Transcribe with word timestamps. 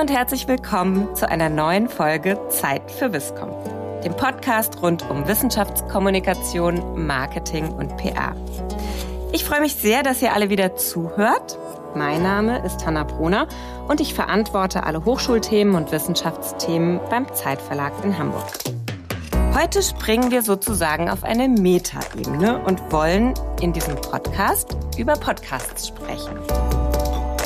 Und 0.00 0.10
herzlich 0.10 0.48
willkommen 0.48 1.14
zu 1.14 1.28
einer 1.28 1.50
neuen 1.50 1.86
Folge 1.86 2.40
Zeit 2.48 2.90
für 2.90 3.12
Wisscom, 3.12 3.50
dem 4.02 4.16
Podcast 4.16 4.80
rund 4.80 5.04
um 5.10 5.28
Wissenschaftskommunikation, 5.28 7.06
Marketing 7.06 7.68
und 7.68 7.98
PR. 7.98 8.34
Ich 9.32 9.44
freue 9.44 9.60
mich 9.60 9.74
sehr, 9.74 10.02
dass 10.02 10.22
ihr 10.22 10.32
alle 10.32 10.48
wieder 10.48 10.74
zuhört. 10.74 11.58
Mein 11.94 12.22
Name 12.22 12.64
ist 12.64 12.86
Hanna 12.86 13.04
Brunner 13.04 13.46
und 13.88 14.00
ich 14.00 14.14
verantworte 14.14 14.84
alle 14.84 15.04
Hochschulthemen 15.04 15.74
und 15.74 15.92
Wissenschaftsthemen 15.92 16.98
beim 17.10 17.30
Zeitverlag 17.34 17.92
in 18.02 18.16
Hamburg. 18.16 18.48
Heute 19.54 19.82
springen 19.82 20.30
wir 20.30 20.40
sozusagen 20.40 21.10
auf 21.10 21.24
eine 21.24 21.46
Metaebene 21.46 22.58
und 22.64 22.90
wollen 22.90 23.34
in 23.60 23.74
diesem 23.74 23.96
Podcast 23.96 24.78
über 24.96 25.12
Podcasts 25.12 25.88
sprechen. 25.88 26.38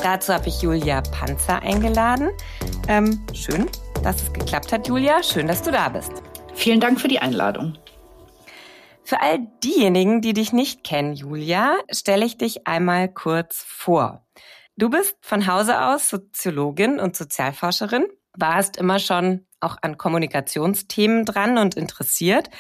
Dazu 0.04 0.34
habe 0.34 0.48
ich 0.48 0.60
Julia 0.60 1.00
Panzer 1.00 1.62
eingeladen. 1.62 2.28
Ähm, 2.88 3.24
schön, 3.32 3.70
dass 4.02 4.20
es 4.20 4.32
geklappt 4.34 4.70
hat, 4.70 4.86
Julia. 4.86 5.22
Schön, 5.22 5.46
dass 5.46 5.62
du 5.62 5.70
da 5.70 5.88
bist. 5.88 6.12
Vielen 6.52 6.78
Dank 6.78 7.00
für 7.00 7.08
die 7.08 7.20
Einladung. 7.20 7.78
Für 9.02 9.22
all 9.22 9.38
diejenigen, 9.64 10.20
die 10.20 10.34
dich 10.34 10.52
nicht 10.52 10.84
kennen, 10.84 11.14
Julia, 11.14 11.78
stelle 11.90 12.27
ich 12.27 12.36
dich 12.36 12.66
einmal 12.66 13.08
kurz 13.08 13.64
vor. 13.66 14.27
Du 14.77 14.90
bist 14.90 15.16
von 15.22 15.46
Hause 15.46 15.80
aus 15.80 16.10
Soziologin 16.10 17.00
und 17.00 17.16
Sozialforscherin, 17.16 18.05
warst 18.36 18.77
immer 18.77 18.98
schon 18.98 19.46
auch 19.60 19.78
an 19.80 19.96
Kommunikationsthemen 19.96 21.24
dran 21.24 21.56
und 21.56 21.77
interessiert 21.77 22.50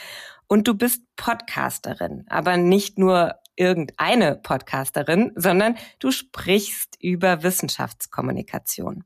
und 0.48 0.66
du 0.66 0.72
bist 0.72 1.02
Podcasterin, 1.16 2.24
aber 2.30 2.56
nicht 2.56 2.98
nur 2.98 3.34
irgendeine 3.56 4.36
Podcasterin, 4.36 5.32
sondern 5.36 5.76
du 5.98 6.10
sprichst 6.10 6.96
über 7.00 7.42
Wissenschaftskommunikation. 7.42 9.04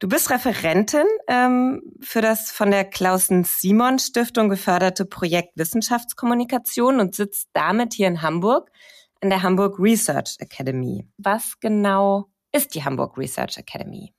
Du 0.00 0.08
bist 0.08 0.30
Referentin 0.30 1.06
ähm, 1.28 1.80
für 2.00 2.20
das 2.20 2.50
von 2.50 2.70
der 2.70 2.84
Klausen-Simon-Stiftung 2.84 4.48
geförderte 4.48 5.04
Projekt 5.04 5.56
Wissenschaftskommunikation 5.56 7.00
und 7.00 7.14
sitzt 7.14 7.48
damit 7.52 7.94
hier 7.94 8.08
in 8.08 8.20
Hamburg 8.20 8.70
an 9.22 9.30
der 9.30 9.42
Hamburg 9.42 9.78
Research 9.78 10.36
Academy. 10.40 11.06
Was 11.16 11.58
genau 11.60 12.26
ist 12.52 12.74
die 12.74 12.84
Hamburg 12.84 13.16
Research 13.16 13.56
Academy? 13.56 14.12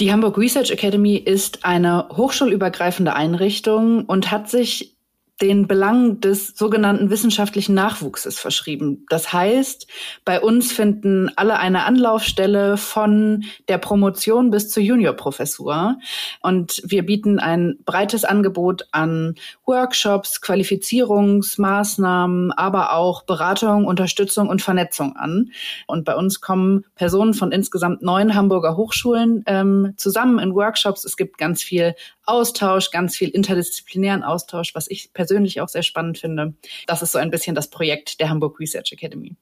Die 0.00 0.10
Hamburg 0.10 0.36
Research 0.36 0.72
Academy 0.72 1.16
ist 1.16 1.64
eine 1.64 2.08
hochschulübergreifende 2.10 3.14
Einrichtung 3.14 4.06
und 4.06 4.32
hat 4.32 4.50
sich 4.50 4.93
den 5.42 5.66
Belangen 5.66 6.20
des 6.20 6.56
sogenannten 6.56 7.10
wissenschaftlichen 7.10 7.74
Nachwuchses 7.74 8.38
verschrieben. 8.38 9.04
Das 9.08 9.32
heißt, 9.32 9.88
bei 10.24 10.40
uns 10.40 10.72
finden 10.72 11.28
alle 11.34 11.58
eine 11.58 11.82
Anlaufstelle 11.84 12.76
von 12.76 13.42
der 13.68 13.78
Promotion 13.78 14.52
bis 14.52 14.70
zur 14.70 14.84
Juniorprofessur. 14.84 15.98
Und 16.40 16.80
wir 16.84 17.04
bieten 17.04 17.40
ein 17.40 17.78
breites 17.84 18.24
Angebot 18.24 18.86
an 18.92 19.34
Workshops, 19.66 20.40
Qualifizierungsmaßnahmen, 20.40 22.52
aber 22.52 22.92
auch 22.92 23.24
Beratung, 23.24 23.86
Unterstützung 23.86 24.48
und 24.48 24.62
Vernetzung 24.62 25.16
an. 25.16 25.50
Und 25.88 26.04
bei 26.04 26.14
uns 26.14 26.40
kommen 26.40 26.84
Personen 26.94 27.34
von 27.34 27.50
insgesamt 27.50 28.02
neun 28.02 28.36
Hamburger 28.36 28.76
Hochschulen 28.76 29.42
ähm, 29.46 29.94
zusammen 29.96 30.38
in 30.38 30.54
Workshops. 30.54 31.04
Es 31.04 31.16
gibt 31.16 31.38
ganz 31.38 31.60
viel 31.60 31.96
Austausch, 32.24 32.90
ganz 32.90 33.16
viel 33.16 33.28
interdisziplinären 33.28 34.22
Austausch, 34.22 34.74
was 34.74 34.88
ich 34.88 35.12
persönlich 35.12 35.23
auch 35.60 35.68
sehr 35.68 35.82
spannend 35.82 36.18
finde. 36.18 36.54
Das 36.86 37.02
ist 37.02 37.12
so 37.12 37.18
ein 37.18 37.30
bisschen 37.30 37.54
das 37.54 37.70
Projekt 37.70 38.20
der 38.20 38.28
Hamburg 38.28 38.60
Research 38.60 38.92
Academy. 38.92 39.36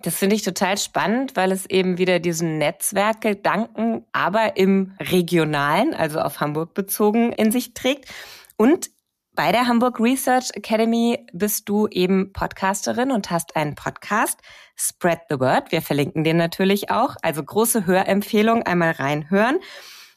Das 0.00 0.16
finde 0.16 0.36
ich 0.36 0.42
total 0.42 0.78
spannend, 0.78 1.34
weil 1.34 1.50
es 1.50 1.66
eben 1.66 1.98
wieder 1.98 2.20
diesen 2.20 2.58
Netzwerkgedanken, 2.58 4.04
aber 4.12 4.56
im 4.56 4.94
regionalen, 5.00 5.92
also 5.92 6.20
auf 6.20 6.40
Hamburg 6.40 6.72
bezogen, 6.72 7.32
in 7.32 7.50
sich 7.50 7.74
trägt. 7.74 8.08
Und 8.56 8.90
bei 9.34 9.50
der 9.50 9.66
Hamburg 9.66 10.00
Research 10.00 10.50
Academy 10.54 11.24
bist 11.32 11.68
du 11.68 11.88
eben 11.88 12.32
Podcasterin 12.32 13.10
und 13.10 13.30
hast 13.30 13.56
einen 13.56 13.74
Podcast, 13.74 14.40
Spread 14.76 15.20
the 15.28 15.40
Word. 15.40 15.72
Wir 15.72 15.82
verlinken 15.82 16.22
den 16.22 16.36
natürlich 16.36 16.90
auch. 16.90 17.16
Also 17.22 17.42
große 17.42 17.86
Hörempfehlung, 17.86 18.62
einmal 18.62 18.92
reinhören. 18.92 19.58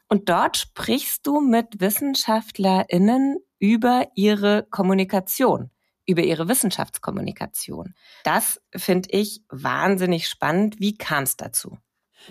Und 0.07 0.30
dort 0.30 0.57
sprichst 0.57 1.25
du 1.25 1.40
mit 1.40 1.80
WissenschaftlerInnen 1.80 3.38
über 3.62 4.08
ihre 4.16 4.66
Kommunikation, 4.70 5.70
über 6.06 6.24
ihre 6.24 6.50
Wissenschaftskommunikation. 6.50 7.94
Das 8.24 8.60
finde 8.76 9.10
ich 9.12 9.44
wahnsinnig 9.50 10.28
spannend. 10.28 10.80
Wie 10.80 10.98
kam 10.98 11.24
es 11.24 11.38
dazu? 11.38 11.78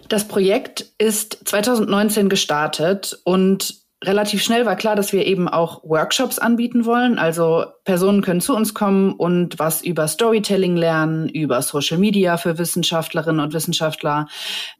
Das 0.08 0.28
Projekt 0.28 0.92
ist 0.98 1.48
2019 1.48 2.28
gestartet 2.28 3.20
und 3.24 3.80
relativ 4.02 4.42
schnell 4.42 4.66
war 4.66 4.76
klar, 4.76 4.96
dass 4.96 5.12
wir 5.12 5.26
eben 5.26 5.48
auch 5.48 5.84
Workshops 5.84 6.38
anbieten 6.38 6.84
wollen. 6.84 7.18
Also 7.18 7.66
Personen 7.84 8.22
können 8.22 8.40
zu 8.40 8.54
uns 8.56 8.74
kommen 8.74 9.12
und 9.12 9.58
was 9.58 9.82
über 9.82 10.08
Storytelling 10.08 10.76
lernen, 10.76 11.28
über 11.28 11.62
Social 11.62 11.98
Media 11.98 12.38
für 12.38 12.58
Wissenschaftlerinnen 12.58 13.40
und 13.40 13.52
Wissenschaftler. 13.52 14.26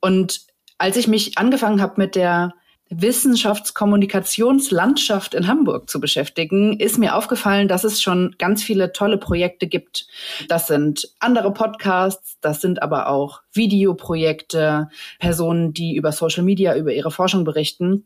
Und 0.01 0.41
als 0.79 0.97
ich 0.97 1.07
mich 1.07 1.39
angefangen 1.39 1.81
habe 1.81 1.95
mit 1.99 2.17
der 2.17 2.55
Wissenschaftskommunikationslandschaft 2.91 5.35
in 5.35 5.47
Hamburg 5.47 5.89
zu 5.89 6.01
beschäftigen, 6.01 6.79
ist 6.79 6.99
mir 6.99 7.17
aufgefallen, 7.17 7.69
dass 7.69 7.85
es 7.85 8.03
schon 8.03 8.35
ganz 8.39 8.63
viele 8.63 8.93
tolle 8.93 9.17
Projekte 9.17 9.67
gibt. 9.69 10.09
Das 10.49 10.67
sind 10.67 11.09
andere 11.21 11.53
Podcasts, 11.53 12.37
das 12.41 12.61
sind 12.61 12.83
aber 12.83 13.09
auch 13.09 13.43
Videoprojekte, 13.53 14.89
Personen, 15.21 15.73
die 15.73 15.95
über 15.95 16.13
Social 16.13 16.43
Media, 16.43 16.75
über 16.75 16.93
ihre 16.93 17.13
Forschung 17.13 17.45
berichten. 17.45 18.05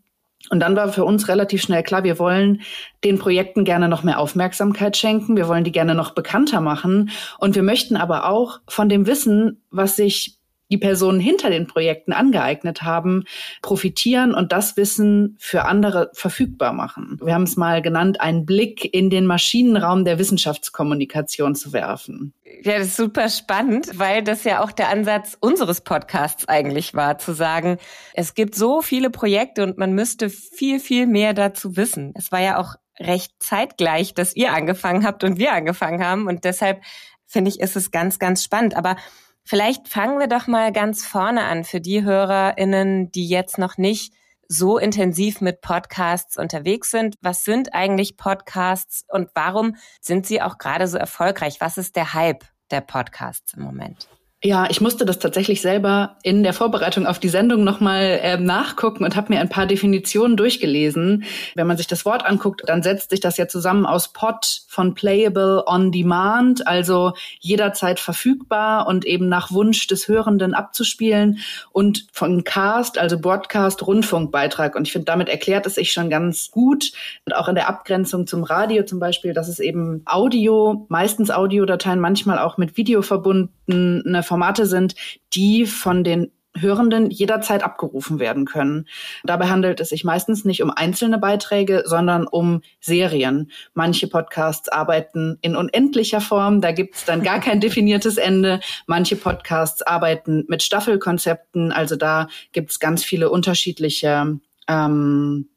Und 0.50 0.60
dann 0.60 0.76
war 0.76 0.92
für 0.92 1.04
uns 1.04 1.28
relativ 1.28 1.62
schnell 1.62 1.82
klar, 1.82 2.04
wir 2.04 2.18
wollen 2.18 2.60
den 3.02 3.18
Projekten 3.18 3.64
gerne 3.64 3.88
noch 3.88 4.02
mehr 4.02 4.18
Aufmerksamkeit 4.18 4.96
schenken, 4.96 5.36
wir 5.36 5.48
wollen 5.48 5.64
die 5.64 5.72
gerne 5.72 5.94
noch 5.94 6.10
bekannter 6.10 6.60
machen 6.60 7.10
und 7.38 7.54
wir 7.54 7.62
möchten 7.62 7.96
aber 7.96 8.28
auch 8.28 8.60
von 8.68 8.90
dem 8.90 9.06
Wissen, 9.06 9.62
was 9.70 9.96
sich 9.96 10.36
die 10.70 10.78
Personen 10.78 11.20
hinter 11.20 11.50
den 11.50 11.66
Projekten 11.66 12.12
angeeignet 12.12 12.82
haben, 12.82 13.24
profitieren 13.62 14.34
und 14.34 14.52
das 14.52 14.76
Wissen 14.76 15.36
für 15.38 15.64
andere 15.64 16.10
verfügbar 16.14 16.72
machen. 16.72 17.18
Wir 17.22 17.34
haben 17.34 17.44
es 17.44 17.56
mal 17.56 17.82
genannt, 17.82 18.20
einen 18.20 18.46
Blick 18.46 18.92
in 18.94 19.10
den 19.10 19.26
Maschinenraum 19.26 20.04
der 20.04 20.18
Wissenschaftskommunikation 20.18 21.54
zu 21.54 21.72
werfen. 21.72 22.32
Ja, 22.62 22.78
das 22.78 22.88
ist 22.88 22.96
super 22.96 23.28
spannend, 23.28 23.98
weil 23.98 24.22
das 24.22 24.44
ja 24.44 24.62
auch 24.62 24.72
der 24.72 24.88
Ansatz 24.88 25.36
unseres 25.38 25.80
Podcasts 25.80 26.48
eigentlich 26.48 26.94
war, 26.94 27.18
zu 27.18 27.32
sagen, 27.32 27.78
es 28.14 28.34
gibt 28.34 28.54
so 28.54 28.80
viele 28.80 29.10
Projekte 29.10 29.64
und 29.64 29.76
man 29.76 29.92
müsste 29.92 30.30
viel, 30.30 30.80
viel 30.80 31.06
mehr 31.06 31.34
dazu 31.34 31.76
wissen. 31.76 32.12
Es 32.16 32.32
war 32.32 32.40
ja 32.40 32.58
auch 32.58 32.76
recht 32.98 33.32
zeitgleich, 33.40 34.14
dass 34.14 34.36
ihr 34.36 34.52
angefangen 34.52 35.04
habt 35.04 35.24
und 35.24 35.38
wir 35.38 35.52
angefangen 35.52 36.02
haben 36.04 36.26
und 36.26 36.44
deshalb 36.44 36.80
finde 37.26 37.50
ich, 37.50 37.60
ist 37.60 37.76
es 37.76 37.90
ganz, 37.90 38.18
ganz 38.18 38.44
spannend. 38.44 38.76
Aber 38.76 38.96
Vielleicht 39.46 39.88
fangen 39.88 40.18
wir 40.18 40.26
doch 40.26 40.46
mal 40.46 40.72
ganz 40.72 41.06
vorne 41.06 41.44
an 41.44 41.64
für 41.64 41.80
die 41.80 42.02
HörerInnen, 42.02 43.12
die 43.12 43.28
jetzt 43.28 43.58
noch 43.58 43.76
nicht 43.76 44.14
so 44.48 44.78
intensiv 44.78 45.40
mit 45.40 45.60
Podcasts 45.60 46.38
unterwegs 46.38 46.90
sind. 46.90 47.16
Was 47.20 47.44
sind 47.44 47.74
eigentlich 47.74 48.16
Podcasts 48.16 49.04
und 49.08 49.30
warum 49.34 49.76
sind 50.00 50.26
sie 50.26 50.40
auch 50.40 50.58
gerade 50.58 50.88
so 50.88 50.96
erfolgreich? 50.96 51.60
Was 51.60 51.76
ist 51.76 51.96
der 51.96 52.14
Hype 52.14 52.44
der 52.70 52.80
Podcasts 52.80 53.54
im 53.54 53.62
Moment? 53.62 54.08
Ja, 54.46 54.66
ich 54.68 54.82
musste 54.82 55.06
das 55.06 55.18
tatsächlich 55.18 55.62
selber 55.62 56.18
in 56.22 56.42
der 56.42 56.52
Vorbereitung 56.52 57.06
auf 57.06 57.18
die 57.18 57.30
Sendung 57.30 57.64
nochmal 57.64 58.20
äh, 58.20 58.36
nachgucken 58.36 59.02
und 59.02 59.16
habe 59.16 59.32
mir 59.32 59.40
ein 59.40 59.48
paar 59.48 59.64
Definitionen 59.64 60.36
durchgelesen. 60.36 61.24
Wenn 61.54 61.66
man 61.66 61.78
sich 61.78 61.86
das 61.86 62.04
Wort 62.04 62.26
anguckt, 62.26 62.60
dann 62.66 62.82
setzt 62.82 63.08
sich 63.08 63.20
das 63.20 63.38
ja 63.38 63.48
zusammen 63.48 63.86
aus 63.86 64.12
Pod 64.12 64.64
von 64.68 64.92
Playable 64.92 65.64
on 65.66 65.92
Demand, 65.92 66.68
also 66.68 67.14
jederzeit 67.40 67.98
verfügbar 67.98 68.86
und 68.86 69.06
eben 69.06 69.30
nach 69.30 69.50
Wunsch 69.50 69.86
des 69.86 70.08
Hörenden 70.08 70.52
abzuspielen 70.52 71.38
und 71.72 72.06
von 72.12 72.44
Cast, 72.44 72.98
also 72.98 73.18
Broadcast, 73.18 73.86
Rundfunkbeitrag. 73.86 74.76
Und 74.76 74.86
ich 74.86 74.92
finde, 74.92 75.06
damit 75.06 75.30
erklärt 75.30 75.64
es 75.64 75.76
sich 75.76 75.90
schon 75.90 76.10
ganz 76.10 76.50
gut 76.50 76.92
und 77.24 77.34
auch 77.34 77.48
in 77.48 77.54
der 77.54 77.66
Abgrenzung 77.66 78.26
zum 78.26 78.44
Radio 78.44 78.84
zum 78.84 78.98
Beispiel, 78.98 79.32
dass 79.32 79.48
es 79.48 79.58
eben 79.58 80.02
Audio, 80.04 80.84
meistens 80.90 81.30
Audiodateien, 81.30 81.98
manchmal 81.98 82.38
auch 82.38 82.58
mit 82.58 82.76
Video 82.76 83.00
verbundene 83.00 84.22
Formate 84.34 84.66
sind, 84.66 84.96
die 85.32 85.64
von 85.64 86.02
den 86.02 86.32
Hörenden 86.58 87.08
jederzeit 87.08 87.62
abgerufen 87.62 88.18
werden 88.18 88.46
können. 88.46 88.88
Dabei 89.22 89.46
handelt 89.46 89.78
es 89.78 89.90
sich 89.90 90.02
meistens 90.02 90.44
nicht 90.44 90.60
um 90.60 90.72
einzelne 90.72 91.18
Beiträge, 91.18 91.84
sondern 91.86 92.26
um 92.26 92.62
Serien. 92.80 93.52
Manche 93.74 94.08
Podcasts 94.08 94.68
arbeiten 94.68 95.38
in 95.40 95.54
unendlicher 95.54 96.20
Form, 96.20 96.60
da 96.60 96.72
gibt 96.72 96.96
es 96.96 97.04
dann 97.04 97.22
gar 97.22 97.38
kein 97.38 97.60
definiertes 97.66 98.16
Ende. 98.16 98.58
Manche 98.88 99.14
Podcasts 99.14 99.82
arbeiten 99.82 100.44
mit 100.48 100.64
Staffelkonzepten, 100.64 101.70
also 101.70 101.94
da 101.94 102.26
gibt 102.50 102.72
es 102.72 102.80
ganz 102.80 103.04
viele 103.04 103.30
unterschiedliche 103.30 104.40
ähm, 104.66 105.48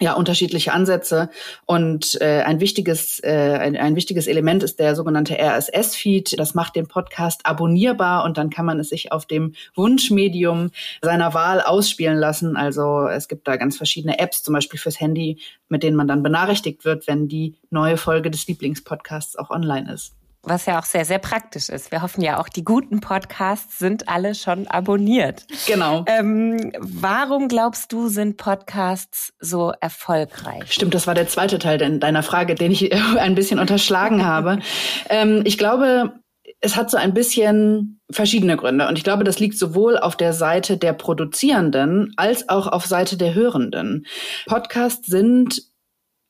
ja 0.00 0.12
unterschiedliche 0.12 0.72
Ansätze 0.72 1.30
und 1.64 2.20
äh, 2.20 2.42
ein 2.42 2.60
wichtiges 2.60 3.20
äh, 3.22 3.58
ein, 3.58 3.76
ein 3.76 3.96
wichtiges 3.96 4.26
Element 4.26 4.62
ist 4.62 4.78
der 4.78 4.94
sogenannte 4.94 5.38
RSS-Feed. 5.38 6.38
Das 6.38 6.54
macht 6.54 6.76
den 6.76 6.86
Podcast 6.86 7.46
abonnierbar 7.46 8.24
und 8.24 8.36
dann 8.36 8.50
kann 8.50 8.66
man 8.66 8.78
es 8.78 8.90
sich 8.90 9.12
auf 9.12 9.26
dem 9.26 9.54
Wunschmedium 9.74 10.70
seiner 11.02 11.34
Wahl 11.34 11.60
ausspielen 11.60 12.18
lassen. 12.18 12.56
Also 12.56 13.06
es 13.08 13.28
gibt 13.28 13.48
da 13.48 13.56
ganz 13.56 13.76
verschiedene 13.76 14.18
Apps, 14.18 14.42
zum 14.42 14.54
Beispiel 14.54 14.78
fürs 14.78 15.00
Handy, 15.00 15.38
mit 15.68 15.82
denen 15.82 15.96
man 15.96 16.08
dann 16.08 16.22
benachrichtigt 16.22 16.84
wird, 16.84 17.06
wenn 17.06 17.28
die 17.28 17.54
neue 17.70 17.96
Folge 17.96 18.30
des 18.30 18.46
Lieblingspodcasts 18.46 19.36
auch 19.36 19.50
online 19.50 19.92
ist 19.92 20.14
was 20.46 20.64
ja 20.66 20.78
auch 20.78 20.84
sehr, 20.84 21.04
sehr 21.04 21.18
praktisch 21.18 21.68
ist. 21.68 21.90
Wir 21.90 22.02
hoffen 22.02 22.22
ja 22.22 22.38
auch, 22.40 22.48
die 22.48 22.64
guten 22.64 23.00
Podcasts 23.00 23.78
sind 23.78 24.08
alle 24.08 24.34
schon 24.34 24.68
abonniert. 24.68 25.44
Genau. 25.66 26.04
Ähm, 26.06 26.72
warum 26.78 27.48
glaubst 27.48 27.92
du, 27.92 28.08
sind 28.08 28.36
Podcasts 28.36 29.34
so 29.40 29.72
erfolgreich? 29.80 30.72
Stimmt, 30.72 30.94
das 30.94 31.06
war 31.06 31.14
der 31.14 31.28
zweite 31.28 31.58
Teil 31.58 31.78
deiner 31.98 32.22
Frage, 32.22 32.54
den 32.54 32.70
ich 32.70 32.92
ein 33.18 33.34
bisschen 33.34 33.58
unterschlagen 33.58 34.24
habe. 34.24 34.60
Ähm, 35.08 35.42
ich 35.44 35.58
glaube, 35.58 36.20
es 36.60 36.76
hat 36.76 36.90
so 36.90 36.96
ein 36.96 37.14
bisschen 37.14 38.00
verschiedene 38.10 38.56
Gründe. 38.56 38.88
Und 38.88 38.98
ich 38.98 39.04
glaube, 39.04 39.24
das 39.24 39.38
liegt 39.38 39.58
sowohl 39.58 39.98
auf 39.98 40.16
der 40.16 40.32
Seite 40.32 40.76
der 40.76 40.92
Produzierenden 40.92 42.12
als 42.16 42.48
auch 42.48 42.66
auf 42.66 42.86
Seite 42.86 43.16
der 43.16 43.34
Hörenden. 43.34 44.06
Podcasts 44.46 45.06
sind 45.06 45.62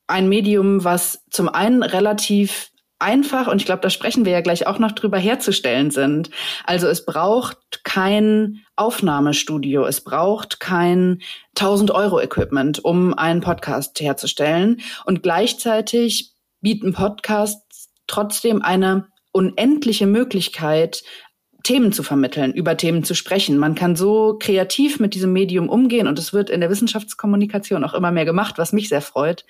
ein 0.07 0.29
Medium, 0.29 0.83
was 0.83 1.23
zum 1.29 1.49
einen 1.49 1.83
relativ 1.83 2.71
einfach, 2.99 3.47
und 3.47 3.61
ich 3.61 3.65
glaube, 3.65 3.81
da 3.81 3.89
sprechen 3.89 4.25
wir 4.25 4.31
ja 4.31 4.41
gleich 4.41 4.67
auch 4.67 4.79
noch 4.79 4.91
drüber, 4.91 5.17
herzustellen 5.17 5.91
sind. 5.91 6.29
Also 6.65 6.87
es 6.87 7.05
braucht 7.05 7.83
kein 7.83 8.61
Aufnahmestudio, 8.75 9.85
es 9.85 10.01
braucht 10.01 10.59
kein 10.59 11.21
1000 11.57 11.91
Euro 11.91 12.19
Equipment, 12.19 12.83
um 12.83 13.13
einen 13.13 13.41
Podcast 13.41 13.99
herzustellen. 13.99 14.81
Und 15.05 15.23
gleichzeitig 15.23 16.33
bieten 16.61 16.93
Podcasts 16.93 17.89
trotzdem 18.07 18.61
eine 18.61 19.07
unendliche 19.31 20.07
Möglichkeit, 20.07 21.03
Themen 21.63 21.91
zu 21.91 22.03
vermitteln, 22.03 22.53
über 22.53 22.77
Themen 22.77 23.03
zu 23.03 23.13
sprechen. 23.13 23.57
Man 23.57 23.75
kann 23.75 23.95
so 23.95 24.37
kreativ 24.39 24.99
mit 24.99 25.13
diesem 25.13 25.33
Medium 25.33 25.69
umgehen 25.69 26.07
und 26.07 26.17
es 26.19 26.33
wird 26.33 26.49
in 26.49 26.61
der 26.61 26.69
Wissenschaftskommunikation 26.69 27.83
auch 27.83 27.93
immer 27.93 28.11
mehr 28.11 28.25
gemacht, 28.25 28.57
was 28.57 28.73
mich 28.73 28.89
sehr 28.89 29.01
freut, 29.01 29.45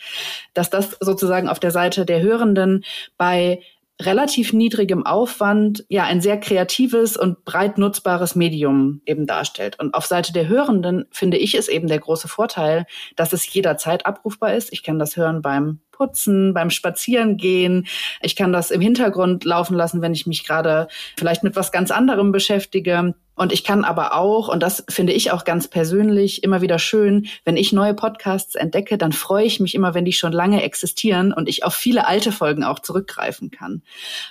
dass 0.54 0.69
das 0.69 0.98
sozusagen 1.00 1.48
auf 1.48 1.59
der 1.59 1.71
Seite 1.71 2.06
der 2.06 2.21
Hörenden 2.21 2.83
bei 3.18 3.62
relativ 4.01 4.54
niedrigem 4.54 5.06
Aufwand 5.06 5.86
ja 5.89 6.04
ein 6.04 6.21
sehr 6.21 6.39
kreatives 6.39 7.18
und 7.18 7.44
breit 7.45 7.77
nutzbares 7.77 8.36
Medium 8.36 9.01
eben 9.06 9.25
darstellt. 9.25 9.80
Und 9.80 9.94
auf 9.95 10.06
Seite 10.06 10.33
der 10.33 10.48
Hörenden 10.48 11.06
finde 11.12 11.38
ich 11.38 11.56
es 11.56 11.68
eben 11.68 11.88
der 11.88 12.00
große 12.00 12.27
Vorteil, 12.27 12.86
dass 13.15 13.33
es 13.33 13.51
jederzeit 13.51 14.06
abrufbar 14.06 14.53
ist. 14.53 14.71
Ich 14.71 14.83
kann 14.83 15.00
das 15.00 15.18
hören 15.18 15.42
beim 15.42 15.80
Putzen, 15.98 16.54
beim 16.54 16.70
Spazierengehen. 16.70 17.88
Ich 18.22 18.36
kann 18.36 18.54
das 18.54 18.70
im 18.70 18.82
Hintergrund 18.82 19.44
laufen 19.46 19.76
lassen, 19.76 20.02
wenn 20.02 20.14
ich 20.14 20.28
mich 20.28 20.46
gerade 20.46 20.88
vielleicht 21.18 21.44
mit 21.44 21.56
was 21.56 21.72
ganz 21.72 21.90
anderem 21.90 22.32
beschäftige. 22.32 23.16
Und 23.38 23.54
ich 23.54 23.64
kann 23.64 23.86
aber 23.86 24.16
auch, 24.16 24.48
und 24.48 24.64
das 24.64 24.84
finde 24.90 25.14
ich 25.14 25.32
auch 25.32 25.46
ganz 25.46 25.68
persönlich 25.68 26.44
immer 26.44 26.62
wieder 26.62 26.80
schön, 26.80 27.28
wenn 27.46 27.56
ich 27.56 27.72
neue 27.72 27.94
Podcasts 27.94 28.56
entdecke, 28.56 28.98
dann 28.98 29.12
freue 29.12 29.46
ich 29.46 29.60
mich 29.60 29.76
immer, 29.76 29.94
wenn 29.94 30.06
die 30.06 30.14
schon 30.14 30.32
lange 30.32 30.64
existieren 30.64 31.32
und 31.32 31.48
ich 31.48 31.64
auf 31.64 31.76
viele 31.76 32.08
alte 32.08 32.32
Folgen 32.32 32.64
auch 32.64 32.80
zurückgreifen 32.80 33.52
kann. 33.52 33.84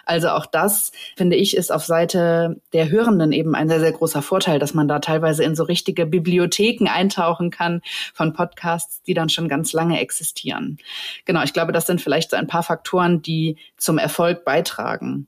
Also 0.06 0.30
auch 0.30 0.44
das, 0.44 0.90
finde 1.16 1.36
ich, 1.36 1.56
ist 1.56 1.70
auf 1.70 1.84
Seite 1.84 2.60
der 2.72 2.90
Hörenden 2.90 3.30
eben 3.30 3.54
ein 3.54 3.68
sehr, 3.68 3.78
sehr 3.78 3.92
großer 3.92 4.22
Vorteil, 4.22 4.58
dass 4.58 4.74
man 4.74 4.88
da 4.88 4.98
teilweise 4.98 5.44
in 5.44 5.54
so 5.54 5.62
richtige 5.62 6.04
Bibliotheken 6.04 6.88
eintauchen 6.88 7.52
kann 7.52 7.82
von 8.12 8.32
Podcasts, 8.32 9.04
die 9.04 9.14
dann 9.14 9.28
schon 9.28 9.48
ganz 9.48 9.72
lange 9.72 10.00
existieren. 10.00 10.78
Genau, 11.26 11.44
ich 11.44 11.52
glaube, 11.56 11.72
das 11.72 11.86
sind 11.86 12.02
vielleicht 12.02 12.30
so 12.30 12.36
ein 12.36 12.46
paar 12.46 12.62
Faktoren, 12.62 13.22
die 13.22 13.56
zum 13.78 13.96
Erfolg 13.96 14.44
beitragen. 14.44 15.26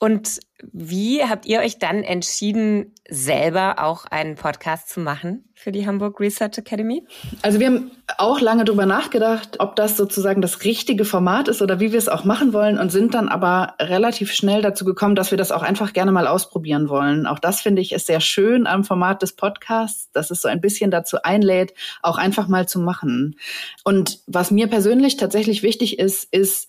Und 0.00 0.40
wie 0.62 1.24
habt 1.24 1.46
ihr 1.46 1.60
euch 1.60 1.78
dann 1.78 2.02
entschieden, 2.02 2.92
selber 3.08 3.76
auch 3.78 4.04
einen 4.06 4.34
Podcast 4.34 4.88
zu 4.88 5.00
machen 5.00 5.44
für 5.54 5.72
die 5.72 5.86
Hamburg 5.86 6.20
Research 6.20 6.58
Academy? 6.58 7.04
Also 7.42 7.58
wir 7.58 7.66
haben 7.68 7.90
auch 8.16 8.40
lange 8.40 8.64
darüber 8.64 8.86
nachgedacht, 8.86 9.60
ob 9.60 9.76
das 9.76 9.96
sozusagen 9.96 10.42
das 10.42 10.64
richtige 10.64 11.04
Format 11.04 11.48
ist 11.48 11.62
oder 11.62 11.80
wie 11.80 11.92
wir 11.92 11.98
es 11.98 12.08
auch 12.08 12.24
machen 12.24 12.52
wollen 12.52 12.78
und 12.78 12.90
sind 12.90 13.14
dann 13.14 13.28
aber 13.28 13.74
relativ 13.80 14.32
schnell 14.32 14.62
dazu 14.62 14.84
gekommen, 14.84 15.14
dass 15.14 15.30
wir 15.30 15.38
das 15.38 15.52
auch 15.52 15.62
einfach 15.62 15.92
gerne 15.92 16.12
mal 16.12 16.26
ausprobieren 16.26 16.88
wollen. 16.88 17.26
Auch 17.26 17.38
das 17.38 17.60
finde 17.60 17.82
ich 17.82 17.92
ist 17.92 18.06
sehr 18.06 18.20
schön 18.20 18.66
am 18.66 18.84
Format 18.84 19.22
des 19.22 19.34
Podcasts, 19.34 20.10
dass 20.12 20.30
es 20.30 20.42
so 20.42 20.48
ein 20.48 20.60
bisschen 20.60 20.90
dazu 20.90 21.18
einlädt, 21.22 21.72
auch 22.02 22.18
einfach 22.18 22.48
mal 22.48 22.68
zu 22.68 22.78
machen. 22.78 23.36
Und 23.84 24.20
was 24.26 24.50
mir 24.50 24.66
persönlich 24.68 25.16
tatsächlich 25.16 25.62
wichtig 25.62 25.98
ist, 25.98 26.24
ist, 26.32 26.68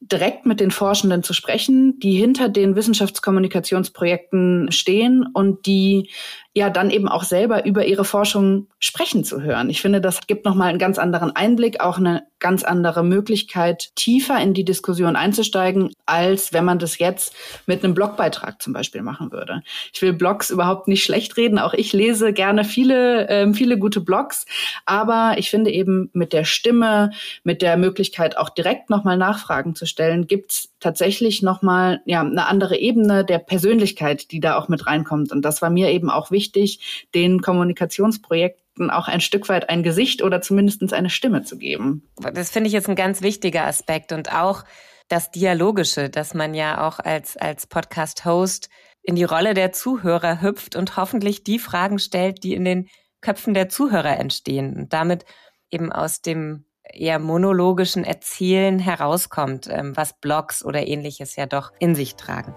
direkt 0.00 0.46
mit 0.46 0.60
den 0.60 0.70
Forschenden 0.70 1.22
zu 1.22 1.34
sprechen, 1.34 1.98
die 2.00 2.12
hinter 2.12 2.48
den 2.48 2.74
Wissenschaftskommunikationsprojekten 2.74 4.72
stehen 4.72 5.26
und 5.32 5.66
die 5.66 6.10
ja 6.54 6.68
dann 6.68 6.90
eben 6.90 7.08
auch 7.08 7.22
selber 7.22 7.64
über 7.64 7.86
ihre 7.86 8.04
Forschung 8.04 8.66
sprechen 8.80 9.24
zu 9.24 9.40
hören. 9.40 9.70
Ich 9.70 9.80
finde, 9.80 10.00
das 10.00 10.26
gibt 10.26 10.44
nochmal 10.44 10.70
einen 10.70 10.80
ganz 10.80 10.98
anderen 10.98 11.34
Einblick, 11.36 11.80
auch 11.80 11.98
eine 11.98 12.24
ganz 12.40 12.64
andere 12.64 13.04
Möglichkeit, 13.04 13.90
tiefer 13.94 14.40
in 14.40 14.54
die 14.54 14.64
Diskussion 14.64 15.14
einzusteigen, 15.14 15.92
als 16.06 16.52
wenn 16.52 16.64
man 16.64 16.78
das 16.80 16.98
jetzt 16.98 17.36
mit 17.66 17.84
einem 17.84 17.94
Blogbeitrag 17.94 18.60
zum 18.60 18.72
Beispiel 18.72 19.02
machen 19.02 19.30
würde. 19.30 19.62
Ich 19.92 20.02
will 20.02 20.12
Blogs 20.12 20.50
überhaupt 20.50 20.88
nicht 20.88 21.04
schlecht 21.04 21.36
reden. 21.36 21.58
Auch 21.58 21.74
ich 21.74 21.92
lese 21.92 22.32
gerne 22.32 22.64
viele, 22.64 23.28
äh, 23.28 23.52
viele 23.52 23.78
gute 23.78 24.00
Blogs. 24.00 24.46
Aber 24.86 25.34
ich 25.36 25.50
finde 25.50 25.70
eben 25.70 26.10
mit 26.14 26.32
der 26.32 26.44
Stimme, 26.44 27.10
mit 27.44 27.62
der 27.62 27.76
Möglichkeit 27.76 28.36
auch 28.36 28.48
direkt 28.48 28.90
nochmal 28.90 29.18
Nachfragen 29.18 29.76
zu 29.76 29.86
stellen, 29.86 30.26
gibt's 30.26 30.70
tatsächlich 30.80 31.42
nochmal 31.42 32.00
ja, 32.06 32.22
eine 32.22 32.46
andere 32.46 32.78
Ebene 32.78 33.24
der 33.24 33.38
Persönlichkeit, 33.38 34.32
die 34.32 34.40
da 34.40 34.56
auch 34.56 34.68
mit 34.68 34.86
reinkommt. 34.86 35.30
Und 35.30 35.44
das 35.44 35.60
war 35.60 35.68
mir 35.68 35.90
eben 35.90 36.08
auch 36.08 36.30
wichtig, 36.30 36.39
den 37.14 37.40
Kommunikationsprojekten 37.40 38.90
auch 38.90 39.08
ein 39.08 39.20
Stück 39.20 39.48
weit 39.48 39.68
ein 39.68 39.82
Gesicht 39.82 40.22
oder 40.22 40.40
zumindest 40.40 40.92
eine 40.92 41.10
Stimme 41.10 41.42
zu 41.42 41.58
geben. 41.58 42.08
Das 42.16 42.50
finde 42.50 42.68
ich 42.68 42.72
jetzt 42.72 42.88
ein 42.88 42.96
ganz 42.96 43.20
wichtiger 43.20 43.66
Aspekt 43.66 44.12
und 44.12 44.32
auch 44.32 44.64
das 45.08 45.30
Dialogische, 45.30 46.08
dass 46.08 46.34
man 46.34 46.54
ja 46.54 46.86
auch 46.86 47.00
als, 47.00 47.36
als 47.36 47.66
Podcast-Host 47.66 48.70
in 49.02 49.16
die 49.16 49.24
Rolle 49.24 49.54
der 49.54 49.72
Zuhörer 49.72 50.40
hüpft 50.40 50.76
und 50.76 50.96
hoffentlich 50.96 51.42
die 51.42 51.58
Fragen 51.58 51.98
stellt, 51.98 52.44
die 52.44 52.54
in 52.54 52.64
den 52.64 52.88
Köpfen 53.20 53.54
der 53.54 53.68
Zuhörer 53.68 54.18
entstehen 54.18 54.76
und 54.76 54.92
damit 54.92 55.24
eben 55.70 55.92
aus 55.92 56.22
dem 56.22 56.64
eher 56.92 57.18
monologischen 57.18 58.04
Erzählen 58.04 58.78
herauskommt, 58.78 59.68
ähm, 59.70 59.96
was 59.96 60.18
Blogs 60.20 60.64
oder 60.64 60.86
ähnliches 60.86 61.36
ja 61.36 61.46
doch 61.46 61.72
in 61.78 61.94
sich 61.94 62.16
tragen. 62.16 62.54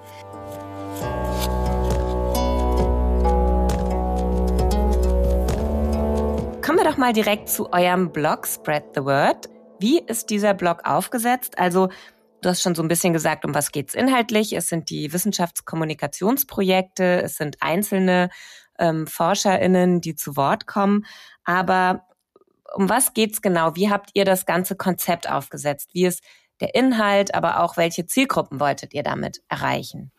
Kommen 6.63 6.77
wir 6.77 6.85
doch 6.85 6.95
mal 6.95 7.11
direkt 7.11 7.49
zu 7.49 7.73
eurem 7.73 8.13
Blog 8.13 8.47
Spread 8.47 8.85
the 8.95 9.03
Word. 9.03 9.49
Wie 9.79 9.99
ist 9.99 10.29
dieser 10.29 10.53
Blog 10.53 10.85
aufgesetzt? 10.85 11.59
Also 11.59 11.89
Du 12.41 12.47
hast 12.49 12.61
schon 12.61 12.75
so 12.75 12.81
ein 12.81 12.87
bisschen 12.89 13.13
gesagt, 13.13 13.45
um 13.45 13.55
was 13.55 13.71
geht's 13.71 13.93
inhaltlich. 13.93 14.53
Es 14.53 14.67
sind 14.67 14.89
die 14.89 15.13
Wissenschaftskommunikationsprojekte, 15.13 17.21
es 17.21 17.37
sind 17.37 17.55
einzelne 17.61 18.29
ähm, 18.77 19.07
ForscherInnen, 19.07 20.01
die 20.01 20.15
zu 20.15 20.35
Wort 20.35 20.67
kommen. 20.67 21.05
Aber 21.45 22.05
um 22.73 22.89
was 22.89 23.13
geht's 23.13 23.41
genau? 23.41 23.77
Wie 23.77 23.89
habt 23.89 24.09
ihr 24.13 24.25
das 24.25 24.45
ganze 24.45 24.75
Konzept 24.75 25.29
aufgesetzt? 25.29 25.91
Wie 25.93 26.05
ist 26.05 26.21
der 26.63 26.75
Inhalt, 26.75 27.35
aber 27.35 27.59
auch 27.61 27.75
welche 27.75 28.05
Zielgruppen 28.05 28.59
wolltet 28.59 28.93
ihr 28.93 29.03
damit 29.03 29.41
erreichen? 29.49 30.11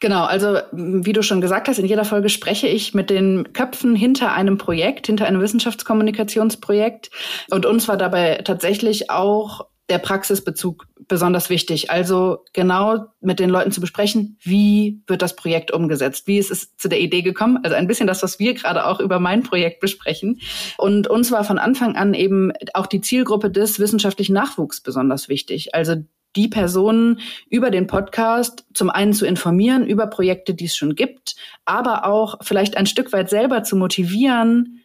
Genau, 0.00 0.24
also 0.24 0.58
wie 0.72 1.12
du 1.12 1.22
schon 1.22 1.40
gesagt 1.40 1.68
hast, 1.68 1.78
in 1.78 1.86
jeder 1.86 2.04
Folge 2.04 2.30
spreche 2.30 2.66
ich 2.66 2.94
mit 2.94 3.10
den 3.10 3.52
Köpfen 3.52 3.94
hinter 3.94 4.32
einem 4.32 4.56
Projekt, 4.56 5.06
hinter 5.06 5.26
einem 5.26 5.40
Wissenschaftskommunikationsprojekt. 5.40 7.10
Und 7.50 7.66
uns 7.66 7.88
war 7.88 7.96
dabei 7.96 8.40
tatsächlich 8.44 9.10
auch 9.10 9.66
der 9.88 9.98
Praxisbezug 9.98 10.88
besonders 11.06 11.48
wichtig. 11.48 11.90
Also 11.90 12.44
genau 12.52 13.06
mit 13.20 13.38
den 13.38 13.50
Leuten 13.50 13.70
zu 13.70 13.80
besprechen, 13.80 14.36
wie 14.42 15.02
wird 15.06 15.22
das 15.22 15.36
Projekt 15.36 15.70
umgesetzt? 15.70 16.26
Wie 16.26 16.38
ist 16.38 16.50
es 16.50 16.76
zu 16.76 16.88
der 16.88 17.00
Idee 17.00 17.22
gekommen? 17.22 17.58
Also 17.62 17.76
ein 17.76 17.86
bisschen 17.86 18.08
das, 18.08 18.22
was 18.22 18.38
wir 18.38 18.54
gerade 18.54 18.86
auch 18.86 18.98
über 18.98 19.20
mein 19.20 19.42
Projekt 19.42 19.80
besprechen. 19.80 20.40
Und 20.76 21.06
uns 21.06 21.30
war 21.30 21.44
von 21.44 21.58
Anfang 21.58 21.96
an 21.96 22.14
eben 22.14 22.52
auch 22.74 22.86
die 22.86 23.00
Zielgruppe 23.00 23.50
des 23.50 23.78
wissenschaftlichen 23.78 24.32
Nachwuchs 24.34 24.80
besonders 24.80 25.28
wichtig. 25.28 25.74
Also 25.74 25.96
die 26.34 26.48
Personen 26.48 27.20
über 27.48 27.70
den 27.70 27.86
Podcast 27.86 28.66
zum 28.74 28.90
einen 28.90 29.14
zu 29.14 29.24
informieren 29.24 29.86
über 29.86 30.06
Projekte, 30.06 30.54
die 30.54 30.66
es 30.66 30.76
schon 30.76 30.94
gibt, 30.94 31.34
aber 31.64 32.04
auch 32.04 32.38
vielleicht 32.42 32.76
ein 32.76 32.86
Stück 32.86 33.12
weit 33.12 33.30
selber 33.30 33.62
zu 33.62 33.76
motivieren, 33.76 34.82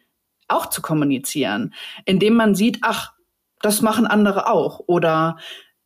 auch 0.48 0.66
zu 0.66 0.80
kommunizieren, 0.80 1.74
indem 2.04 2.34
man 2.34 2.54
sieht, 2.54 2.78
ach, 2.82 3.12
das 3.62 3.82
machen 3.82 4.06
andere 4.06 4.50
auch. 4.50 4.80
Oder 4.86 5.36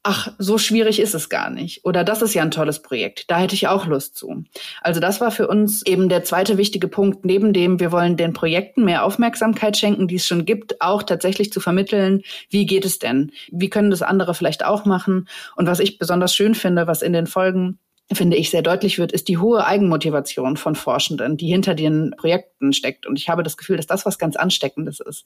ach, 0.06 0.28
so 0.38 0.56
schwierig 0.56 1.00
ist 1.00 1.14
es 1.14 1.28
gar 1.28 1.50
nicht. 1.50 1.84
Oder 1.84 2.04
das 2.04 2.22
ist 2.22 2.32
ja 2.32 2.42
ein 2.42 2.52
tolles 2.52 2.80
Projekt. 2.80 3.28
Da 3.28 3.38
hätte 3.38 3.56
ich 3.56 3.66
auch 3.66 3.86
Lust 3.86 4.16
zu. 4.16 4.44
Also 4.80 5.00
das 5.00 5.20
war 5.20 5.32
für 5.32 5.48
uns 5.48 5.84
eben 5.84 6.08
der 6.08 6.22
zweite 6.22 6.58
wichtige 6.58 6.86
Punkt, 6.86 7.24
neben 7.24 7.52
dem 7.52 7.80
wir 7.80 7.90
wollen 7.90 8.16
den 8.16 8.32
Projekten 8.32 8.84
mehr 8.84 9.04
Aufmerksamkeit 9.04 9.76
schenken, 9.76 10.06
die 10.06 10.14
es 10.14 10.26
schon 10.26 10.44
gibt, 10.44 10.80
auch 10.80 11.02
tatsächlich 11.02 11.52
zu 11.52 11.58
vermitteln, 11.58 12.22
wie 12.50 12.66
geht 12.66 12.84
es 12.84 13.00
denn? 13.00 13.32
Wie 13.50 13.68
können 13.68 13.90
das 13.90 14.02
andere 14.02 14.34
vielleicht 14.34 14.64
auch 14.64 14.84
machen? 14.84 15.28
Und 15.56 15.66
was 15.66 15.80
ich 15.80 15.98
besonders 15.98 16.34
schön 16.34 16.54
finde, 16.54 16.86
was 16.86 17.02
in 17.02 17.12
den 17.12 17.26
Folgen 17.26 17.80
finde 18.12 18.36
ich, 18.36 18.50
sehr 18.50 18.62
deutlich 18.62 18.98
wird, 18.98 19.10
ist 19.10 19.26
die 19.26 19.38
hohe 19.38 19.66
Eigenmotivation 19.66 20.56
von 20.56 20.76
Forschenden, 20.76 21.36
die 21.36 21.48
hinter 21.48 21.74
den 21.74 22.14
Projekten 22.16 22.72
steckt. 22.72 23.04
Und 23.04 23.18
ich 23.18 23.28
habe 23.28 23.42
das 23.42 23.56
Gefühl, 23.56 23.76
dass 23.76 23.86
das 23.86 24.06
was 24.06 24.18
ganz 24.18 24.36
Ansteckendes 24.36 25.00
ist. 25.00 25.24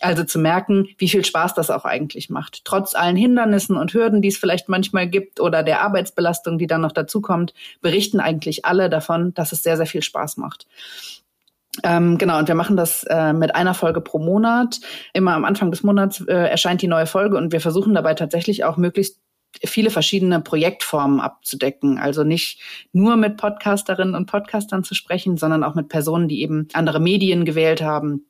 Also 0.00 0.24
zu 0.24 0.40
merken, 0.40 0.88
wie 0.98 1.08
viel 1.08 1.24
Spaß 1.24 1.54
das 1.54 1.70
auch 1.70 1.84
eigentlich 1.84 2.28
macht. 2.28 2.64
Trotz 2.64 2.96
allen 2.96 3.16
Hindernissen 3.16 3.76
und 3.76 3.94
Hürden, 3.94 4.20
die 4.20 4.28
es 4.28 4.36
vielleicht 4.36 4.68
manchmal 4.68 5.08
gibt 5.08 5.38
oder 5.38 5.62
der 5.62 5.82
Arbeitsbelastung, 5.82 6.58
die 6.58 6.66
dann 6.66 6.80
noch 6.80 6.92
dazukommt, 6.92 7.54
berichten 7.82 8.18
eigentlich 8.18 8.64
alle 8.64 8.90
davon, 8.90 9.32
dass 9.34 9.52
es 9.52 9.62
sehr, 9.62 9.76
sehr 9.76 9.86
viel 9.86 10.02
Spaß 10.02 10.38
macht. 10.38 10.66
Ähm, 11.84 12.18
genau, 12.18 12.38
und 12.38 12.48
wir 12.48 12.56
machen 12.56 12.76
das 12.76 13.04
äh, 13.04 13.32
mit 13.32 13.54
einer 13.54 13.74
Folge 13.74 14.00
pro 14.00 14.18
Monat. 14.18 14.80
Immer 15.12 15.34
am 15.34 15.44
Anfang 15.44 15.70
des 15.70 15.84
Monats 15.84 16.20
äh, 16.22 16.34
erscheint 16.34 16.82
die 16.82 16.88
neue 16.88 17.06
Folge 17.06 17.36
und 17.36 17.52
wir 17.52 17.60
versuchen 17.60 17.94
dabei 17.94 18.14
tatsächlich 18.14 18.64
auch 18.64 18.76
möglichst 18.76 19.20
viele 19.64 19.90
verschiedene 19.90 20.40
Projektformen 20.40 21.20
abzudecken. 21.20 21.98
Also 21.98 22.24
nicht 22.24 22.60
nur 22.92 23.16
mit 23.16 23.36
Podcasterinnen 23.36 24.14
und 24.14 24.26
Podcastern 24.26 24.84
zu 24.84 24.94
sprechen, 24.94 25.36
sondern 25.36 25.64
auch 25.64 25.74
mit 25.74 25.88
Personen, 25.88 26.28
die 26.28 26.42
eben 26.42 26.68
andere 26.72 27.00
Medien 27.00 27.44
gewählt 27.44 27.82
haben, 27.82 28.26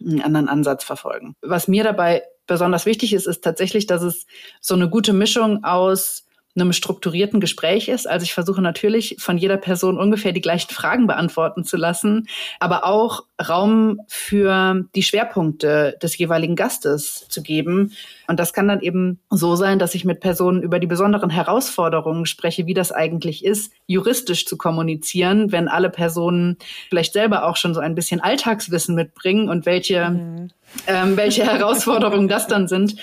einen 0.00 0.22
anderen 0.22 0.48
Ansatz 0.48 0.84
verfolgen. 0.84 1.34
Was 1.42 1.68
mir 1.68 1.84
dabei 1.84 2.22
besonders 2.46 2.86
wichtig 2.86 3.12
ist, 3.12 3.26
ist 3.26 3.42
tatsächlich, 3.42 3.86
dass 3.86 4.02
es 4.02 4.26
so 4.60 4.74
eine 4.74 4.88
gute 4.88 5.12
Mischung 5.12 5.64
aus 5.64 6.26
einem 6.56 6.72
strukturierten 6.72 7.40
Gespräch 7.40 7.88
ist. 7.88 8.08
Also 8.08 8.24
ich 8.24 8.32
versuche 8.32 8.62
natürlich 8.62 9.16
von 9.18 9.38
jeder 9.38 9.56
Person 9.56 9.98
ungefähr 9.98 10.32
die 10.32 10.40
gleichen 10.40 10.70
Fragen 10.70 11.06
beantworten 11.06 11.64
zu 11.64 11.76
lassen, 11.76 12.28
aber 12.60 12.84
auch 12.84 13.24
Raum 13.48 14.00
für 14.06 14.84
die 14.94 15.02
Schwerpunkte 15.02 15.98
des 16.00 16.16
jeweiligen 16.16 16.54
Gastes 16.54 17.26
zu 17.28 17.42
geben. 17.42 17.92
Und 18.28 18.38
das 18.38 18.52
kann 18.52 18.68
dann 18.68 18.80
eben 18.80 19.18
so 19.30 19.56
sein, 19.56 19.80
dass 19.80 19.96
ich 19.96 20.04
mit 20.04 20.20
Personen 20.20 20.62
über 20.62 20.78
die 20.78 20.86
besonderen 20.86 21.30
Herausforderungen 21.30 22.26
spreche, 22.26 22.66
wie 22.66 22.74
das 22.74 22.92
eigentlich 22.92 23.44
ist, 23.44 23.72
juristisch 23.86 24.46
zu 24.46 24.56
kommunizieren, 24.56 25.50
wenn 25.50 25.66
alle 25.66 25.90
Personen 25.90 26.56
vielleicht 26.88 27.12
selber 27.12 27.46
auch 27.46 27.56
schon 27.56 27.74
so 27.74 27.80
ein 27.80 27.96
bisschen 27.96 28.20
Alltagswissen 28.20 28.94
mitbringen 28.94 29.48
und 29.48 29.66
welche 29.66 30.10
mhm. 30.10 30.50
ähm, 30.86 31.16
welche 31.16 31.44
Herausforderungen 31.44 32.28
das 32.28 32.46
dann 32.46 32.68
sind. 32.68 32.94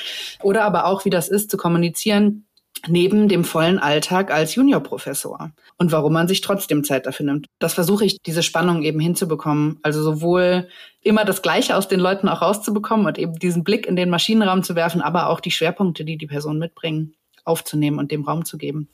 Oder 0.41 0.63
aber 0.63 0.85
auch, 0.85 1.03
wie 1.03 1.09
das 1.09 1.27
ist, 1.27 1.51
zu 1.51 1.57
kommunizieren 1.57 2.45
neben 2.87 3.27
dem 3.27 3.43
vollen 3.43 3.79
Alltag 3.79 4.31
als 4.31 4.55
Juniorprofessor 4.55 5.51
und 5.77 5.91
warum 5.91 6.13
man 6.13 6.27
sich 6.27 6.41
trotzdem 6.41 6.83
Zeit 6.83 7.05
dafür 7.05 7.25
nimmt. 7.25 7.47
Das 7.59 7.73
versuche 7.73 8.05
ich, 8.05 8.21
diese 8.21 8.43
Spannung 8.43 8.83
eben 8.83 8.99
hinzubekommen. 8.99 9.79
Also 9.83 10.01
sowohl 10.01 10.67
immer 11.01 11.25
das 11.25 11.41
Gleiche 11.41 11.75
aus 11.75 11.87
den 11.87 11.99
Leuten 11.99 12.27
auch 12.27 12.41
rauszubekommen 12.41 13.05
und 13.05 13.17
eben 13.17 13.35
diesen 13.35 13.63
Blick 13.63 13.85
in 13.85 13.95
den 13.95 14.09
Maschinenraum 14.09 14.63
zu 14.63 14.75
werfen, 14.75 15.01
aber 15.01 15.29
auch 15.29 15.39
die 15.39 15.51
Schwerpunkte, 15.51 16.05
die 16.05 16.17
die 16.17 16.27
Person 16.27 16.57
mitbringen, 16.57 17.13
aufzunehmen 17.43 17.99
und 17.99 18.11
dem 18.11 18.23
Raum 18.23 18.45
zu 18.45 18.57
geben. 18.57 18.89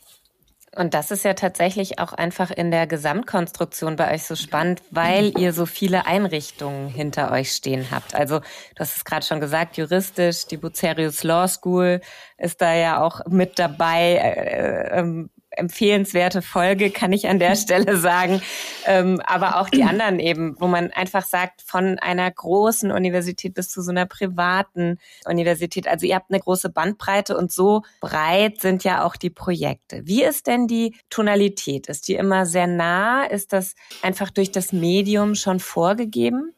Und 0.77 0.93
das 0.93 1.09
ist 1.09 1.25
ja 1.25 1.33
tatsächlich 1.33 1.97
auch 1.97 2.13
einfach 2.13 2.51
in 2.51 2.69
der 2.69 2.85
Gesamtkonstruktion 2.85 3.95
bei 3.95 4.13
euch 4.13 4.23
so 4.23 4.35
spannend, 4.35 4.83
weil 4.91 5.37
ihr 5.39 5.51
so 5.51 5.65
viele 5.65 6.05
Einrichtungen 6.05 6.87
hinter 6.87 7.31
euch 7.31 7.51
stehen 7.51 7.87
habt. 7.89 8.13
Also 8.13 8.39
du 8.39 8.79
hast 8.79 8.95
es 8.95 9.03
gerade 9.03 9.25
schon 9.25 9.39
gesagt, 9.39 9.77
juristisch, 9.77 10.45
die 10.45 10.57
Bucerius 10.57 11.23
Law 11.23 11.47
School 11.47 11.99
ist 12.37 12.61
da 12.61 12.75
ja 12.75 13.01
auch 13.01 13.25
mit 13.25 13.57
dabei. 13.57 14.17
Äh, 14.17 14.99
ähm, 14.99 15.31
empfehlenswerte 15.57 16.41
Folge, 16.41 16.89
kann 16.89 17.13
ich 17.13 17.27
an 17.27 17.39
der 17.39 17.55
Stelle 17.57 17.97
sagen. 17.97 18.41
Ähm, 18.85 19.21
aber 19.25 19.59
auch 19.59 19.69
die 19.69 19.83
anderen 19.83 20.19
eben, 20.19 20.55
wo 20.59 20.67
man 20.67 20.91
einfach 20.91 21.25
sagt, 21.25 21.61
von 21.61 21.99
einer 21.99 22.29
großen 22.29 22.91
Universität 22.91 23.53
bis 23.53 23.69
zu 23.69 23.81
so 23.81 23.91
einer 23.91 24.05
privaten 24.05 24.99
Universität. 25.25 25.87
Also 25.87 26.05
ihr 26.05 26.15
habt 26.15 26.31
eine 26.31 26.39
große 26.39 26.69
Bandbreite 26.69 27.37
und 27.37 27.51
so 27.51 27.83
breit 27.99 28.61
sind 28.61 28.83
ja 28.83 29.03
auch 29.03 29.15
die 29.15 29.29
Projekte. 29.29 30.01
Wie 30.05 30.23
ist 30.23 30.47
denn 30.47 30.67
die 30.67 30.95
Tonalität? 31.09 31.87
Ist 31.87 32.07
die 32.07 32.15
immer 32.15 32.45
sehr 32.45 32.67
nah? 32.67 33.25
Ist 33.25 33.53
das 33.53 33.75
einfach 34.01 34.29
durch 34.29 34.51
das 34.51 34.73
Medium 34.73 35.35
schon 35.35 35.59
vorgegeben? 35.59 36.53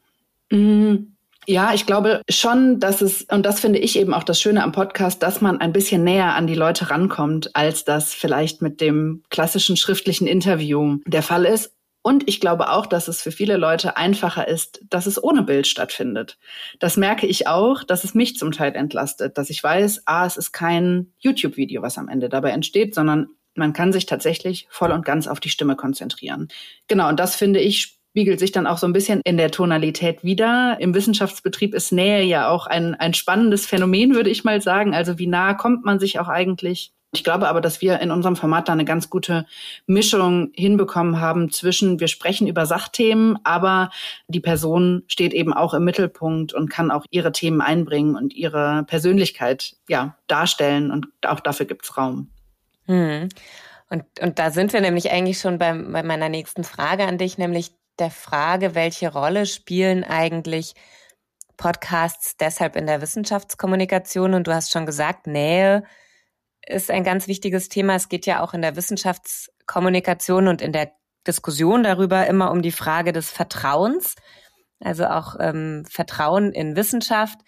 Mhm. 0.52 1.16
Ja, 1.50 1.74
ich 1.74 1.88
glaube 1.88 2.22
schon, 2.30 2.80
dass 2.80 3.02
es, 3.02 3.24
und 3.24 3.44
das 3.44 3.60
finde 3.60 3.80
ich 3.80 3.98
eben 3.98 4.14
auch 4.14 4.22
das 4.22 4.40
Schöne 4.40 4.62
am 4.62 4.72
Podcast, 4.72 5.24
dass 5.24 5.42
man 5.42 5.60
ein 5.60 5.74
bisschen 5.74 6.04
näher 6.04 6.36
an 6.36 6.46
die 6.46 6.54
Leute 6.54 6.92
rankommt, 6.92 7.56
als 7.56 7.84
das 7.84 8.14
vielleicht 8.14 8.62
mit 8.62 8.82
dem 8.82 9.24
klassischen 9.32 9.76
schriftlichen 9.76 10.28
Interview 10.28 11.00
der 11.08 11.24
Fall 11.24 11.46
ist. 11.46 11.74
Und 12.04 12.30
ich 12.30 12.40
glaube 12.40 12.70
auch, 12.70 12.86
dass 12.86 13.08
es 13.08 13.24
für 13.24 13.32
viele 13.32 13.58
Leute 13.58 13.98
einfacher 13.98 14.48
ist, 14.48 14.82
dass 14.92 15.08
es 15.08 15.22
ohne 15.22 15.42
Bild 15.42 15.66
stattfindet. 15.66 16.38
Das 16.78 16.98
merke 16.98 17.26
ich 17.26 17.48
auch, 17.48 17.84
dass 17.84 18.04
es 18.04 18.14
mich 18.14 18.38
zum 18.38 18.52
Teil 18.52 18.76
entlastet, 18.76 19.40
dass 19.40 19.50
ich 19.50 19.64
weiß, 19.64 20.04
ah, 20.06 20.28
es 20.28 20.38
ist 20.38 20.52
kein 20.52 21.14
YouTube-Video, 21.18 21.82
was 21.82 21.98
am 21.98 22.10
Ende 22.10 22.30
dabei 22.30 22.52
entsteht, 22.52 22.94
sondern 22.94 23.30
man 23.56 23.74
kann 23.74 23.92
sich 23.92 24.06
tatsächlich 24.06 24.68
voll 24.70 24.92
und 24.92 25.04
ganz 25.04 25.28
auf 25.28 25.40
die 25.40 25.50
Stimme 25.50 25.76
konzentrieren. 25.76 26.50
Genau, 26.88 27.10
und 27.10 27.20
das 27.20 27.36
finde 27.36 27.60
ich 27.60 27.99
spiegelt 28.12 28.40
sich 28.40 28.52
dann 28.52 28.68
auch 28.68 28.78
so 28.78 28.88
ein 28.88 28.94
bisschen 28.94 29.22
in 29.24 29.38
der 29.38 29.52
Tonalität 29.52 30.24
wieder. 30.24 30.78
Im 30.80 30.94
Wissenschaftsbetrieb 30.94 31.74
ist 31.74 31.92
Nähe 31.92 32.24
ja 32.24 32.50
auch 32.50 32.68
ein, 32.68 32.96
ein 32.96 33.14
spannendes 33.14 33.66
Phänomen, 33.66 34.16
würde 34.16 34.30
ich 34.30 34.44
mal 34.44 34.62
sagen. 34.62 34.94
Also 34.94 35.20
wie 35.20 35.28
nah 35.28 35.54
kommt 35.54 35.86
man 35.86 36.00
sich 36.00 36.20
auch 36.20 36.28
eigentlich? 36.28 36.92
Ich 37.12 37.24
glaube 37.24 37.48
aber, 37.48 37.60
dass 37.60 37.82
wir 37.82 38.00
in 38.02 38.12
unserem 38.12 38.36
Format 38.36 38.68
da 38.68 38.74
eine 38.74 38.86
ganz 38.86 39.10
gute 39.10 39.46
Mischung 39.88 40.52
hinbekommen 40.54 41.20
haben 41.20 41.50
zwischen, 41.50 42.00
wir 42.00 42.08
sprechen 42.08 42.46
über 42.46 42.68
Sachthemen, 42.68 43.40
aber 43.44 43.90
die 44.28 44.40
Person 44.40 45.04
steht 45.08 45.34
eben 45.34 45.54
auch 45.54 45.74
im 45.74 45.84
Mittelpunkt 45.84 46.54
und 46.54 46.70
kann 46.70 46.92
auch 46.92 47.06
ihre 47.10 47.32
Themen 47.32 47.62
einbringen 47.62 48.16
und 48.16 48.36
ihre 48.36 48.84
Persönlichkeit 48.84 49.76
ja 49.88 50.18
darstellen 50.28 50.92
und 50.92 51.08
auch 51.26 51.40
dafür 51.40 51.66
gibt's 51.66 51.98
Raum. 51.98 52.30
Hm. 52.86 53.30
Und, 53.90 54.04
und 54.22 54.38
da 54.38 54.52
sind 54.52 54.72
wir 54.72 54.82
nämlich 54.82 55.10
eigentlich 55.10 55.40
schon 55.40 55.58
bei, 55.58 55.74
bei 55.74 56.04
meiner 56.04 56.30
nächsten 56.30 56.64
Frage 56.64 57.08
an 57.08 57.18
dich, 57.18 57.40
nämlich 57.40 57.72
der 58.00 58.12
Frage, 58.12 58.76
welche 58.76 59.12
Rolle 59.12 59.46
spielen 59.46 60.04
eigentlich 60.04 60.74
Podcasts 61.58 62.38
deshalb 62.38 62.76
in 62.76 62.88
der 62.88 63.02
Wissenschaftskommunikation? 63.02 64.34
Und 64.34 64.48
du 64.48 64.54
hast 64.54 64.72
schon 64.72 64.86
gesagt, 64.86 65.28
Nähe 65.28 65.84
ist 66.66 66.92
ein 66.92 67.04
ganz 67.04 67.28
wichtiges 67.28 67.70
Thema. 67.70 67.96
Es 67.96 68.10
geht 68.10 68.26
ja 68.26 68.42
auch 68.42 68.54
in 68.54 68.62
der 68.62 68.76
Wissenschaftskommunikation 68.76 70.48
und 70.48 70.62
in 70.62 70.72
der 70.72 70.92
Diskussion 71.28 71.84
darüber 71.84 72.28
immer 72.28 72.52
um 72.52 72.62
die 72.62 72.72
Frage 72.72 73.12
des 73.12 73.30
Vertrauens, 73.30 74.16
also 74.80 75.06
auch 75.06 75.36
ähm, 75.40 75.86
Vertrauen 75.90 76.52
in 76.54 76.76
Wissenschaft 76.76 77.40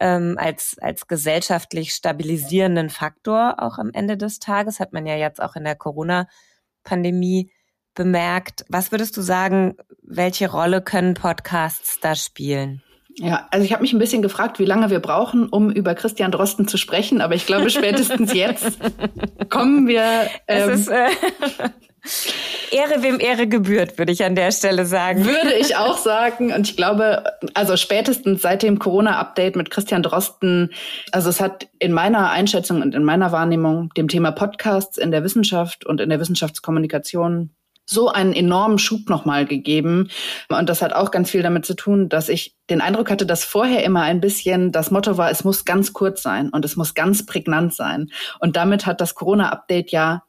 ähm, 0.00 0.36
als, 0.38 0.76
als 0.80 1.06
gesellschaftlich 1.06 1.94
stabilisierenden 1.94 2.90
Faktor 2.90 3.56
auch 3.58 3.78
am 3.78 3.90
Ende 3.92 4.16
des 4.16 4.38
Tages, 4.38 4.80
hat 4.80 4.92
man 4.92 5.06
ja 5.06 5.16
jetzt 5.16 5.40
auch 5.40 5.56
in 5.56 5.64
der 5.64 5.76
Corona-Pandemie 5.76 7.50
bemerkt. 7.94 8.64
Was 8.68 8.92
würdest 8.92 9.16
du 9.16 9.22
sagen, 9.22 9.76
welche 10.06 10.50
Rolle 10.50 10.80
können 10.80 11.14
Podcasts 11.14 12.00
da 12.00 12.14
spielen? 12.14 12.82
Ja, 13.18 13.48
also 13.50 13.64
ich 13.64 13.72
habe 13.72 13.82
mich 13.82 13.94
ein 13.94 13.98
bisschen 13.98 14.20
gefragt, 14.20 14.58
wie 14.58 14.66
lange 14.66 14.90
wir 14.90 15.00
brauchen, 15.00 15.48
um 15.48 15.70
über 15.70 15.94
Christian 15.94 16.30
Drosten 16.30 16.68
zu 16.68 16.76
sprechen, 16.76 17.22
aber 17.22 17.34
ich 17.34 17.46
glaube, 17.46 17.70
spätestens 17.70 18.34
jetzt 18.34 18.78
kommen 19.48 19.86
wir. 19.86 20.28
Ähm, 20.46 20.70
es 20.70 20.80
ist, 20.80 20.88
äh, 20.88 21.08
Ehre 22.70 23.02
wem 23.02 23.18
Ehre 23.18 23.46
gebührt, 23.46 23.98
würde 23.98 24.12
ich 24.12 24.24
an 24.24 24.34
der 24.34 24.52
Stelle 24.52 24.84
sagen. 24.84 25.24
Würde 25.24 25.54
ich 25.58 25.76
auch 25.76 25.96
sagen. 25.96 26.52
Und 26.52 26.68
ich 26.68 26.76
glaube, 26.76 27.24
also 27.54 27.76
spätestens 27.76 28.42
seit 28.42 28.62
dem 28.62 28.78
Corona-Update 28.78 29.56
mit 29.56 29.70
Christian 29.70 30.02
Drosten, 30.02 30.72
also 31.10 31.30
es 31.30 31.40
hat 31.40 31.68
in 31.78 31.92
meiner 31.92 32.30
Einschätzung 32.30 32.82
und 32.82 32.94
in 32.94 33.04
meiner 33.04 33.32
Wahrnehmung 33.32 33.90
dem 33.96 34.08
Thema 34.08 34.30
Podcasts 34.30 34.98
in 34.98 35.10
der 35.10 35.24
Wissenschaft 35.24 35.86
und 35.86 36.00
in 36.00 36.10
der 36.10 36.20
Wissenschaftskommunikation 36.20 37.50
so 37.86 38.08
einen 38.08 38.32
enormen 38.32 38.78
Schub 38.78 39.08
nochmal 39.08 39.46
gegeben. 39.46 40.10
Und 40.48 40.68
das 40.68 40.82
hat 40.82 40.92
auch 40.92 41.10
ganz 41.10 41.30
viel 41.30 41.42
damit 41.42 41.64
zu 41.64 41.74
tun, 41.74 42.08
dass 42.08 42.28
ich 42.28 42.56
den 42.68 42.80
Eindruck 42.80 43.10
hatte, 43.10 43.24
dass 43.24 43.44
vorher 43.44 43.84
immer 43.84 44.02
ein 44.02 44.20
bisschen 44.20 44.72
das 44.72 44.90
Motto 44.90 45.16
war, 45.16 45.30
es 45.30 45.44
muss 45.44 45.64
ganz 45.64 45.92
kurz 45.92 46.22
sein 46.22 46.50
und 46.50 46.64
es 46.64 46.76
muss 46.76 46.94
ganz 46.94 47.24
prägnant 47.24 47.72
sein. 47.72 48.10
Und 48.40 48.56
damit 48.56 48.86
hat 48.86 49.00
das 49.00 49.14
Corona-Update 49.14 49.92
ja 49.92 50.24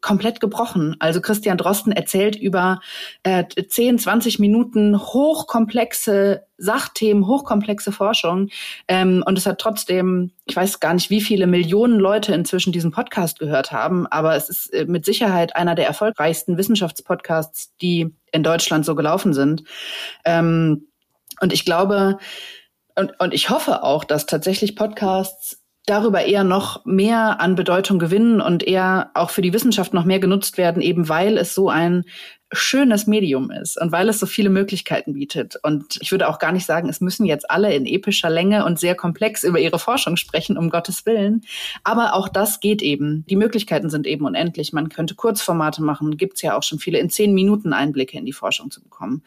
komplett 0.00 0.40
gebrochen. 0.40 0.96
Also 0.98 1.20
Christian 1.20 1.58
Drosten 1.58 1.92
erzählt 1.92 2.36
über 2.36 2.80
äh, 3.22 3.44
10, 3.46 3.98
20 3.98 4.38
Minuten 4.38 4.98
hochkomplexe 4.98 6.44
Sachthemen, 6.56 7.26
hochkomplexe 7.26 7.92
Forschung. 7.92 8.48
Ähm, 8.88 9.22
und 9.26 9.38
es 9.38 9.46
hat 9.46 9.60
trotzdem, 9.60 10.32
ich 10.44 10.56
weiß 10.56 10.80
gar 10.80 10.94
nicht, 10.94 11.08
wie 11.10 11.20
viele 11.20 11.46
Millionen 11.46 11.98
Leute 12.00 12.34
inzwischen 12.34 12.72
diesen 12.72 12.90
Podcast 12.90 13.38
gehört 13.38 13.70
haben, 13.72 14.06
aber 14.06 14.34
es 14.34 14.48
ist 14.48 14.72
äh, 14.74 14.84
mit 14.84 15.04
Sicherheit 15.04 15.54
einer 15.54 15.74
der 15.74 15.86
erfolgreichsten 15.86 16.58
Wissenschaftspodcasts, 16.58 17.76
die 17.80 18.14
in 18.32 18.42
Deutschland 18.42 18.84
so 18.84 18.94
gelaufen 18.94 19.32
sind. 19.32 19.64
Ähm, 20.24 20.88
und 21.40 21.52
ich 21.52 21.64
glaube, 21.64 22.18
und, 22.96 23.12
und 23.20 23.32
ich 23.32 23.48
hoffe 23.48 23.84
auch, 23.84 24.02
dass 24.02 24.26
tatsächlich 24.26 24.74
Podcasts 24.74 25.57
darüber 25.88 26.24
eher 26.24 26.44
noch 26.44 26.84
mehr 26.84 27.40
an 27.40 27.54
Bedeutung 27.54 27.98
gewinnen 27.98 28.40
und 28.40 28.62
eher 28.62 29.10
auch 29.14 29.30
für 29.30 29.42
die 29.42 29.52
Wissenschaft 29.52 29.94
noch 29.94 30.04
mehr 30.04 30.18
genutzt 30.18 30.58
werden, 30.58 30.82
eben 30.82 31.08
weil 31.08 31.38
es 31.38 31.54
so 31.54 31.68
ein 31.68 32.04
schönes 32.50 33.06
Medium 33.06 33.50
ist 33.50 33.80
und 33.80 33.92
weil 33.92 34.08
es 34.08 34.18
so 34.18 34.26
viele 34.26 34.48
Möglichkeiten 34.48 35.12
bietet. 35.12 35.56
Und 35.62 35.98
ich 36.00 36.10
würde 36.12 36.28
auch 36.28 36.38
gar 36.38 36.52
nicht 36.52 36.64
sagen, 36.64 36.88
es 36.88 37.00
müssen 37.00 37.26
jetzt 37.26 37.50
alle 37.50 37.74
in 37.74 37.84
epischer 37.84 38.30
Länge 38.30 38.64
und 38.64 38.78
sehr 38.78 38.94
komplex 38.94 39.44
über 39.44 39.58
ihre 39.58 39.78
Forschung 39.78 40.16
sprechen, 40.16 40.56
um 40.56 40.70
Gottes 40.70 41.04
Willen. 41.04 41.42
Aber 41.84 42.14
auch 42.14 42.28
das 42.28 42.60
geht 42.60 42.80
eben. 42.80 43.24
Die 43.28 43.36
Möglichkeiten 43.36 43.90
sind 43.90 44.06
eben 44.06 44.24
unendlich. 44.24 44.72
Man 44.72 44.88
könnte 44.88 45.14
Kurzformate 45.14 45.82
machen, 45.82 46.16
gibt's 46.16 46.40
ja 46.42 46.56
auch 46.56 46.62
schon 46.62 46.78
viele, 46.78 46.98
in 46.98 47.10
zehn 47.10 47.34
Minuten 47.34 47.72
Einblicke 47.72 48.16
in 48.16 48.24
die 48.24 48.32
Forschung 48.32 48.70
zu 48.70 48.82
bekommen. 48.82 49.22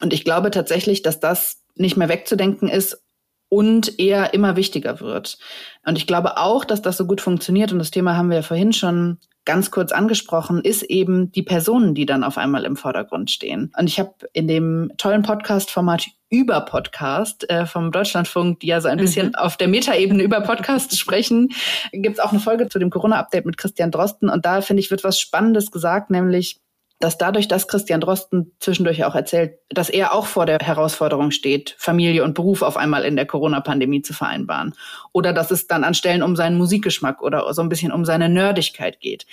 Und 0.00 0.12
ich 0.12 0.24
glaube 0.24 0.50
tatsächlich, 0.50 1.02
dass 1.02 1.18
das 1.18 1.62
nicht 1.76 1.96
mehr 1.96 2.10
wegzudenken 2.10 2.68
ist 2.68 3.02
und 3.50 3.98
eher 3.98 4.32
immer 4.32 4.56
wichtiger 4.56 5.00
wird. 5.00 5.36
Und 5.84 5.98
ich 5.98 6.06
glaube 6.06 6.38
auch, 6.38 6.64
dass 6.64 6.80
das 6.80 6.96
so 6.96 7.06
gut 7.06 7.20
funktioniert. 7.20 7.72
Und 7.72 7.80
das 7.80 7.90
Thema 7.90 8.16
haben 8.16 8.30
wir 8.30 8.36
ja 8.36 8.42
vorhin 8.42 8.72
schon 8.72 9.18
ganz 9.44 9.70
kurz 9.70 9.90
angesprochen, 9.90 10.60
ist 10.62 10.82
eben 10.82 11.32
die 11.32 11.42
Personen, 11.42 11.94
die 11.94 12.06
dann 12.06 12.24
auf 12.24 12.38
einmal 12.38 12.64
im 12.64 12.76
Vordergrund 12.76 13.30
stehen. 13.30 13.72
Und 13.76 13.88
ich 13.88 13.98
habe 13.98 14.14
in 14.32 14.46
dem 14.46 14.92
tollen 14.96 15.22
Podcast-Format 15.22 16.06
über 16.30 16.60
Podcast 16.60 17.48
äh, 17.50 17.66
vom 17.66 17.90
Deutschlandfunk, 17.90 18.60
die 18.60 18.68
ja 18.68 18.80
so 18.80 18.88
ein 18.88 18.98
bisschen 18.98 19.28
mhm. 19.28 19.34
auf 19.34 19.56
der 19.56 19.66
Metaebene 19.66 20.22
über 20.22 20.40
Podcasts 20.42 20.96
sprechen, 20.96 21.48
gibt 21.92 22.18
es 22.18 22.24
auch 22.24 22.30
eine 22.30 22.40
Folge 22.40 22.68
zu 22.68 22.78
dem 22.78 22.90
Corona-Update 22.90 23.46
mit 23.46 23.56
Christian 23.56 23.90
Drosten. 23.90 24.28
Und 24.28 24.44
da, 24.44 24.60
finde 24.60 24.80
ich, 24.80 24.90
wird 24.90 25.02
was 25.02 25.18
Spannendes 25.18 25.72
gesagt, 25.72 26.10
nämlich 26.10 26.60
dass 27.00 27.16
dadurch, 27.16 27.48
dass 27.48 27.66
Christian 27.66 28.00
Drosten 28.00 28.52
zwischendurch 28.60 29.04
auch 29.04 29.14
erzählt, 29.14 29.58
dass 29.70 29.88
er 29.88 30.14
auch 30.14 30.26
vor 30.26 30.44
der 30.44 30.58
Herausforderung 30.58 31.30
steht, 31.30 31.74
Familie 31.78 32.22
und 32.22 32.34
Beruf 32.34 32.60
auf 32.60 32.76
einmal 32.76 33.04
in 33.04 33.16
der 33.16 33.26
Corona-Pandemie 33.26 34.02
zu 34.02 34.12
vereinbaren. 34.12 34.74
Oder 35.12 35.32
dass 35.32 35.50
es 35.50 35.66
dann 35.66 35.82
an 35.82 35.94
Stellen 35.94 36.22
um 36.22 36.36
seinen 36.36 36.58
Musikgeschmack 36.58 37.22
oder 37.22 37.52
so 37.54 37.62
ein 37.62 37.70
bisschen 37.70 37.90
um 37.90 38.04
seine 38.04 38.28
Nerdigkeit 38.28 39.00
geht. 39.00 39.26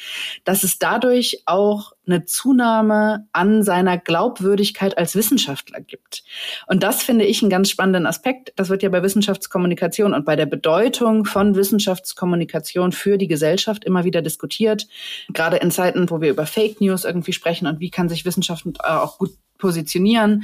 Dass 0.46 0.64
es 0.64 0.80
dadurch 0.80 1.44
auch 1.46 1.92
eine 2.08 2.26
Zunahme 2.26 3.28
an 3.32 3.64
seiner 3.64 3.98
Glaubwürdigkeit 3.98 4.98
als 4.98 5.16
Wissenschaftler 5.16 5.82
gibt. 5.82 6.24
Und 6.68 6.84
das 6.84 7.04
finde 7.04 7.26
ich 7.26 7.42
einen 7.42 7.50
ganz 7.50 7.70
spannenden 7.70 8.06
Aspekt. 8.06 8.54
Das 8.56 8.70
wird 8.70 8.84
ja 8.84 8.90
bei 8.90 9.04
Wissenschaftskommunikation 9.04 10.14
und 10.14 10.26
bei 10.26 10.36
der 10.36 10.46
Bedeutung 10.46 11.26
von 11.26 11.56
Wissenschaftskommunikation 11.56 12.92
für 12.92 13.18
die 13.18 13.28
Gesellschaft 13.28 13.84
immer 13.86 14.04
wieder 14.04 14.22
diskutiert. 14.22 14.88
Gerade 15.34 15.58
in 15.58 15.72
Zeiten, 15.72 16.10
wo 16.10 16.22
wir 16.22 16.30
über 16.30 16.46
Fake 16.46 16.82
News 16.82 17.06
irgendwie 17.06 17.34
sprechen 17.34 17.68
und 17.68 17.80
wie 17.80 17.92
kann 17.92 18.10
sich 18.10 18.26
Wissenschaft 18.26 18.66
auch 18.84 19.18
gut 19.18 19.32
positionieren, 19.58 20.44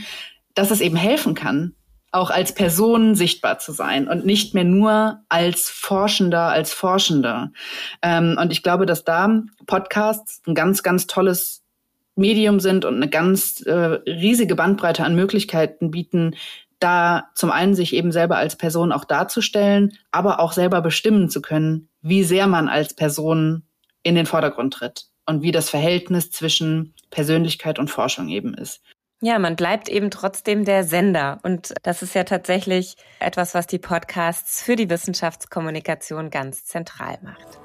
dass 0.53 0.71
es 0.71 0.81
eben 0.81 0.95
helfen 0.95 1.33
kann, 1.33 1.73
auch 2.13 2.29
als 2.29 2.53
Person 2.53 3.15
sichtbar 3.15 3.57
zu 3.57 3.71
sein 3.71 4.07
und 4.07 4.25
nicht 4.25 4.53
mehr 4.53 4.63
nur 4.63 5.23
als 5.29 5.69
Forschender, 5.69 6.43
als 6.43 6.71
Forschender. 6.71 7.51
Ähm, 8.01 8.37
und 8.39 8.51
ich 8.51 8.61
glaube, 8.61 8.85
dass 8.85 9.03
da 9.03 9.41
Podcasts 9.65 10.41
ein 10.47 10.53
ganz, 10.53 10.83
ganz 10.83 11.07
tolles 11.07 11.63
Medium 12.15 12.59
sind 12.59 12.85
und 12.85 12.95
eine 12.95 13.09
ganz 13.09 13.61
äh, 13.61 13.73
riesige 13.73 14.55
Bandbreite 14.55 15.03
an 15.03 15.15
Möglichkeiten 15.15 15.89
bieten, 15.89 16.35
da 16.79 17.29
zum 17.33 17.49
einen 17.49 17.73
sich 17.73 17.95
eben 17.95 18.11
selber 18.11 18.37
als 18.37 18.57
Person 18.57 18.91
auch 18.91 19.05
darzustellen, 19.05 19.97
aber 20.11 20.39
auch 20.39 20.51
selber 20.51 20.81
bestimmen 20.81 21.29
zu 21.29 21.41
können, 21.41 21.89
wie 22.01 22.23
sehr 22.23 22.45
man 22.45 22.67
als 22.67 22.93
Person 22.93 23.63
in 24.03 24.13
den 24.13 24.27
Vordergrund 24.27 24.75
tritt 24.75 25.05
und 25.25 25.41
wie 25.41 25.51
das 25.51 25.71
Verhältnis 25.71 26.29
zwischen 26.29 26.93
Persönlichkeit 27.09 27.79
und 27.79 27.89
Forschung 27.89 28.29
eben 28.29 28.53
ist. 28.53 28.81
Ja, 29.25 29.39
man 29.39 29.55
bleibt 29.55 29.87
eben 29.87 30.11
trotzdem 30.11 30.65
der 30.65 30.83
Sender. 30.83 31.39
Und 31.43 31.73
das 31.83 32.01
ist 32.01 32.13
ja 32.13 32.25
tatsächlich 32.25 32.97
etwas, 33.21 33.53
was 33.53 33.67
die 33.67 33.79
Podcasts 33.79 34.61
für 34.61 34.75
die 34.75 34.89
Wissenschaftskommunikation 34.89 36.29
ganz 36.29 36.65
zentral 36.65 37.17
macht. 37.21 37.57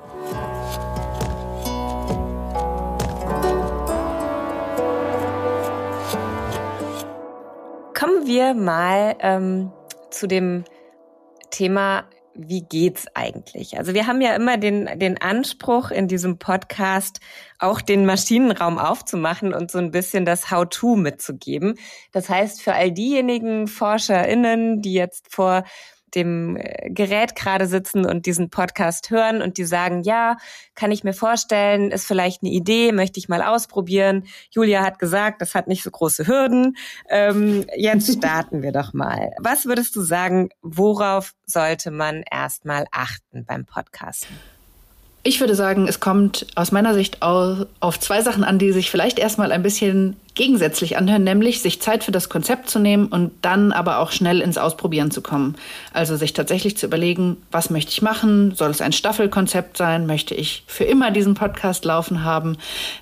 Kommen 7.92 8.24
wir 8.28 8.54
mal 8.54 9.16
ähm, 9.18 9.72
zu 10.10 10.28
dem 10.28 10.62
Thema 11.50 12.04
wie 12.38 12.62
geht's 12.62 13.06
eigentlich? 13.14 13.76
Also 13.76 13.94
wir 13.94 14.06
haben 14.06 14.20
ja 14.20 14.34
immer 14.34 14.56
den, 14.56 14.88
den 14.98 15.20
Anspruch 15.20 15.90
in 15.90 16.06
diesem 16.06 16.38
Podcast, 16.38 17.20
auch 17.58 17.80
den 17.80 18.06
Maschinenraum 18.06 18.78
aufzumachen 18.78 19.52
und 19.52 19.70
so 19.70 19.78
ein 19.78 19.90
bisschen 19.90 20.24
das 20.24 20.50
How-to 20.50 20.96
mitzugeben. 20.96 21.74
Das 22.12 22.28
heißt, 22.28 22.62
für 22.62 22.74
all 22.74 22.92
diejenigen 22.92 23.66
ForscherInnen, 23.66 24.80
die 24.80 24.94
jetzt 24.94 25.34
vor 25.34 25.64
dem 26.14 26.56
äh, 26.56 26.90
Gerät 26.90 27.34
gerade 27.34 27.66
sitzen 27.66 28.04
und 28.06 28.26
diesen 28.26 28.50
Podcast 28.50 29.10
hören 29.10 29.42
und 29.42 29.58
die 29.58 29.64
sagen, 29.64 30.02
ja, 30.02 30.36
kann 30.74 30.92
ich 30.92 31.04
mir 31.04 31.12
vorstellen, 31.12 31.90
ist 31.90 32.06
vielleicht 32.06 32.42
eine 32.42 32.50
Idee, 32.50 32.92
möchte 32.92 33.18
ich 33.18 33.28
mal 33.28 33.42
ausprobieren. 33.42 34.24
Julia 34.50 34.82
hat 34.82 34.98
gesagt, 34.98 35.42
das 35.42 35.54
hat 35.54 35.68
nicht 35.68 35.82
so 35.82 35.90
große 35.90 36.26
Hürden. 36.26 36.76
Ähm, 37.08 37.66
jetzt 37.76 38.12
starten 38.18 38.62
wir 38.62 38.72
doch 38.72 38.92
mal. 38.92 39.32
Was 39.38 39.66
würdest 39.66 39.94
du 39.96 40.02
sagen, 40.02 40.50
worauf 40.62 41.34
sollte 41.46 41.90
man 41.90 42.22
erstmal 42.30 42.86
achten 42.90 43.44
beim 43.44 43.64
Podcasten? 43.64 44.57
Ich 45.28 45.40
würde 45.40 45.54
sagen, 45.54 45.86
es 45.86 46.00
kommt 46.00 46.46
aus 46.54 46.72
meiner 46.72 46.94
Sicht 46.94 47.20
auf 47.20 48.00
zwei 48.00 48.22
Sachen 48.22 48.44
an, 48.44 48.58
die 48.58 48.72
sich 48.72 48.90
vielleicht 48.90 49.18
erstmal 49.18 49.52
ein 49.52 49.62
bisschen 49.62 50.16
gegensätzlich 50.34 50.96
anhören, 50.96 51.22
nämlich 51.22 51.60
sich 51.60 51.82
Zeit 51.82 52.02
für 52.02 52.12
das 52.12 52.30
Konzept 52.30 52.70
zu 52.70 52.78
nehmen 52.78 53.08
und 53.08 53.32
dann 53.42 53.72
aber 53.72 53.98
auch 53.98 54.10
schnell 54.10 54.40
ins 54.40 54.56
Ausprobieren 54.56 55.10
zu 55.10 55.20
kommen. 55.20 55.56
Also 55.92 56.16
sich 56.16 56.32
tatsächlich 56.32 56.78
zu 56.78 56.86
überlegen, 56.86 57.36
was 57.50 57.68
möchte 57.68 57.90
ich 57.90 58.00
machen? 58.00 58.54
Soll 58.54 58.70
es 58.70 58.80
ein 58.80 58.92
Staffelkonzept 58.92 59.76
sein? 59.76 60.06
Möchte 60.06 60.34
ich 60.34 60.62
für 60.66 60.84
immer 60.84 61.10
diesen 61.10 61.34
Podcast 61.34 61.84
laufen 61.84 62.24
haben? 62.24 62.56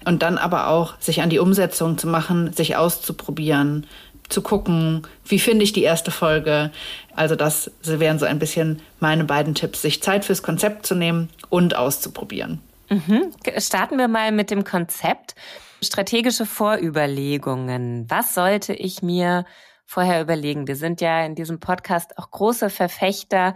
Und 0.04 0.24
dann 0.24 0.36
aber 0.36 0.66
auch 0.66 0.94
sich 0.98 1.22
an 1.22 1.30
die 1.30 1.38
Umsetzung 1.38 1.96
zu 1.96 2.08
machen, 2.08 2.52
sich 2.54 2.74
auszuprobieren, 2.76 3.86
zu 4.28 4.42
gucken, 4.42 5.06
wie 5.24 5.38
finde 5.38 5.64
ich 5.64 5.72
die 5.72 5.82
erste 5.82 6.10
Folge. 6.10 6.70
Also 7.14 7.36
das 7.36 7.70
wären 7.82 8.18
so 8.18 8.26
ein 8.26 8.38
bisschen 8.38 8.82
meine 9.00 9.24
beiden 9.24 9.54
Tipps, 9.54 9.82
sich 9.82 10.02
Zeit 10.02 10.24
fürs 10.24 10.42
Konzept 10.42 10.86
zu 10.86 10.94
nehmen 10.94 11.30
und 11.48 11.76
auszuprobieren. 11.76 12.60
Mhm. 12.88 13.32
Starten 13.58 13.98
wir 13.98 14.08
mal 14.08 14.32
mit 14.32 14.50
dem 14.50 14.64
Konzept. 14.64 15.34
Strategische 15.82 16.46
Vorüberlegungen. 16.46 18.06
Was 18.08 18.34
sollte 18.34 18.72
ich 18.72 19.02
mir 19.02 19.44
vorher 19.84 20.20
überlegen? 20.20 20.66
Wir 20.66 20.76
sind 20.76 21.00
ja 21.00 21.24
in 21.24 21.34
diesem 21.34 21.60
Podcast 21.60 22.18
auch 22.18 22.30
große 22.30 22.70
Verfechter 22.70 23.54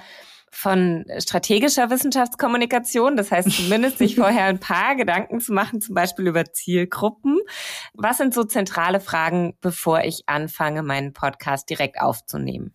von 0.51 1.05
strategischer 1.19 1.91
Wissenschaftskommunikation. 1.91 3.17
Das 3.17 3.31
heißt 3.31 3.51
zumindest 3.51 3.99
sich 3.99 4.17
vorher 4.17 4.47
ein 4.47 4.59
paar 4.59 4.97
Gedanken 4.97 5.41
zu 5.41 5.53
machen, 5.53 5.81
zum 5.81 5.95
Beispiel 5.95 6.27
über 6.27 6.53
Zielgruppen. 6.53 7.39
Was 7.95 8.19
sind 8.19 8.35
so 8.35 8.45
zentrale 8.45 9.01
Fragen, 9.01 9.57
bevor 9.61 10.03
ich 10.03 10.23
anfange, 10.27 10.83
meinen 10.83 11.13
Podcast 11.13 11.71
direkt 11.71 12.01
aufzunehmen? 12.01 12.75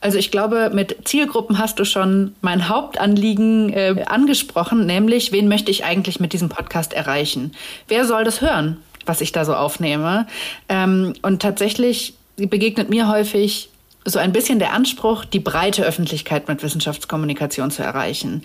Also 0.00 0.18
ich 0.18 0.30
glaube, 0.30 0.70
mit 0.72 1.08
Zielgruppen 1.08 1.58
hast 1.58 1.78
du 1.78 1.84
schon 1.84 2.34
mein 2.40 2.68
Hauptanliegen 2.68 3.72
äh, 3.72 4.04
angesprochen, 4.06 4.86
nämlich 4.86 5.32
wen 5.32 5.48
möchte 5.48 5.70
ich 5.70 5.84
eigentlich 5.84 6.20
mit 6.20 6.32
diesem 6.32 6.48
Podcast 6.48 6.92
erreichen? 6.92 7.52
Wer 7.88 8.04
soll 8.04 8.24
das 8.24 8.40
hören? 8.40 8.82
was 9.06 9.20
ich 9.20 9.32
da 9.32 9.44
so 9.44 9.54
aufnehme. 9.54 10.26
Ähm, 10.68 11.14
und 11.22 11.42
tatsächlich 11.42 12.14
begegnet 12.36 12.90
mir 12.90 13.08
häufig 13.08 13.69
so 14.04 14.18
ein 14.18 14.32
bisschen 14.32 14.58
der 14.58 14.72
Anspruch, 14.72 15.24
die 15.24 15.40
breite 15.40 15.84
Öffentlichkeit 15.84 16.48
mit 16.48 16.62
Wissenschaftskommunikation 16.62 17.70
zu 17.70 17.82
erreichen. 17.82 18.44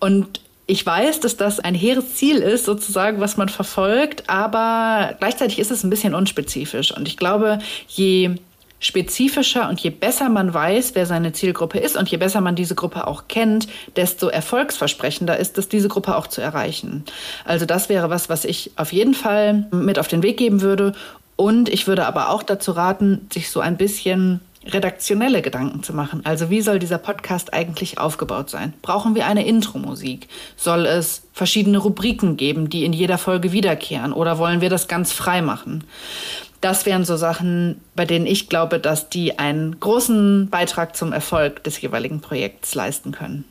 Und 0.00 0.40
ich 0.66 0.84
weiß, 0.84 1.20
dass 1.20 1.36
das 1.36 1.60
ein 1.60 1.74
hehres 1.74 2.16
Ziel 2.16 2.36
ist, 2.38 2.66
sozusagen, 2.66 3.20
was 3.20 3.36
man 3.36 3.48
verfolgt, 3.48 4.28
aber 4.28 5.14
gleichzeitig 5.18 5.58
ist 5.58 5.70
es 5.70 5.82
ein 5.82 5.90
bisschen 5.90 6.14
unspezifisch. 6.14 6.94
Und 6.94 7.08
ich 7.08 7.16
glaube, 7.16 7.58
je 7.88 8.36
spezifischer 8.80 9.68
und 9.68 9.80
je 9.80 9.90
besser 9.90 10.28
man 10.28 10.54
weiß, 10.54 10.94
wer 10.94 11.06
seine 11.06 11.32
Zielgruppe 11.32 11.78
ist 11.78 11.96
und 11.96 12.08
je 12.08 12.16
besser 12.16 12.40
man 12.40 12.54
diese 12.54 12.74
Gruppe 12.74 13.06
auch 13.06 13.24
kennt, 13.28 13.66
desto 13.96 14.28
erfolgsversprechender 14.28 15.36
ist 15.36 15.58
es, 15.58 15.68
diese 15.68 15.88
Gruppe 15.88 16.16
auch 16.16 16.26
zu 16.26 16.40
erreichen. 16.40 17.04
Also 17.44 17.66
das 17.66 17.88
wäre 17.88 18.10
was, 18.10 18.28
was 18.28 18.44
ich 18.44 18.72
auf 18.76 18.92
jeden 18.92 19.14
Fall 19.14 19.66
mit 19.72 19.98
auf 19.98 20.08
den 20.08 20.22
Weg 20.22 20.36
geben 20.36 20.60
würde. 20.60 20.92
Und 21.34 21.68
ich 21.68 21.86
würde 21.86 22.06
aber 22.06 22.30
auch 22.30 22.42
dazu 22.42 22.72
raten, 22.72 23.28
sich 23.32 23.50
so 23.50 23.60
ein 23.60 23.76
bisschen 23.76 24.40
redaktionelle 24.68 25.42
Gedanken 25.42 25.82
zu 25.82 25.92
machen. 25.92 26.20
Also 26.24 26.50
wie 26.50 26.60
soll 26.60 26.78
dieser 26.78 26.98
Podcast 26.98 27.52
eigentlich 27.54 27.98
aufgebaut 27.98 28.50
sein? 28.50 28.74
Brauchen 28.82 29.14
wir 29.14 29.26
eine 29.26 29.46
Intro-Musik? 29.46 30.28
Soll 30.56 30.86
es 30.86 31.22
verschiedene 31.32 31.78
Rubriken 31.78 32.36
geben, 32.36 32.70
die 32.70 32.84
in 32.84 32.92
jeder 32.92 33.18
Folge 33.18 33.52
wiederkehren? 33.52 34.12
Oder 34.12 34.38
wollen 34.38 34.60
wir 34.60 34.70
das 34.70 34.88
ganz 34.88 35.12
frei 35.12 35.42
machen? 35.42 35.84
Das 36.60 36.86
wären 36.86 37.04
so 37.04 37.16
Sachen, 37.16 37.80
bei 37.94 38.04
denen 38.04 38.26
ich 38.26 38.48
glaube, 38.48 38.80
dass 38.80 39.08
die 39.08 39.38
einen 39.38 39.78
großen 39.78 40.48
Beitrag 40.50 40.96
zum 40.96 41.12
Erfolg 41.12 41.62
des 41.64 41.80
jeweiligen 41.80 42.20
Projekts 42.20 42.74
leisten 42.74 43.12
können. 43.12 43.44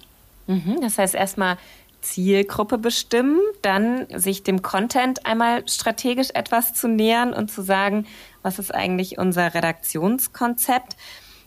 Mhm, 0.47 0.79
das 0.81 0.97
heißt 0.97 1.15
erstmal 1.15 1.57
Zielgruppe 2.07 2.77
bestimmen, 2.77 3.39
dann 3.61 4.07
sich 4.13 4.43
dem 4.43 4.61
Content 4.61 5.25
einmal 5.25 5.67
strategisch 5.67 6.29
etwas 6.33 6.73
zu 6.73 6.87
nähern 6.87 7.33
und 7.33 7.51
zu 7.51 7.61
sagen, 7.61 8.05
was 8.41 8.59
ist 8.59 8.73
eigentlich 8.73 9.17
unser 9.17 9.53
Redaktionskonzept? 9.53 10.95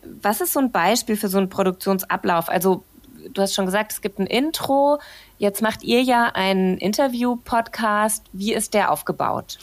Was 0.05 0.41
ist 0.41 0.53
so 0.53 0.61
ein 0.61 0.71
Beispiel 0.71 1.17
für 1.17 1.29
so 1.29 1.39
einen 1.39 1.49
Produktionsablauf? 1.49 2.49
Also 2.49 2.85
du 3.33 3.43
hast 3.43 3.55
schon 3.55 3.67
gesagt, 3.67 3.93
es 3.93 4.01
gibt 4.01 4.19
ein 4.19 4.27
Intro. 4.27 4.99
Jetzt 5.41 5.63
macht 5.63 5.83
ihr 5.85 6.03
ja 6.03 6.27
einen 6.35 6.77
Interview-Podcast. 6.77 8.27
Wie 8.35 8.53
ist 8.53 8.75
der 8.75 8.93
aufgebaut? 8.93 9.57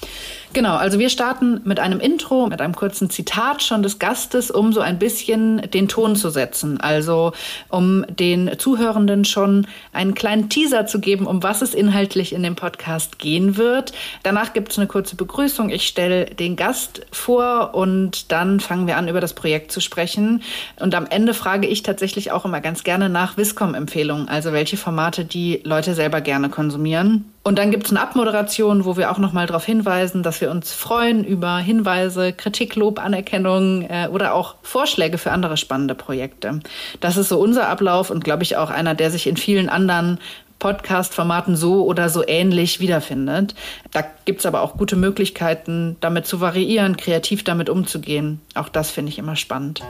Genau, 0.51 0.75
also 0.75 0.97
wir 0.97 1.11
starten 1.11 1.61
mit 1.65 1.79
einem 1.79 1.99
Intro, 1.99 2.47
mit 2.47 2.61
einem 2.61 2.73
kurzen 2.73 3.11
Zitat 3.11 3.61
schon 3.61 3.83
des 3.83 3.99
Gastes, 3.99 4.49
um 4.49 4.73
so 4.73 4.79
ein 4.79 4.97
bisschen 4.97 5.61
den 5.69 5.87
Ton 5.87 6.15
zu 6.15 6.31
setzen. 6.31 6.81
Also 6.81 7.31
um 7.69 8.07
den 8.09 8.57
Zuhörenden 8.57 9.23
schon 9.23 9.67
einen 9.93 10.15
kleinen 10.15 10.49
Teaser 10.49 10.87
zu 10.87 10.99
geben, 10.99 11.27
um 11.27 11.43
was 11.43 11.61
es 11.61 11.75
inhaltlich 11.75 12.33
in 12.33 12.41
dem 12.41 12.55
Podcast 12.55 13.19
gehen 13.19 13.55
wird. 13.55 13.93
Danach 14.23 14.53
gibt 14.53 14.71
es 14.71 14.79
eine 14.79 14.87
kurze 14.87 15.15
Begrüßung. 15.15 15.69
Ich 15.69 15.85
stelle 15.87 16.25
den 16.25 16.55
Gast 16.55 17.05
vor 17.11 17.75
und 17.75 18.31
dann 18.31 18.61
fangen 18.61 18.87
wir 18.87 18.97
an, 18.97 19.07
über 19.07 19.21
das 19.21 19.33
Projekt 19.33 19.71
zu 19.71 19.79
sprechen. 19.79 20.41
Und 20.79 20.95
am 20.95 21.05
Ende 21.05 21.35
frage 21.35 21.67
ich 21.67 21.83
tatsächlich 21.83 22.31
auch 22.31 22.45
immer 22.45 22.61
ganz 22.61 22.83
gerne 22.83 23.09
nach 23.09 23.37
Viscom-Empfehlungen, 23.37 24.27
also 24.27 24.53
welche 24.53 24.77
Formate 24.77 25.23
die 25.23 25.61
Leute 25.67 25.93
selber 25.93 26.21
gerne 26.21 26.49
konsumieren. 26.49 27.25
Und 27.43 27.59
dann 27.59 27.71
gibt 27.71 27.85
es 27.85 27.91
eine 27.91 28.01
Abmoderation, 28.01 28.85
wo 28.85 28.97
wir 28.97 29.11
auch 29.11 29.19
nochmal 29.19 29.45
darauf 29.45 29.65
hinweisen, 29.65 30.23
dass 30.23 30.41
wir 30.41 30.49
uns 30.49 30.71
freuen 30.73 31.23
über 31.23 31.57
Hinweise, 31.57 32.33
Kritik, 32.33 32.75
Lob, 32.75 32.99
Anerkennung 32.99 33.83
äh, 33.83 34.07
oder 34.11 34.33
auch 34.33 34.55
Vorschläge 34.63 35.17
für 35.17 35.31
andere 35.31 35.57
spannende 35.57 35.95
Projekte. 35.95 36.59
Das 36.99 37.17
ist 37.17 37.29
so 37.29 37.39
unser 37.39 37.69
Ablauf 37.69 38.09
und 38.09 38.23
glaube 38.23 38.43
ich 38.43 38.57
auch 38.57 38.69
einer, 38.69 38.95
der 38.95 39.11
sich 39.11 39.27
in 39.27 39.37
vielen 39.37 39.69
anderen 39.69 40.19
Podcast-Formaten 40.59 41.55
so 41.55 41.85
oder 41.85 42.09
so 42.09 42.23
ähnlich 42.27 42.79
wiederfindet. 42.79 43.53
Da 43.91 44.03
gibt 44.25 44.39
es 44.39 44.45
aber 44.45 44.61
auch 44.61 44.77
gute 44.77 44.95
Möglichkeiten, 44.95 45.97
damit 45.99 46.25
zu 46.25 46.41
variieren, 46.41 46.97
kreativ 46.97 47.43
damit 47.43 47.69
umzugehen. 47.69 48.41
Auch 48.55 48.69
das 48.69 48.89
finde 48.89 49.11
ich 49.11 49.19
immer 49.19 49.35
spannend. 49.35 49.83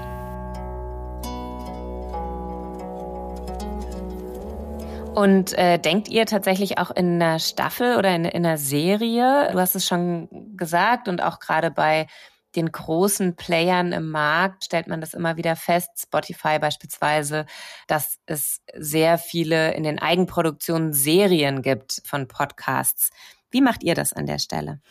Und 5.18 5.58
äh, 5.58 5.80
denkt 5.80 6.10
ihr 6.10 6.28
tatsächlich 6.28 6.78
auch 6.78 6.92
in 6.92 7.20
einer 7.20 7.40
Staffel 7.40 7.98
oder 7.98 8.16
in, 8.16 8.24
in 8.24 8.46
einer 8.46 8.60
Serie? 8.60 9.50
Du 9.52 9.58
hast 9.58 9.74
es 9.74 9.88
schon 9.88 10.30
gesagt 10.56 11.08
und 11.08 11.24
auch 11.24 11.40
gerade 11.40 11.72
bei 11.72 12.06
den 12.56 12.72
großen 12.72 13.36
Playern 13.36 13.94
im 13.94 14.12
Markt 14.12 14.66
stellt 14.66 14.88
man 14.88 15.02
das 15.02 15.16
immer 15.16 15.36
wieder 15.36 15.56
fest, 15.56 15.90
Spotify 15.98 16.60
beispielsweise, 16.60 17.48
dass 17.88 18.20
es 18.28 18.62
sehr 18.76 19.18
viele 19.18 19.74
in 19.74 19.82
den 19.82 19.98
Eigenproduktionen 19.98 20.94
Serien 20.94 21.64
gibt 21.64 22.00
von 22.06 22.28
Podcasts. 22.28 23.10
Wie 23.50 23.62
macht 23.62 23.82
ihr 23.82 23.96
das 23.96 24.14
an 24.14 24.28
der 24.28 24.38
Stelle? 24.38 24.82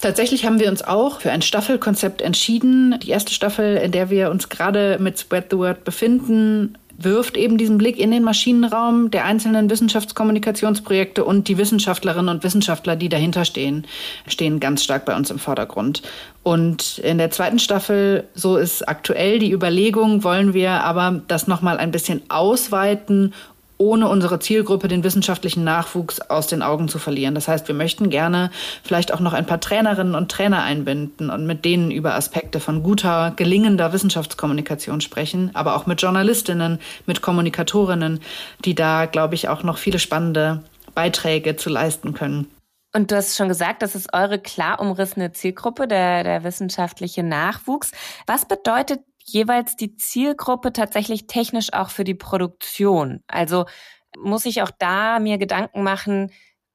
Tatsächlich 0.00 0.44
haben 0.44 0.58
wir 0.58 0.68
uns 0.68 0.82
auch 0.82 1.20
für 1.20 1.30
ein 1.30 1.40
Staffelkonzept 1.40 2.20
entschieden. 2.20 2.98
Die 3.00 3.10
erste 3.10 3.32
Staffel, 3.32 3.76
in 3.76 3.92
der 3.92 4.10
wir 4.10 4.30
uns 4.30 4.48
gerade 4.48 4.98
mit 5.00 5.20
Spread 5.20 5.46
the 5.50 5.56
Word 5.56 5.84
befinden, 5.84 6.76
wirft 6.98 7.36
eben 7.36 7.58
diesen 7.58 7.78
Blick 7.78 7.98
in 7.98 8.10
den 8.10 8.22
Maschinenraum 8.22 9.10
der 9.10 9.24
einzelnen 9.24 9.68
Wissenschaftskommunikationsprojekte 9.70 11.24
und 11.24 11.48
die 11.48 11.58
Wissenschaftlerinnen 11.58 12.28
und 12.28 12.44
Wissenschaftler, 12.44 12.96
die 12.96 13.08
dahinter 13.08 13.44
stehen, 13.44 13.86
stehen 14.26 14.60
ganz 14.60 14.82
stark 14.82 15.04
bei 15.04 15.14
uns 15.14 15.30
im 15.30 15.38
Vordergrund. 15.38 16.02
Und 16.42 16.98
in 16.98 17.18
der 17.18 17.30
zweiten 17.30 17.58
Staffel, 17.58 18.24
so 18.34 18.56
ist 18.56 18.88
aktuell 18.88 19.38
die 19.38 19.52
Überlegung, 19.52 20.24
wollen 20.24 20.54
wir 20.54 20.70
aber 20.84 21.20
das 21.26 21.48
nochmal 21.48 21.78
ein 21.78 21.90
bisschen 21.90 22.22
ausweiten 22.28 23.34
ohne 23.78 24.08
unsere 24.08 24.38
Zielgruppe 24.38 24.88
den 24.88 25.04
wissenschaftlichen 25.04 25.64
Nachwuchs 25.64 26.20
aus 26.20 26.46
den 26.46 26.62
Augen 26.62 26.88
zu 26.88 26.98
verlieren. 26.98 27.34
Das 27.34 27.48
heißt, 27.48 27.68
wir 27.68 27.74
möchten 27.74 28.10
gerne 28.10 28.50
vielleicht 28.82 29.12
auch 29.12 29.20
noch 29.20 29.32
ein 29.32 29.46
paar 29.46 29.60
Trainerinnen 29.60 30.14
und 30.14 30.30
Trainer 30.30 30.62
einbinden 30.62 31.30
und 31.30 31.46
mit 31.46 31.64
denen 31.64 31.90
über 31.90 32.14
Aspekte 32.14 32.60
von 32.60 32.82
guter, 32.82 33.32
gelingender 33.36 33.92
Wissenschaftskommunikation 33.92 35.00
sprechen, 35.00 35.50
aber 35.54 35.76
auch 35.76 35.86
mit 35.86 36.00
Journalistinnen, 36.00 36.78
mit 37.06 37.22
Kommunikatorinnen, 37.22 38.20
die 38.64 38.74
da, 38.74 39.06
glaube 39.06 39.34
ich, 39.34 39.48
auch 39.48 39.62
noch 39.62 39.78
viele 39.78 39.98
spannende 39.98 40.62
Beiträge 40.94 41.56
zu 41.56 41.68
leisten 41.68 42.14
können. 42.14 42.50
Und 42.94 43.10
du 43.10 43.16
hast 43.16 43.36
schon 43.36 43.48
gesagt, 43.48 43.82
das 43.82 43.94
ist 43.94 44.14
eure 44.14 44.38
klar 44.38 44.80
umrissene 44.80 45.30
Zielgruppe, 45.32 45.86
der, 45.86 46.24
der 46.24 46.44
wissenschaftliche 46.44 47.22
Nachwuchs. 47.22 47.92
Was 48.26 48.46
bedeutet 48.46 49.00
jeweils 49.28 49.76
die 49.76 49.96
Zielgruppe 49.96 50.72
tatsächlich 50.72 51.26
technisch 51.26 51.72
auch 51.72 51.90
für 51.90 52.04
die 52.04 52.14
Produktion? 52.14 53.22
Also 53.26 53.66
muss 54.16 54.46
ich 54.46 54.62
auch 54.62 54.70
da 54.78 55.18
mir 55.18 55.38
Gedanken 55.38 55.82
machen, 55.82 56.30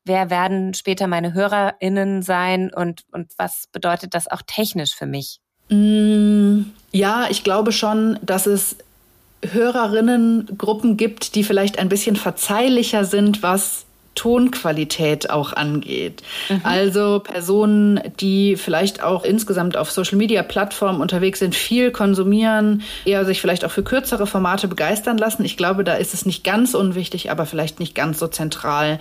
wer 0.05 0.29
werden 0.29 0.73
später 0.73 1.07
meine 1.07 1.33
HörerInnen 1.33 2.21
sein 2.21 2.73
und, 2.73 3.03
und 3.11 3.33
was 3.37 3.67
bedeutet 3.71 4.13
das 4.13 4.29
auch 4.29 4.41
technisch 4.45 4.95
für 4.95 5.05
mich? 5.05 5.39
Mm, 5.69 6.63
ja, 6.91 7.27
ich 7.29 7.43
glaube 7.43 7.71
schon, 7.71 8.19
dass 8.21 8.45
es 8.45 8.77
Hörerinnengruppen 9.43 10.97
gibt, 10.97 11.35
die 11.35 11.43
vielleicht 11.43 11.79
ein 11.79 11.89
bisschen 11.89 12.15
verzeihlicher 12.15 13.05
sind, 13.05 13.41
was 13.41 13.85
Tonqualität 14.15 15.29
auch 15.29 15.53
angeht. 15.53 16.21
Mhm. 16.49 16.61
Also 16.63 17.19
Personen, 17.19 18.01
die 18.19 18.57
vielleicht 18.57 19.01
auch 19.01 19.23
insgesamt 19.23 19.77
auf 19.77 19.91
Social-Media-Plattformen 19.91 21.01
unterwegs 21.01 21.39
sind, 21.39 21.55
viel 21.55 21.91
konsumieren, 21.91 22.83
eher 23.05 23.25
sich 23.25 23.41
vielleicht 23.41 23.63
auch 23.65 23.71
für 23.71 23.83
kürzere 23.83 24.27
Formate 24.27 24.67
begeistern 24.67 25.17
lassen. 25.17 25.45
Ich 25.45 25.57
glaube, 25.57 25.83
da 25.83 25.93
ist 25.93 26.13
es 26.13 26.25
nicht 26.25 26.43
ganz 26.43 26.73
unwichtig, 26.73 27.31
aber 27.31 27.45
vielleicht 27.45 27.79
nicht 27.79 27.95
ganz 27.95 28.19
so 28.19 28.27
zentral 28.27 28.99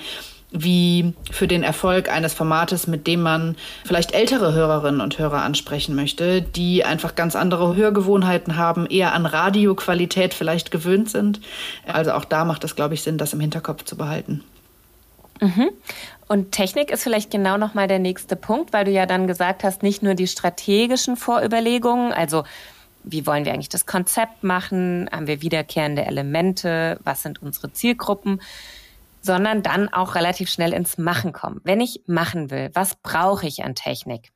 wie 0.53 1.13
für 1.31 1.47
den 1.47 1.63
Erfolg 1.63 2.11
eines 2.11 2.35
Formates, 2.35 2.87
mit 2.87 3.07
dem 3.07 3.23
man 3.23 3.57
vielleicht 3.85 4.13
ältere 4.13 4.53
Hörerinnen 4.53 5.01
und 5.01 5.19
Hörer 5.19 5.43
ansprechen 5.43 5.95
möchte, 5.95 6.43
die 6.43 6.85
einfach 6.85 7.15
ganz 7.15 7.37
andere 7.37 7.77
Hörgewohnheiten 7.77 8.57
haben, 8.57 8.87
eher 8.87 9.15
an 9.15 9.27
Radioqualität 9.27 10.35
vielleicht 10.35 10.71
gewöhnt 10.71 11.09
sind. 11.09 11.41
Also 11.87 12.13
auch 12.13 12.25
da 12.25 12.45
macht 12.45 12.65
es, 12.65 12.75
glaube 12.75 12.95
ich, 12.95 13.03
Sinn, 13.03 13.19
das 13.19 13.33
im 13.33 13.41
Hinterkopf 13.41 13.85
zu 13.85 13.97
behalten. 13.97 14.43
Mhm. 15.41 15.71
Und 16.29 16.53
Technik 16.53 16.91
ist 16.91 17.03
vielleicht 17.03 17.31
genau 17.31 17.57
nochmal 17.57 17.89
der 17.89 17.99
nächste 17.99 18.37
Punkt, 18.37 18.73
weil 18.73 18.85
du 18.85 18.91
ja 18.93 19.07
dann 19.07 19.27
gesagt 19.27 19.65
hast, 19.65 19.83
nicht 19.83 20.03
nur 20.03 20.15
die 20.15 20.29
strategischen 20.29 21.17
Vorüberlegungen, 21.17 22.13
also 22.13 22.45
wie 23.03 23.27
wollen 23.27 23.45
wir 23.45 23.53
eigentlich 23.53 23.69
das 23.69 23.87
Konzept 23.87 24.45
machen, 24.45 25.09
haben 25.11 25.27
wir 25.27 25.43
wiederkehrende 25.43 26.05
Elemente, 26.05 27.01
was 27.03 27.23
sind 27.23 27.43
unsere 27.43 27.73
Zielgruppen, 27.73 28.41
sondern 29.23 29.63
dann 29.63 29.89
auch 29.89 30.15
relativ 30.15 30.51
schnell 30.51 30.73
ins 30.73 30.99
Machen 30.99 31.33
kommen. 31.33 31.61
Wenn 31.65 31.81
ich 31.81 32.03
machen 32.07 32.51
will, 32.51 32.71
was 32.75 32.95
brauche 32.97 33.47
ich 33.47 33.65
an 33.65 33.75
Technik? 33.75 34.31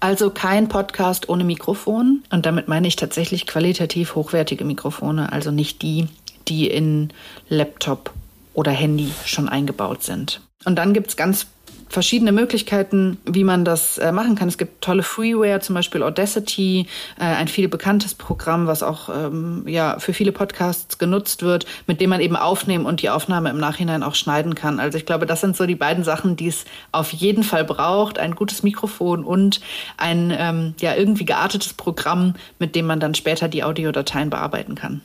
Also 0.00 0.30
kein 0.30 0.68
Podcast 0.68 1.28
ohne 1.28 1.44
Mikrofon. 1.44 2.22
Und 2.30 2.46
damit 2.46 2.68
meine 2.68 2.88
ich 2.88 2.96
tatsächlich 2.96 3.46
qualitativ 3.46 4.14
hochwertige 4.14 4.64
Mikrofone, 4.64 5.32
also 5.32 5.50
nicht 5.50 5.82
die, 5.82 6.08
die 6.48 6.68
in 6.68 7.12
Laptop 7.48 8.12
oder 8.54 8.70
Handy 8.70 9.12
schon 9.26 9.48
eingebaut 9.48 10.02
sind. 10.02 10.40
Und 10.64 10.76
dann 10.76 10.94
gibt's 10.94 11.16
ganz 11.16 11.46
verschiedene 11.94 12.32
Möglichkeiten, 12.32 13.18
wie 13.24 13.44
man 13.44 13.64
das 13.64 13.98
äh, 13.98 14.10
machen 14.10 14.34
kann. 14.34 14.48
Es 14.48 14.58
gibt 14.58 14.82
tolle 14.82 15.02
Freeware, 15.02 15.60
zum 15.60 15.74
Beispiel 15.74 16.02
Audacity, 16.02 16.86
äh, 17.18 17.24
ein 17.24 17.46
viel 17.46 17.68
bekanntes 17.68 18.14
Programm, 18.14 18.66
was 18.66 18.82
auch 18.82 19.08
ähm, 19.08 19.64
ja 19.68 19.98
für 20.00 20.12
viele 20.12 20.32
Podcasts 20.32 20.98
genutzt 20.98 21.42
wird, 21.42 21.66
mit 21.86 22.00
dem 22.00 22.10
man 22.10 22.20
eben 22.20 22.36
aufnehmen 22.36 22.84
und 22.84 23.00
die 23.02 23.10
Aufnahme 23.10 23.50
im 23.50 23.58
Nachhinein 23.58 24.02
auch 24.02 24.16
schneiden 24.16 24.54
kann. 24.54 24.80
Also 24.80 24.98
ich 24.98 25.06
glaube, 25.06 25.26
das 25.26 25.40
sind 25.40 25.56
so 25.56 25.66
die 25.66 25.76
beiden 25.76 26.04
Sachen, 26.04 26.36
die 26.36 26.48
es 26.48 26.64
auf 26.90 27.12
jeden 27.12 27.44
Fall 27.44 27.64
braucht: 27.64 28.18
ein 28.18 28.34
gutes 28.34 28.62
Mikrofon 28.62 29.22
und 29.24 29.60
ein 29.96 30.34
ähm, 30.36 30.74
ja 30.80 30.96
irgendwie 30.96 31.24
geartetes 31.24 31.74
Programm, 31.74 32.34
mit 32.58 32.74
dem 32.74 32.86
man 32.86 32.98
dann 32.98 33.14
später 33.14 33.48
die 33.48 33.62
Audiodateien 33.62 34.30
bearbeiten 34.30 34.74
kann. 34.74 35.00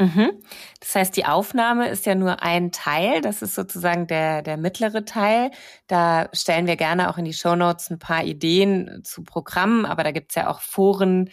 Mhm. 0.00 0.42
Das 0.80 0.94
heißt, 0.94 1.16
die 1.16 1.26
Aufnahme 1.26 1.88
ist 1.88 2.06
ja 2.06 2.14
nur 2.14 2.42
ein 2.42 2.72
Teil. 2.72 3.20
Das 3.20 3.42
ist 3.42 3.54
sozusagen 3.54 4.06
der, 4.06 4.40
der 4.40 4.56
mittlere 4.56 5.04
Teil. 5.04 5.50
Da 5.88 6.30
stellen 6.32 6.66
wir 6.66 6.76
gerne 6.76 7.10
auch 7.10 7.18
in 7.18 7.26
die 7.26 7.34
Show 7.34 7.54
Notes 7.54 7.90
ein 7.90 7.98
paar 7.98 8.24
Ideen 8.24 9.02
zu 9.04 9.22
Programmen, 9.22 9.84
aber 9.84 10.02
da 10.02 10.10
gibt's 10.10 10.36
ja 10.36 10.48
auch 10.48 10.62
Foren. 10.62 11.28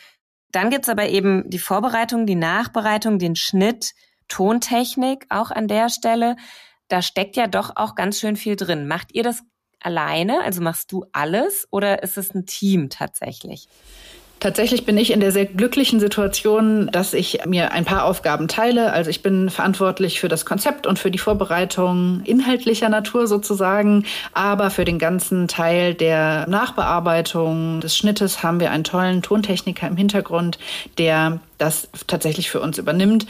Dann 0.51 0.69
gibt's 0.69 0.89
aber 0.89 1.07
eben 1.07 1.49
die 1.49 1.59
Vorbereitung, 1.59 2.25
die 2.25 2.35
Nachbereitung, 2.35 3.19
den 3.19 3.37
Schnitt, 3.37 3.93
Tontechnik 4.27 5.25
auch 5.29 5.51
an 5.51 5.69
der 5.69 5.89
Stelle. 5.89 6.35
Da 6.89 7.01
steckt 7.01 7.37
ja 7.37 7.47
doch 7.47 7.71
auch 7.77 7.95
ganz 7.95 8.19
schön 8.19 8.35
viel 8.35 8.57
drin. 8.57 8.85
Macht 8.85 9.13
ihr 9.13 9.23
das 9.23 9.43
alleine? 9.79 10.41
Also 10.43 10.61
machst 10.61 10.91
du 10.91 11.05
alles 11.13 11.69
oder 11.71 12.03
ist 12.03 12.17
es 12.17 12.35
ein 12.35 12.45
Team 12.45 12.89
tatsächlich? 12.89 13.69
Tatsächlich 14.39 14.85
bin 14.85 14.97
ich 14.97 15.11
in 15.11 15.19
der 15.19 15.31
sehr 15.31 15.45
glücklichen 15.45 15.99
Situation, 15.99 16.89
dass 16.91 17.15
ich 17.15 17.39
mir 17.47 17.71
ein 17.71 17.85
paar 17.85 18.05
Aufgaben 18.05 18.47
teile. 18.47 18.93
Also 18.93 19.09
ich 19.09 19.23
bin 19.23 19.49
verantwortlich 19.49 20.19
für 20.19 20.27
das 20.27 20.45
Konzept 20.45 20.85
und 20.85 20.99
für 20.99 21.09
die 21.09 21.17
Vorbereitung 21.17 22.21
inhaltlicher 22.23 22.89
Natur 22.89 23.25
sozusagen. 23.25 24.05
Aber 24.33 24.69
für 24.69 24.85
den 24.85 24.99
ganzen 24.99 25.47
Teil 25.47 25.95
der 25.95 26.47
Nachbearbeitung 26.47 27.81
des 27.81 27.97
Schnittes 27.97 28.43
haben 28.43 28.59
wir 28.59 28.69
einen 28.69 28.83
tollen 28.83 29.23
Tontechniker 29.23 29.87
im 29.87 29.97
Hintergrund, 29.97 30.59
der 30.99 31.39
das 31.57 31.89
tatsächlich 32.05 32.51
für 32.51 32.61
uns 32.61 32.77
übernimmt. 32.77 33.25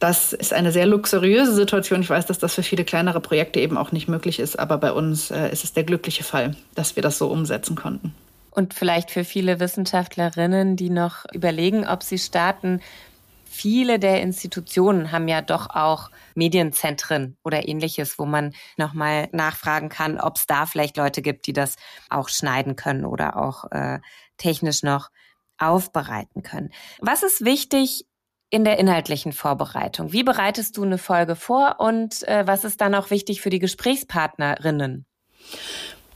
Das 0.00 0.32
ist 0.32 0.52
eine 0.52 0.72
sehr 0.72 0.86
luxuriöse 0.86 1.54
Situation. 1.54 2.00
Ich 2.00 2.10
weiß, 2.10 2.26
dass 2.26 2.38
das 2.38 2.54
für 2.54 2.64
viele 2.64 2.84
kleinere 2.84 3.20
Projekte 3.20 3.60
eben 3.60 3.76
auch 3.76 3.92
nicht 3.92 4.08
möglich 4.08 4.40
ist, 4.40 4.58
aber 4.58 4.78
bei 4.78 4.92
uns 4.92 5.30
äh, 5.30 5.50
ist 5.52 5.62
es 5.62 5.72
der 5.72 5.84
glückliche 5.84 6.24
Fall, 6.24 6.56
dass 6.74 6.96
wir 6.96 7.02
das 7.02 7.18
so 7.18 7.28
umsetzen 7.28 7.76
konnten. 7.76 8.12
Und 8.58 8.74
vielleicht 8.74 9.12
für 9.12 9.22
viele 9.22 9.60
Wissenschaftlerinnen, 9.60 10.74
die 10.74 10.90
noch 10.90 11.24
überlegen, 11.32 11.86
ob 11.86 12.02
sie 12.02 12.18
starten, 12.18 12.80
viele 13.44 14.00
der 14.00 14.20
Institutionen 14.20 15.12
haben 15.12 15.28
ja 15.28 15.42
doch 15.42 15.70
auch 15.70 16.10
Medienzentren 16.34 17.36
oder 17.44 17.68
ähnliches, 17.68 18.18
wo 18.18 18.26
man 18.26 18.52
nochmal 18.76 19.28
nachfragen 19.30 19.90
kann, 19.90 20.18
ob 20.18 20.38
es 20.38 20.46
da 20.46 20.66
vielleicht 20.66 20.96
Leute 20.96 21.22
gibt, 21.22 21.46
die 21.46 21.52
das 21.52 21.76
auch 22.10 22.28
schneiden 22.28 22.74
können 22.74 23.04
oder 23.04 23.36
auch 23.36 23.70
äh, 23.70 24.00
technisch 24.38 24.82
noch 24.82 25.10
aufbereiten 25.58 26.42
können. 26.42 26.72
Was 26.98 27.22
ist 27.22 27.44
wichtig 27.44 28.06
in 28.50 28.64
der 28.64 28.80
inhaltlichen 28.80 29.30
Vorbereitung? 29.30 30.10
Wie 30.10 30.24
bereitest 30.24 30.76
du 30.76 30.82
eine 30.82 30.98
Folge 30.98 31.36
vor 31.36 31.76
und 31.78 32.26
äh, 32.26 32.44
was 32.44 32.64
ist 32.64 32.80
dann 32.80 32.96
auch 32.96 33.10
wichtig 33.10 33.40
für 33.40 33.50
die 33.50 33.60
Gesprächspartnerinnen? 33.60 35.06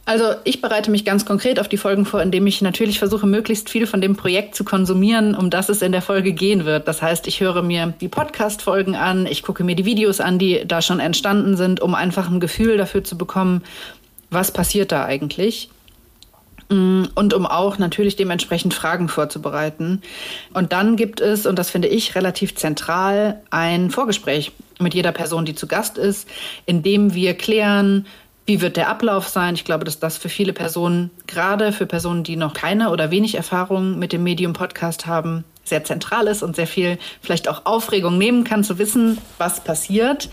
Also 0.04 0.24
ich 0.42 0.60
bereite 0.60 0.90
mich 0.90 1.04
ganz 1.04 1.24
konkret 1.24 1.60
auf 1.60 1.68
die 1.68 1.76
Folgen 1.76 2.04
vor, 2.04 2.20
indem 2.20 2.46
ich 2.48 2.60
natürlich 2.60 2.98
versuche, 2.98 3.26
möglichst 3.26 3.70
viel 3.70 3.86
von 3.86 4.00
dem 4.00 4.16
Projekt 4.16 4.56
zu 4.56 4.64
konsumieren, 4.64 5.36
um 5.36 5.48
das 5.48 5.68
es 5.68 5.80
in 5.80 5.92
der 5.92 6.02
Folge 6.02 6.32
gehen 6.32 6.64
wird. 6.64 6.88
Das 6.88 7.02
heißt, 7.02 7.28
ich 7.28 7.40
höre 7.40 7.62
mir 7.62 7.94
die 8.00 8.08
Podcast-Folgen 8.08 8.96
an, 8.96 9.26
ich 9.26 9.44
gucke 9.44 9.62
mir 9.62 9.76
die 9.76 9.84
Videos 9.84 10.20
an, 10.20 10.40
die 10.40 10.64
da 10.66 10.82
schon 10.82 10.98
entstanden 10.98 11.56
sind, 11.56 11.80
um 11.80 11.94
einfach 11.94 12.28
ein 12.28 12.40
Gefühl 12.40 12.76
dafür 12.76 13.04
zu 13.04 13.16
bekommen, 13.16 13.62
was 14.30 14.50
passiert 14.50 14.90
da 14.90 15.04
eigentlich. 15.04 15.70
Mm, 16.68 17.04
und 17.14 17.34
um 17.34 17.46
auch 17.46 17.78
natürlich 17.78 18.16
dementsprechend 18.16 18.74
Fragen 18.74 19.08
vorzubereiten. 19.08 20.02
Und 20.52 20.72
dann 20.72 20.96
gibt 20.96 21.20
es, 21.20 21.46
und 21.46 21.58
das 21.58 21.70
finde 21.70 21.88
ich 21.88 22.16
relativ 22.16 22.56
zentral, 22.56 23.40
ein 23.50 23.90
Vorgespräch 23.90 24.52
mit 24.80 24.94
jeder 24.94 25.12
Person, 25.12 25.44
die 25.44 25.54
zu 25.54 25.66
Gast 25.66 25.98
ist, 25.98 26.28
in 26.66 26.82
dem 26.82 27.14
wir 27.14 27.34
klären, 27.34 28.06
wie 28.46 28.61
wird 28.61 28.76
der 28.76 28.88
Ablauf 28.88 29.28
sein? 29.28 29.55
Ich 29.55 29.64
glaube, 29.64 29.85
dass 29.85 29.98
das 29.98 30.16
für 30.16 30.28
viele 30.28 30.52
Personen, 30.52 31.11
gerade 31.26 31.72
für 31.72 31.87
Personen, 31.87 32.24
die 32.24 32.37
noch 32.37 32.55
keine 32.55 32.90
oder 32.90 33.11
wenig 33.11 33.37
Erfahrung 33.37 33.98
mit 33.98 34.12
dem 34.12 34.24
Medium 34.24 34.52
Podcast 34.52 35.07
haben, 35.07 35.44
sehr 35.64 35.85
zentral 35.85 36.26
ist 36.26 36.42
und 36.42 36.57
sehr 36.57 36.66
viel 36.66 36.98
vielleicht 37.20 37.48
auch 37.48 37.66
Aufregung 37.66 38.18
nehmen 38.18 38.44
kann, 38.44 38.64
zu 38.64 38.78
wissen, 38.78 39.18
was 39.38 39.62
passiert. 39.62 40.28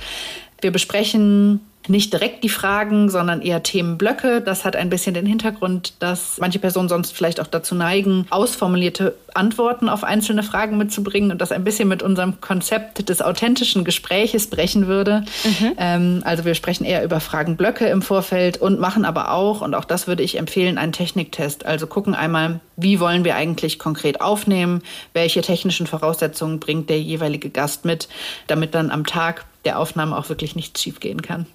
Wir 0.61 0.71
besprechen 0.71 1.61
nicht 1.89 2.13
direkt 2.13 2.43
die 2.43 2.49
Fragen, 2.49 3.09
sondern 3.09 3.41
eher 3.41 3.63
Themenblöcke. 3.63 4.41
Das 4.41 4.65
hat 4.65 4.75
ein 4.75 4.89
bisschen 4.89 5.13
den 5.13 5.25
Hintergrund, 5.25 5.93
dass 5.99 6.37
manche 6.39 6.59
Personen 6.59 6.89
sonst 6.89 7.11
vielleicht 7.11 7.39
auch 7.39 7.47
dazu 7.47 7.75
neigen, 7.75 8.25
ausformulierte 8.29 9.15
Antworten 9.33 9.89
auf 9.89 10.03
einzelne 10.03 10.43
Fragen 10.43 10.77
mitzubringen 10.77 11.31
und 11.31 11.39
das 11.39 11.51
ein 11.51 11.63
bisschen 11.63 11.87
mit 11.87 12.03
unserem 12.03 12.41
Konzept 12.41 13.09
des 13.09 13.21
authentischen 13.21 13.83
Gespräches 13.83 14.47
brechen 14.47 14.87
würde. 14.87 15.23
Mhm. 15.43 15.73
Ähm, 15.77 16.21
also 16.25 16.45
wir 16.45 16.55
sprechen 16.55 16.85
eher 16.85 17.03
über 17.03 17.19
Fragenblöcke 17.19 17.87
im 17.87 18.01
Vorfeld 18.01 18.57
und 18.57 18.79
machen 18.79 19.05
aber 19.05 19.31
auch, 19.31 19.61
und 19.61 19.75
auch 19.75 19.85
das 19.85 20.07
würde 20.07 20.23
ich 20.23 20.37
empfehlen, 20.37 20.77
einen 20.77 20.93
Techniktest. 20.93 21.65
Also 21.65 21.87
gucken 21.87 22.15
einmal, 22.15 22.59
wie 22.75 22.99
wollen 22.99 23.23
wir 23.23 23.35
eigentlich 23.35 23.79
konkret 23.79 24.21
aufnehmen, 24.21 24.81
welche 25.13 25.41
technischen 25.41 25.87
Voraussetzungen 25.87 26.59
bringt 26.59 26.89
der 26.89 27.01
jeweilige 27.01 27.49
Gast 27.49 27.85
mit, 27.85 28.07
damit 28.47 28.75
dann 28.75 28.91
am 28.91 29.05
Tag 29.05 29.45
der 29.65 29.79
Aufnahme 29.79 30.17
auch 30.17 30.29
wirklich 30.29 30.55
nichts 30.55 30.81
schiefgehen 30.81 31.21
kann. 31.21 31.45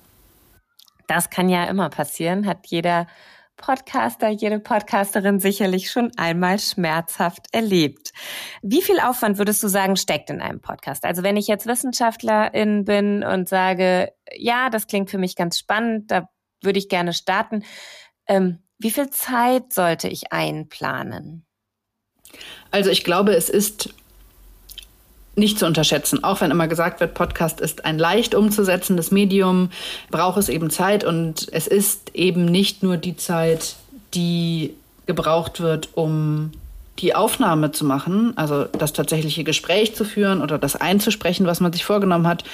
Das 1.07 1.31
kann 1.31 1.49
ja 1.49 1.65
immer 1.65 1.91
passieren, 1.91 2.47
hat 2.47 2.67
jeder 2.67 3.07
Podcaster, 3.57 4.29
jede 4.29 4.59
Podcasterin 4.59 5.39
sicherlich 5.39 5.91
schon 5.91 6.11
einmal 6.17 6.59
schmerzhaft 6.59 7.47
erlebt. 7.53 8.13
Wie 8.63 8.83
viel 8.83 8.99
Aufwand 8.99 9.39
würdest 9.39 9.63
du 9.63 9.69
sagen, 9.69 9.97
steckt 9.97 10.31
in 10.31 10.41
einem 10.41 10.61
Podcast? 10.61 11.05
Also 11.05 11.23
wenn 11.23 11.37
ich 11.37 11.47
jetzt 11.47 11.67
Wissenschaftlerin 11.67 12.85
bin 12.85 13.23
und 13.23 13.49
sage, 13.49 14.13
ja, 14.37 14.71
das 14.71 14.87
klingt 14.87 15.11
für 15.11 15.19
mich 15.19 15.37
ganz 15.37 15.59
spannend, 15.59 16.11
da 16.11 16.29
würde 16.63 16.79
ich 16.79 16.89
gerne 16.89 17.13
starten. 17.13 17.65
Ähm, 18.27 18.59
wie 18.79 18.91
viel 18.91 19.11
Zeit 19.11 19.73
sollte 19.73 20.09
ich 20.09 20.33
einplanen? 20.33 21.47
Also 22.71 22.91
ich 22.91 23.05
glaube, 23.05 23.35
es 23.35 23.49
ist 23.49 23.95
nicht 25.37 25.59
zu 25.59 25.67
unterschätzen. 25.67 26.23
Auch 26.23 26.41
wenn 26.41 26.51
immer 26.51 26.69
gesagt 26.69 27.01
wird, 27.01 27.15
Podcast 27.15 27.61
ist 27.61 27.85
ein 27.85 27.99
leicht 27.99 28.35
umzusetzendes 28.35 29.11
Medium, 29.11 29.71
braucht 30.11 30.39
es 30.39 30.49
eben 30.49 30.71
Zeit 30.71 31.05
und 31.05 31.49
es 31.53 31.67
ist 31.67 32.15
eben 32.15 32.45
nicht 32.45 32.83
nur 32.83 32.97
die 32.97 33.17
Zeit, 33.17 33.77
die 34.15 34.75
gebraucht 35.07 35.61
wird, 35.61 35.89
um 35.95 36.53
die 36.99 37.15
Aufnahme 37.15 37.73
zu 37.73 37.85
machen, 37.85 38.33
also 38.37 38.65
das 38.65 38.93
tatsächliche 38.93 39.43
Gespräch 39.43 39.97
zu 39.97 40.05
führen 40.05 40.41
oder 40.43 40.59
das 40.59 40.77
einzusprechen, 40.77 41.47
was 41.47 41.61
man 41.61 41.73
sich 41.73 41.85
vorgenommen 41.85 42.29
hat, 42.29 42.45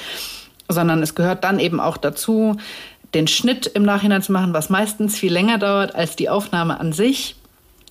sondern 0.69 1.03
es 1.03 1.15
gehört 1.15 1.45
dann 1.45 1.59
eben 1.59 1.79
auch 1.79 1.99
dazu, 1.99 2.57
den 3.13 3.27
Schnitt 3.27 3.67
im 3.67 3.83
Nachhinein 3.83 4.23
zu 4.23 4.33
machen, 4.33 4.55
was 4.55 4.71
meistens 4.71 5.19
viel 5.19 5.33
länger 5.33 5.59
dauert 5.59 5.95
als 5.95 6.17
die 6.17 6.29
Aufnahme 6.29 6.81
an 6.81 6.93
sich 6.93 7.37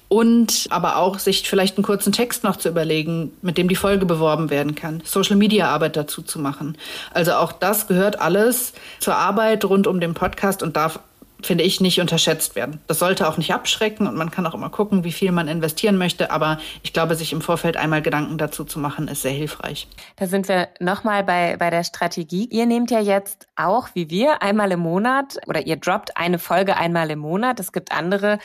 und 0.10 0.66
aber 0.72 0.98
auch 0.98 1.20
sich 1.20 1.48
vielleicht 1.48 1.78
einen 1.78 1.86
kurzen 1.86 2.12
Text 2.12 2.44
noch 2.44 2.58
zu 2.58 2.68
überlegen, 2.68 3.32
mit 3.42 3.58
dem 3.58 3.70
die 3.70 3.76
Folge 3.76 4.06
beworben 4.06 4.50
werden 4.50 4.76
kann, 4.76 5.02
Social 5.06 5.38
Media 5.38 5.70
Arbeit 5.70 5.96
dazu 5.96 6.22
zu 6.22 6.40
machen. 6.40 6.78
Also 7.14 7.34
auch 7.34 7.52
das 7.52 7.88
gehört 7.88 8.20
alles 8.20 8.74
zur 9.00 9.16
Arbeit 9.16 9.64
rund 9.66 9.88
um 9.88 10.00
den 10.00 10.16
Podcast 10.16 10.64
und 10.64 10.76
darf 10.76 11.00
finde 11.42 11.64
ich, 11.64 11.80
nicht 11.80 12.02
unterschätzt 12.02 12.56
werden. 12.56 12.82
Das 12.88 13.00
sollte 13.00 13.28
auch 13.28 13.38
nicht 13.38 13.54
abschrecken 13.54 14.08
und 14.08 14.16
man 14.16 14.32
kann 14.32 14.46
auch 14.46 14.54
immer 14.54 14.70
gucken, 14.70 15.04
wie 15.04 15.12
viel 15.12 15.32
man 15.32 15.48
investieren 15.48 15.98
möchte. 15.98 16.32
Aber 16.32 16.60
ich 16.84 16.92
glaube, 16.94 17.16
sich 17.16 17.32
im 17.32 17.42
Vorfeld 17.42 17.78
einmal 17.78 18.02
Gedanken 18.02 18.38
dazu 18.38 18.66
zu 18.66 18.80
machen, 18.80 19.08
ist 19.08 19.22
sehr 19.22 19.32
hilfreich. 19.32 19.88
Da 20.18 20.28
sind 20.28 20.50
wir 20.50 20.68
nochmal 20.80 21.24
bei, 21.24 21.56
bei 21.58 21.70
der 21.70 21.84
Strategie. 21.84 22.48
Ihr 22.52 22.66
nehmt 22.66 22.92
ja 22.92 23.00
jetzt 23.00 23.48
auch, 23.56 23.90
wie 23.94 24.10
wir, 24.10 24.42
einmal 24.42 24.72
im 24.72 24.82
Monat 24.82 25.38
oder 25.48 25.66
ihr 25.66 25.78
droppt 25.78 26.18
eine 26.18 26.40
Folge 26.40 26.76
einmal 26.76 27.10
im 27.10 27.20
Monat. 27.20 27.60
Es 27.60 27.72
gibt 27.72 27.92
andere 27.92 28.40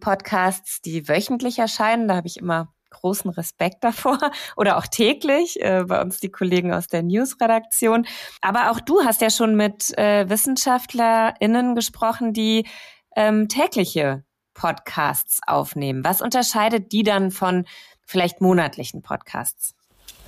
Podcasts, 0.00 0.80
die 0.80 1.08
wöchentlich 1.08 1.58
erscheinen. 1.58 2.08
Da 2.08 2.16
habe 2.16 2.26
ich 2.26 2.36
immer 2.36 2.72
großen 2.90 3.30
Respekt 3.30 3.84
davor 3.84 4.18
oder 4.56 4.78
auch 4.78 4.86
täglich 4.86 5.60
äh, 5.60 5.84
bei 5.86 6.00
uns 6.00 6.20
die 6.20 6.30
Kollegen 6.30 6.72
aus 6.72 6.86
der 6.86 7.02
News-Redaktion. 7.02 8.06
Aber 8.40 8.70
auch 8.70 8.80
du 8.80 9.04
hast 9.04 9.20
ja 9.20 9.30
schon 9.30 9.56
mit 9.56 9.96
äh, 9.98 10.28
WissenschaftlerInnen 10.28 11.74
gesprochen, 11.74 12.32
die 12.32 12.66
ähm, 13.16 13.48
tägliche 13.48 14.24
Podcasts 14.54 15.40
aufnehmen. 15.46 16.04
Was 16.04 16.20
unterscheidet 16.20 16.92
die 16.92 17.02
dann 17.02 17.30
von 17.30 17.64
vielleicht 18.04 18.40
monatlichen 18.40 19.02
Podcasts? 19.02 19.74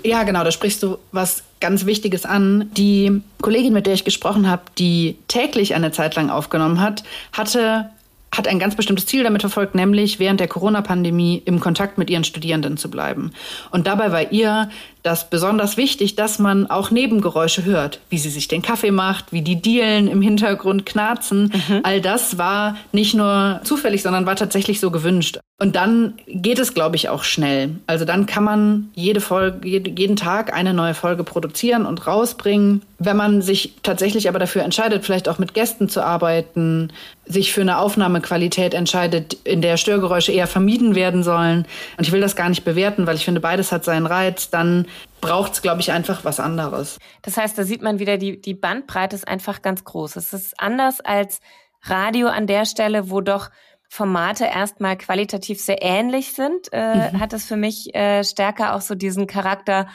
Ja, 0.02 0.22
genau, 0.22 0.44
da 0.44 0.50
sprichst 0.50 0.82
du 0.82 0.98
was 1.12 1.42
ganz 1.60 1.84
Wichtiges 1.84 2.24
an. 2.24 2.70
Die 2.74 3.22
Kollegin, 3.42 3.72
mit 3.72 3.86
der 3.86 3.94
ich 3.94 4.04
gesprochen 4.04 4.48
habe, 4.48 4.62
die 4.78 5.18
täglich 5.28 5.74
eine 5.74 5.92
Zeit 5.92 6.14
lang 6.14 6.30
aufgenommen 6.30 6.80
hat, 6.80 7.04
hatte 7.32 7.90
hat 8.32 8.46
ein 8.46 8.58
ganz 8.58 8.76
bestimmtes 8.76 9.06
Ziel 9.06 9.24
damit 9.24 9.42
verfolgt, 9.42 9.74
nämlich 9.74 10.18
während 10.18 10.40
der 10.40 10.48
Corona-Pandemie 10.48 11.42
im 11.44 11.58
Kontakt 11.58 11.98
mit 11.98 12.10
ihren 12.10 12.24
Studierenden 12.24 12.76
zu 12.76 12.90
bleiben. 12.90 13.32
Und 13.70 13.86
dabei 13.86 14.12
war 14.12 14.30
ihr 14.30 14.70
das 15.02 15.30
besonders 15.30 15.76
wichtig, 15.76 16.16
dass 16.16 16.38
man 16.38 16.68
auch 16.68 16.90
Nebengeräusche 16.90 17.64
hört, 17.64 18.00
wie 18.10 18.18
sie 18.18 18.30
sich 18.30 18.48
den 18.48 18.62
Kaffee 18.62 18.90
macht, 18.90 19.32
wie 19.32 19.42
die 19.42 19.60
Dielen 19.60 20.08
im 20.08 20.22
Hintergrund 20.22 20.86
knarzen. 20.86 21.52
Mhm. 21.68 21.80
All 21.82 22.00
das 22.00 22.38
war 22.38 22.76
nicht 22.92 23.14
nur 23.14 23.60
zufällig, 23.64 24.02
sondern 24.02 24.26
war 24.26 24.36
tatsächlich 24.36 24.80
so 24.80 24.90
gewünscht. 24.90 25.38
Und 25.62 25.76
dann 25.76 26.14
geht 26.26 26.58
es, 26.58 26.72
glaube 26.72 26.96
ich, 26.96 27.10
auch 27.10 27.22
schnell. 27.22 27.76
Also 27.86 28.06
dann 28.06 28.24
kann 28.24 28.44
man 28.44 28.88
jede 28.94 29.20
Folge, 29.20 29.68
jeden 29.68 30.16
Tag 30.16 30.54
eine 30.54 30.72
neue 30.72 30.94
Folge 30.94 31.22
produzieren 31.22 31.84
und 31.84 32.06
rausbringen. 32.06 32.80
Wenn 32.98 33.18
man 33.18 33.42
sich 33.42 33.74
tatsächlich 33.82 34.30
aber 34.30 34.38
dafür 34.38 34.62
entscheidet, 34.62 35.04
vielleicht 35.04 35.28
auch 35.28 35.38
mit 35.38 35.52
Gästen 35.52 35.90
zu 35.90 36.02
arbeiten, 36.02 36.90
sich 37.26 37.52
für 37.52 37.60
eine 37.60 37.76
Aufnahmequalität 37.76 38.72
entscheidet, 38.72 39.34
in 39.44 39.60
der 39.60 39.76
Störgeräusche 39.76 40.32
eher 40.32 40.46
vermieden 40.46 40.94
werden 40.94 41.22
sollen. 41.22 41.66
Und 41.98 42.06
ich 42.06 42.12
will 42.12 42.22
das 42.22 42.36
gar 42.36 42.48
nicht 42.48 42.64
bewerten, 42.64 43.06
weil 43.06 43.16
ich 43.16 43.26
finde, 43.26 43.40
beides 43.40 43.70
hat 43.70 43.84
seinen 43.84 44.06
Reiz. 44.06 44.48
Dann 44.48 44.86
braucht 45.20 45.52
es, 45.52 45.62
glaube 45.62 45.80
ich, 45.80 45.92
einfach 45.92 46.24
was 46.24 46.40
anderes. 46.40 46.98
Das 47.22 47.36
heißt, 47.36 47.56
da 47.56 47.64
sieht 47.64 47.82
man 47.82 47.98
wieder, 47.98 48.18
die, 48.18 48.40
die 48.40 48.54
Bandbreite 48.54 49.16
ist 49.16 49.28
einfach 49.28 49.62
ganz 49.62 49.84
groß. 49.84 50.16
Es 50.16 50.32
ist 50.32 50.58
anders 50.58 51.00
als 51.00 51.40
Radio 51.82 52.28
an 52.28 52.46
der 52.46 52.64
Stelle, 52.66 53.10
wo 53.10 53.20
doch 53.20 53.50
Formate 53.88 54.44
erstmal 54.44 54.96
qualitativ 54.96 55.60
sehr 55.60 55.82
ähnlich 55.82 56.32
sind, 56.32 56.68
äh, 56.72 57.10
mhm. 57.10 57.20
hat 57.20 57.32
es 57.32 57.44
für 57.44 57.56
mich 57.56 57.92
äh, 57.94 58.22
stärker 58.22 58.76
auch 58.76 58.82
so 58.82 58.94
diesen 58.94 59.26
Charakter, 59.26 59.88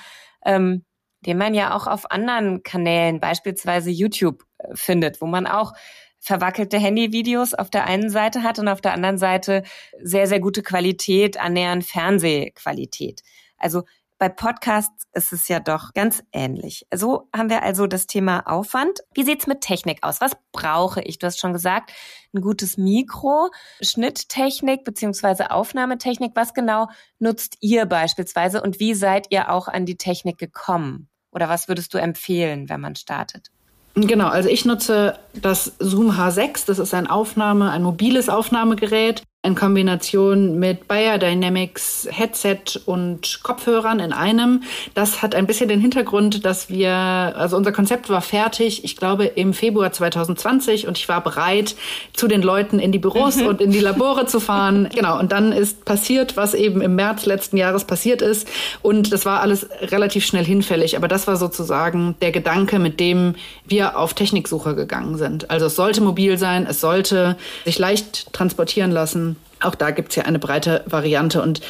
ähm, 0.45 0.83
den 1.21 1.37
man 1.37 1.53
ja 1.53 1.73
auch 1.73 1.87
auf 1.87 2.11
anderen 2.11 2.61
Kanälen, 2.61 3.21
beispielsweise 3.21 3.91
YouTube, 3.91 4.43
äh, 4.57 4.67
findet, 4.73 5.21
wo 5.21 5.27
man 5.27 5.47
auch 5.47 5.71
verwackelte 6.19 6.77
Handyvideos 6.77 7.53
auf 7.53 7.69
der 7.69 7.85
einen 7.85 8.09
Seite 8.09 8.43
hat 8.43 8.59
und 8.59 8.67
auf 8.67 8.81
der 8.81 8.93
anderen 8.93 9.17
Seite 9.17 9.63
sehr, 10.01 10.27
sehr 10.27 10.41
gute 10.41 10.61
Qualität, 10.61 11.39
annähernd 11.39 11.85
Fernsehqualität. 11.85 13.21
Also 13.57 13.83
bei 14.17 14.29
Podcasts 14.29 15.05
ist 15.13 15.33
es 15.33 15.47
ja 15.47 15.59
doch 15.59 15.93
ganz 15.93 16.23
ähnlich. 16.31 16.85
So 16.93 17.27
haben 17.35 17.49
wir 17.49 17.63
also 17.63 17.85
das 17.85 18.07
Thema 18.07 18.41
Aufwand. 18.47 19.01
Wie 19.13 19.23
sieht's 19.23 19.47
mit 19.47 19.61
Technik 19.61 19.99
aus? 20.03 20.21
Was 20.21 20.37
brauche 20.51 21.01
ich? 21.01 21.19
Du 21.19 21.27
hast 21.27 21.39
schon 21.39 21.53
gesagt, 21.53 21.91
ein 22.33 22.41
gutes 22.41 22.77
Mikro, 22.77 23.49
Schnitttechnik 23.81 24.85
beziehungsweise 24.85 25.51
Aufnahmetechnik. 25.51 26.31
Was 26.35 26.53
genau 26.53 26.87
nutzt 27.19 27.57
ihr 27.59 27.85
beispielsweise 27.85 28.61
und 28.61 28.79
wie 28.79 28.93
seid 28.93 29.27
ihr 29.31 29.51
auch 29.51 29.67
an 29.67 29.85
die 29.85 29.97
Technik 29.97 30.37
gekommen? 30.37 31.09
Oder 31.31 31.49
was 31.49 31.67
würdest 31.67 31.93
du 31.93 31.97
empfehlen, 31.97 32.69
wenn 32.69 32.79
man 32.79 32.95
startet? 32.95 33.51
Genau, 33.95 34.27
also 34.27 34.49
ich 34.49 34.65
nutze 34.65 35.19
das 35.33 35.73
Zoom 35.79 36.11
H6. 36.11 36.65
Das 36.67 36.79
ist 36.79 36.93
ein 36.93 37.07
Aufnahme, 37.07 37.71
ein 37.71 37.83
mobiles 37.83 38.27
Aufnahmegerät. 38.27 39.23
In 39.45 39.55
Kombination 39.55 40.59
mit 40.59 40.87
Bayer 40.87 41.17
Dynamics 41.19 42.07
Headset 42.09 42.81
und 42.85 43.43
Kopfhörern 43.43 43.99
in 43.99 44.11
einem. 44.11 44.63
Das 44.95 45.21
hat 45.21 45.35
ein 45.35 45.45
bisschen 45.45 45.69
den 45.69 45.79
Hintergrund, 45.79 46.45
dass 46.45 46.69
wir, 46.69 46.91
also 46.91 47.55
unser 47.55 47.71
Konzept 47.71 48.09
war 48.09 48.21
fertig, 48.21 48.83
ich 48.83 48.97
glaube 48.97 49.25
im 49.25 49.53
Februar 49.53 49.91
2020 49.91 50.87
und 50.87 50.97
ich 50.97 51.07
war 51.07 51.21
bereit, 51.23 51.75
zu 52.13 52.27
den 52.27 52.41
Leuten 52.41 52.79
in 52.79 52.91
die 52.91 52.97
Büros 52.99 53.41
und 53.41 53.61
in 53.61 53.71
die 53.71 53.79
Labore 53.79 54.25
zu 54.25 54.39
fahren. 54.39 54.89
Genau, 54.95 55.19
und 55.19 55.33
dann 55.33 55.51
ist 55.51 55.83
passiert, 55.83 56.37
was 56.37 56.53
eben 56.53 56.81
im 56.81 56.95
März 56.95 57.25
letzten 57.25 57.57
Jahres 57.57 57.83
passiert 57.83 58.21
ist 58.21 58.47
und 58.81 59.11
das 59.11 59.25
war 59.25 59.41
alles 59.41 59.67
relativ 59.81 60.25
schnell 60.25 60.45
hinfällig, 60.45 60.95
aber 60.95 61.09
das 61.09 61.27
war 61.27 61.35
sozusagen 61.35 62.15
der 62.21 62.31
Gedanke, 62.31 62.79
mit 62.79 62.99
dem 63.01 63.35
wir 63.65 63.99
auf 63.99 64.13
Techniksuche 64.13 64.73
gegangen 64.73 65.17
sind. 65.17 65.51
Also 65.51 65.65
es 65.65 65.75
sollte 65.75 66.01
mobil 66.01 66.37
sein, 66.37 66.65
es 66.67 66.79
sollte 66.79 67.35
sich 67.65 67.77
leicht 67.77 68.31
transportieren 68.31 68.91
lassen 68.91 69.34
auch 69.65 69.75
da 69.75 69.91
gibt 69.91 70.09
es 70.09 70.15
ja 70.15 70.23
eine 70.23 70.39
breite 70.39 70.83
Variante 70.85 71.41
und 71.41 71.61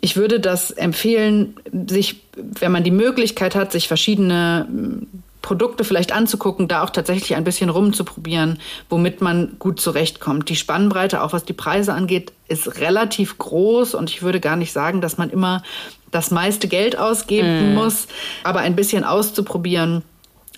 ich 0.00 0.16
würde 0.16 0.40
das 0.40 0.70
empfehlen, 0.70 1.56
sich, 1.88 2.22
wenn 2.36 2.70
man 2.70 2.84
die 2.84 2.90
Möglichkeit 2.90 3.54
hat, 3.54 3.72
sich 3.72 3.88
verschiedene 3.88 4.66
hm, 4.68 5.06
Produkte 5.42 5.84
vielleicht 5.84 6.12
anzugucken, 6.12 6.66
da 6.66 6.82
auch 6.82 6.90
tatsächlich 6.90 7.36
ein 7.36 7.44
bisschen 7.44 7.70
rumzuprobieren, 7.70 8.58
womit 8.88 9.20
man 9.20 9.56
gut 9.60 9.80
zurechtkommt. 9.80 10.48
Die 10.48 10.56
Spannbreite, 10.56 11.22
auch 11.22 11.32
was 11.32 11.44
die 11.44 11.52
Preise 11.52 11.92
angeht, 11.94 12.32
ist 12.48 12.80
relativ 12.80 13.38
groß 13.38 13.94
und 13.94 14.10
ich 14.10 14.22
würde 14.22 14.40
gar 14.40 14.56
nicht 14.56 14.72
sagen, 14.72 15.00
dass 15.00 15.18
man 15.18 15.30
immer 15.30 15.62
das 16.10 16.32
meiste 16.32 16.66
Geld 16.66 16.98
ausgeben 16.98 17.72
mm. 17.72 17.74
muss, 17.74 18.08
aber 18.42 18.60
ein 18.60 18.74
bisschen 18.74 19.04
auszuprobieren. 19.04 20.02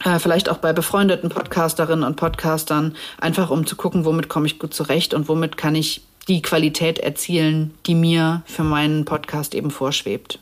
Äh, 0.05 0.19
vielleicht 0.21 0.49
auch 0.49 0.59
bei 0.59 0.73
befreundeten 0.73 1.29
Podcasterinnen 1.29 2.05
und 2.05 2.17
Podcastern, 2.17 2.97
einfach 3.21 3.51
um 3.51 3.67
zu 3.67 3.77
gucken, 3.77 4.07
womit 4.07 4.29
komme 4.29 4.47
ich 4.47 4.59
gut 4.59 4.73
zurecht 4.73 5.13
und 5.13 5.29
womit 5.29 5.59
kann 5.59 5.75
ich 5.75 6.03
die 6.29 6.43
Qualität 6.43 6.99
erzielen, 6.99 7.75
die 7.87 7.95
mir 7.95 8.43
für 8.47 8.65
meinen 8.65 9.05
Podcast 9.05 9.55
eben 9.55 9.71
vorschwebt. 9.71 10.39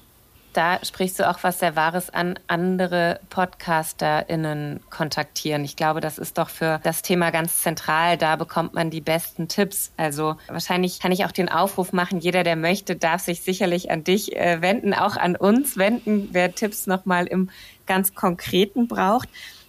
Da 0.57 0.83
sprichst 0.83 1.19
du 1.19 1.29
auch 1.29 1.41
was 1.43 1.59
sehr 1.59 1.77
Wahres 1.77 2.09
an, 2.09 2.39
andere 2.47 3.21
PodcasterInnen 3.29 4.81
kontaktieren. 4.89 5.65
Ich 5.65 5.77
glaube, 5.77 6.01
das 6.01 6.17
ist 6.17 6.39
doch 6.39 6.49
für 6.49 6.81
das 6.83 7.03
Thema 7.03 7.31
ganz 7.31 7.61
zentral. 7.61 8.17
Da 8.17 8.37
bekommt 8.37 8.73
man 8.73 8.89
die 8.89 9.03
besten 9.03 9.49
Tipps. 9.49 9.93
Also 9.99 10.37
wahrscheinlich 10.49 10.99
kann 10.99 11.13
ich 11.13 11.27
auch 11.27 11.33
den 11.33 11.51
Aufruf 11.51 11.93
machen, 11.93 12.21
jeder, 12.21 12.43
der 12.43 12.57
möchte, 12.57 12.97
darf 12.97 13.21
sich 13.21 13.43
sicherlich 13.43 13.91
an 13.91 14.03
dich 14.03 14.35
äh, 14.35 14.63
wenden, 14.63 14.95
auch 14.95 15.19
an 15.19 15.37
uns 15.37 15.77
wenden, 15.77 16.31
wer 16.33 16.55
Tipps 16.55 16.87
nochmal 16.87 17.27
im 17.27 17.51
ganz 17.85 18.15
Konkreten 18.15 18.89
braucht. 18.89 19.29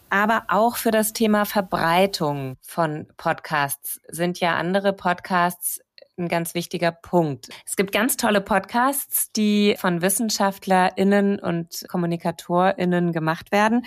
Aber 0.10 0.43
auch 0.47 0.77
für 0.77 0.91
das 0.91 1.12
Thema 1.12 1.43
Verbreitung 1.43 2.56
von 2.62 3.08
Podcasts 3.17 3.99
sind 4.08 4.39
ja 4.39 4.56
andere 4.56 4.93
Podcasts 4.93 5.82
ein 6.17 6.27
ganz 6.27 6.53
wichtiger 6.53 6.91
Punkt. 6.91 7.49
Es 7.65 7.75
gibt 7.75 7.91
ganz 7.91 8.17
tolle 8.17 8.41
Podcasts, 8.41 9.32
die 9.32 9.75
von 9.77 10.01
WissenschaftlerInnen 10.01 11.39
und 11.39 11.86
KommunikatorInnen 11.89 13.12
gemacht 13.12 13.51
werden. 13.51 13.86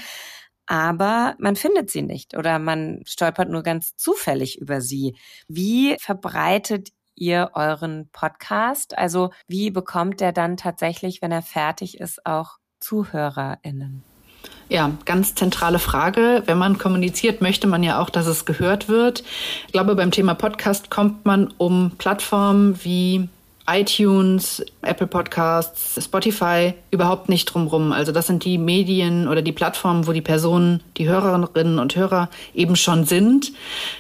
Aber 0.67 1.35
man 1.39 1.57
findet 1.57 1.91
sie 1.91 2.03
nicht 2.03 2.37
oder 2.37 2.61
man 2.61 3.03
stolpert 3.05 3.49
nur 3.49 3.65
ganz 3.65 3.97
zufällig 3.97 4.61
über 4.61 4.81
sie. 4.81 5.17
Wie 5.49 5.97
verbreitet 5.99 6.91
ihr 7.17 7.51
euren 7.55 8.09
Podcast? 8.13 8.97
Also 8.97 9.31
wie 9.49 9.71
bekommt 9.71 10.21
der 10.21 10.33
dann 10.33 10.57
tatsächlich, 10.57 11.23
wenn 11.23 11.33
er 11.33 11.43
fertig 11.43 11.99
ist, 11.99 12.25
auch 12.25 12.59
ZuhörerInnen? 12.79 14.10
Ja, 14.71 14.93
ganz 15.05 15.35
zentrale 15.35 15.81
Frage. 15.81 16.45
Wenn 16.47 16.57
man 16.57 16.79
kommuniziert, 16.79 17.43
möchte 17.43 17.67
man 17.67 17.83
ja 17.83 18.01
auch, 18.01 18.09
dass 18.09 18.29
es 18.29 18.45
gehört 18.45 18.89
wird. 18.89 19.25
Ich 19.67 19.73
glaube, 19.73 19.97
beim 19.97 20.13
Thema 20.13 20.35
Podcast 20.35 20.91
kommt 20.91 21.27
man 21.27 21.53
um 21.59 21.91
Plattformen 21.99 22.79
wie 22.85 23.29
iTunes, 23.69 24.65
Apple 24.83 25.09
Podcasts, 25.09 26.01
Spotify 26.05 26.75
überhaupt 26.93 27.29
nicht 27.29 27.47
drumrum. 27.47 27.91
Also 27.91 28.13
das 28.13 28.29
sind 28.29 28.45
die 28.45 28.59
Medien 28.59 29.27
oder 29.27 29.43
die 29.43 29.51
Plattformen, 29.51 30.07
wo 30.07 30.13
die 30.13 30.23
Personen, 30.23 30.81
die 30.97 31.09
Hörerinnen 31.09 31.81
und 31.81 31.97
Hörer 31.97 32.29
eben 32.55 32.77
schon 32.77 33.07
sind 33.07 33.51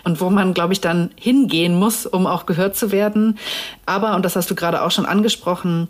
und 0.04 0.20
wo 0.20 0.30
man, 0.30 0.54
glaube 0.54 0.72
ich, 0.72 0.80
dann 0.80 1.10
hingehen 1.16 1.76
muss, 1.80 2.06
um 2.06 2.28
auch 2.28 2.46
gehört 2.46 2.76
zu 2.76 2.92
werden. 2.92 3.38
Aber, 3.86 4.14
und 4.14 4.24
das 4.24 4.36
hast 4.36 4.48
du 4.48 4.54
gerade 4.54 4.82
auch 4.82 4.92
schon 4.92 5.06
angesprochen, 5.06 5.88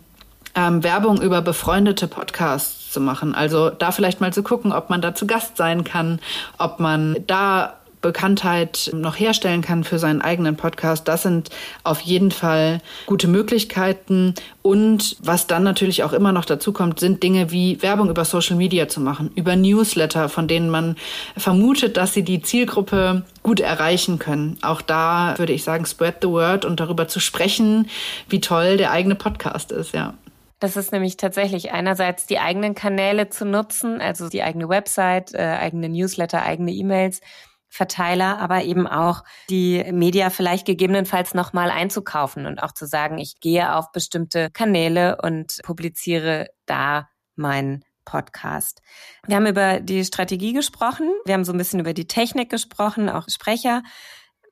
ähm, 0.55 0.83
Werbung 0.83 1.21
über 1.21 1.43
befreundete 1.43 2.07
Podcasts 2.07 2.80
zu 2.91 2.99
machen. 2.99 3.33
Also 3.33 3.69
da 3.69 3.91
vielleicht 3.91 4.21
mal 4.21 4.33
zu 4.33 4.43
gucken, 4.43 4.71
ob 4.71 4.89
man 4.89 5.01
da 5.01 5.15
zu 5.15 5.27
Gast 5.27 5.57
sein 5.57 5.83
kann, 5.83 6.19
ob 6.57 6.79
man 6.79 7.17
da 7.27 7.75
Bekanntheit 8.01 8.89
noch 8.93 9.19
herstellen 9.19 9.61
kann 9.61 9.83
für 9.83 9.99
seinen 9.99 10.21
eigenen 10.21 10.57
Podcast. 10.57 11.07
Das 11.07 11.23
sind 11.23 11.49
auf 11.83 12.01
jeden 12.01 12.31
Fall 12.31 12.81
gute 13.05 13.27
Möglichkeiten. 13.27 14.33
Und 14.61 15.17
was 15.21 15.47
dann 15.47 15.63
natürlich 15.63 16.03
auch 16.03 16.13
immer 16.13 16.31
noch 16.31 16.45
dazu 16.45 16.73
kommt, 16.73 16.99
sind 16.99 17.23
Dinge 17.23 17.51
wie 17.51 17.81
Werbung 17.81 18.09
über 18.09 18.25
Social 18.25 18.57
Media 18.57 18.87
zu 18.87 18.99
machen, 18.99 19.31
über 19.35 19.55
Newsletter, 19.55 20.29
von 20.29 20.47
denen 20.47 20.69
man 20.69 20.95
vermutet, 21.37 21.97
dass 21.97 22.13
sie 22.13 22.23
die 22.23 22.41
Zielgruppe 22.41 23.23
gut 23.43 23.59
erreichen 23.59 24.19
können. 24.19 24.57
Auch 24.61 24.81
da 24.81 25.35
würde 25.37 25.53
ich 25.53 25.63
sagen, 25.63 25.85
spread 25.85 26.17
the 26.21 26.27
word 26.27 26.65
und 26.65 26.79
darüber 26.79 27.07
zu 27.07 27.19
sprechen, 27.19 27.87
wie 28.29 28.41
toll 28.41 28.77
der 28.77 28.91
eigene 28.91 29.15
Podcast 29.15 29.71
ist, 29.71 29.93
ja. 29.93 30.13
Das 30.61 30.77
ist 30.77 30.91
nämlich 30.91 31.17
tatsächlich 31.17 31.71
einerseits 31.71 32.27
die 32.27 32.37
eigenen 32.37 32.75
Kanäle 32.75 33.29
zu 33.29 33.45
nutzen, 33.45 33.99
also 33.99 34.29
die 34.29 34.43
eigene 34.43 34.69
Website, 34.69 35.33
äh, 35.33 35.57
eigene 35.59 35.89
Newsletter, 35.89 36.43
eigene 36.43 36.71
E-Mails, 36.71 37.19
Verteiler, 37.67 38.37
aber 38.37 38.63
eben 38.63 38.85
auch 38.85 39.23
die 39.49 39.83
Media 39.91 40.29
vielleicht 40.29 40.67
gegebenenfalls 40.67 41.33
nochmal 41.33 41.71
einzukaufen 41.71 42.45
und 42.45 42.61
auch 42.61 42.73
zu 42.73 42.85
sagen, 42.85 43.17
ich 43.17 43.39
gehe 43.39 43.73
auf 43.75 43.91
bestimmte 43.91 44.51
Kanäle 44.51 45.17
und 45.23 45.61
publiziere 45.63 46.49
da 46.67 47.09
meinen 47.35 47.83
Podcast. 48.05 48.83
Wir 49.25 49.37
haben 49.37 49.47
über 49.47 49.79
die 49.79 50.05
Strategie 50.05 50.53
gesprochen, 50.53 51.09
wir 51.25 51.33
haben 51.33 51.45
so 51.45 51.53
ein 51.53 51.57
bisschen 51.57 51.79
über 51.79 51.95
die 51.95 52.07
Technik 52.07 52.51
gesprochen, 52.51 53.09
auch 53.09 53.27
Sprecher. 53.29 53.81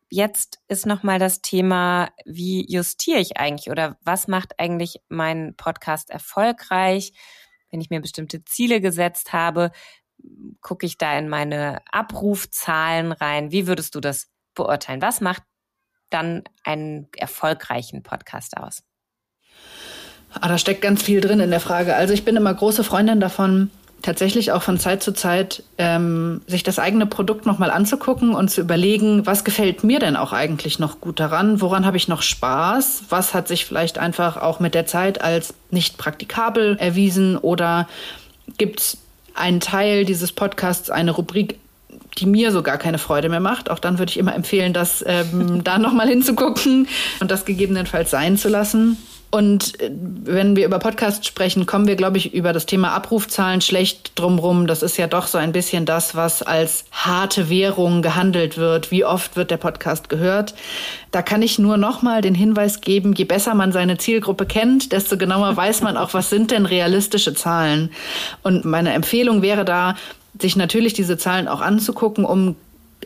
Jetzt 0.10 0.60
ist 0.68 0.88
nochmal 0.88 1.20
das 1.20 1.42
Thema, 1.42 2.10
wie 2.26 2.66
justiere 2.68 3.20
ich 3.20 3.38
eigentlich 3.38 3.70
oder 3.70 3.98
was 4.02 4.28
macht 4.28 4.60
eigentlich 4.60 5.02
meinen 5.08 5.56
Podcast 5.56 6.10
erfolgreich? 6.10 7.14
Wenn 7.70 7.80
ich 7.80 7.92
mir 7.92 8.02
bestimmte 8.02 8.44
Ziele 8.44 8.82
gesetzt 8.82 9.34
habe, 9.34 9.72
gucke 10.62 10.88
ich 10.88 10.98
da 10.98 11.18
in 11.18 11.30
meine 11.30 11.82
Abrufzahlen 11.92 13.12
rein. 13.12 13.52
Wie 13.52 13.68
würdest 13.68 13.94
du 13.94 14.00
das 14.00 14.32
beurteilen? 14.56 15.02
Was 15.04 15.22
macht 15.22 15.44
dann 16.10 16.44
einen 16.64 17.08
erfolgreichen 17.16 18.02
Podcast 18.02 18.58
aus? 18.58 18.84
Ah, 20.34 20.48
da 20.48 20.58
steckt 20.58 20.82
ganz 20.82 21.02
viel 21.04 21.22
drin 21.22 21.40
in 21.40 21.52
der 21.52 21.60
Frage. 21.60 21.96
Also 21.96 22.14
ich 22.14 22.26
bin 22.26 22.36
immer 22.36 22.54
große 22.54 22.84
Freundin 22.84 23.20
davon, 23.20 23.72
tatsächlich 24.02 24.52
auch 24.52 24.62
von 24.62 24.80
Zeit 24.80 25.04
zu 25.04 25.14
Zeit 25.14 25.64
ähm, 25.78 26.42
sich 26.48 26.64
das 26.64 26.80
eigene 26.80 27.06
Produkt 27.06 27.46
nochmal 27.46 27.72
anzugucken 27.72 28.34
und 28.34 28.50
zu 28.50 28.62
überlegen, 28.62 29.26
was 29.26 29.44
gefällt 29.44 29.84
mir 29.84 30.00
denn 30.00 30.16
auch 30.16 30.34
eigentlich 30.34 30.80
noch 30.80 31.02
gut 31.02 31.20
daran, 31.20 31.62
woran 31.62 31.86
habe 31.86 31.98
ich 31.98 32.08
noch 32.08 32.22
Spaß, 32.22 33.04
was 33.10 33.34
hat 33.34 33.48
sich 33.48 33.66
vielleicht 33.66 33.98
einfach 33.98 34.38
auch 34.38 34.60
mit 34.60 34.74
der 34.74 34.86
Zeit 34.86 35.22
als 35.22 35.54
nicht 35.72 35.98
praktikabel 35.98 36.78
erwiesen 36.80 37.38
oder 37.38 37.88
gibt 38.58 38.80
es 38.80 38.98
einen 39.36 39.60
Teil 39.60 40.06
dieses 40.06 40.32
Podcasts, 40.32 40.90
eine 40.90 41.12
Rubrik, 41.12 41.60
die 42.18 42.26
mir 42.26 42.52
so 42.52 42.62
gar 42.62 42.78
keine 42.78 42.98
Freude 42.98 43.30
mehr 43.30 43.40
macht. 43.40 43.70
Auch 43.70 43.80
dann 43.80 44.00
würde 44.00 44.10
ich 44.10 44.18
immer 44.18 44.36
empfehlen, 44.36 44.74
das 44.74 45.04
ähm, 45.08 45.64
da 45.64 45.78
nochmal 45.78 46.08
hinzugucken 46.08 46.88
und 47.20 47.32
das 47.32 47.46
gegebenenfalls 47.46 48.12
sein 48.12 48.38
zu 48.38 48.50
lassen. 48.50 48.98
Und 49.32 49.80
äh, 49.80 49.92
wenn 49.92 50.56
wir 50.56 50.66
über 50.66 50.80
Podcasts 50.80 51.28
sprechen, 51.28 51.66
kommen 51.66 51.88
wir, 51.88 51.96
glaube 51.96 52.18
ich, 52.18 52.34
über 52.34 52.54
das 52.54 52.66
Thema 52.66 52.92
Abrufzahlen 52.92 53.62
schlecht 53.62 54.18
drumrum. 54.18 54.66
Das 54.66 54.82
ist 54.82 54.98
ja 54.98 55.08
doch 55.08 55.28
so 55.28 55.38
ein 55.38 55.52
bisschen 55.52 55.86
das, 55.86 56.16
was 56.16 56.42
als 56.42 56.86
harte 56.92 57.50
Währung 57.50 58.02
gehandelt 58.02 58.58
wird. 58.58 58.92
Wie 58.92 59.06
oft 59.06 59.36
wird 59.36 59.52
der 59.52 59.58
Podcast 59.58 60.10
gehört? 60.10 60.56
Da 61.12 61.22
kann 61.22 61.42
ich 61.42 61.60
nur 61.60 61.78
nochmal 61.78 62.22
den 62.22 62.36
Hinweis 62.36 62.82
geben, 62.82 63.14
je 63.14 63.26
besser 63.26 63.54
man 63.54 63.72
seine 63.72 63.98
Zielgruppe 63.98 64.46
kennt, 64.46 64.92
desto 64.92 65.18
genauer 65.18 65.56
weiß 65.56 65.82
man 65.82 65.98
auch, 65.98 66.14
was 66.14 66.30
sind 66.30 66.52
denn 66.52 66.66
realistische 66.66 67.34
Zahlen. 67.34 67.92
Und 68.44 68.66
meine 68.66 68.94
Empfehlung 68.94 69.42
wäre 69.42 69.66
da, 69.66 69.96
sich 70.40 70.56
natürlich 70.56 70.94
diese 70.94 71.18
Zahlen 71.18 71.48
auch 71.48 71.62
anzugucken, 71.62 72.26
um 72.26 72.56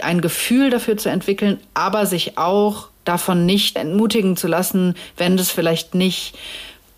ein 0.01 0.21
Gefühl 0.21 0.69
dafür 0.69 0.97
zu 0.97 1.09
entwickeln, 1.09 1.59
aber 1.73 2.05
sich 2.05 2.37
auch 2.37 2.89
davon 3.05 3.45
nicht 3.45 3.77
entmutigen 3.77 4.37
zu 4.37 4.47
lassen, 4.47 4.95
wenn 5.17 5.37
das 5.37 5.51
vielleicht 5.51 5.95
nicht 5.95 6.35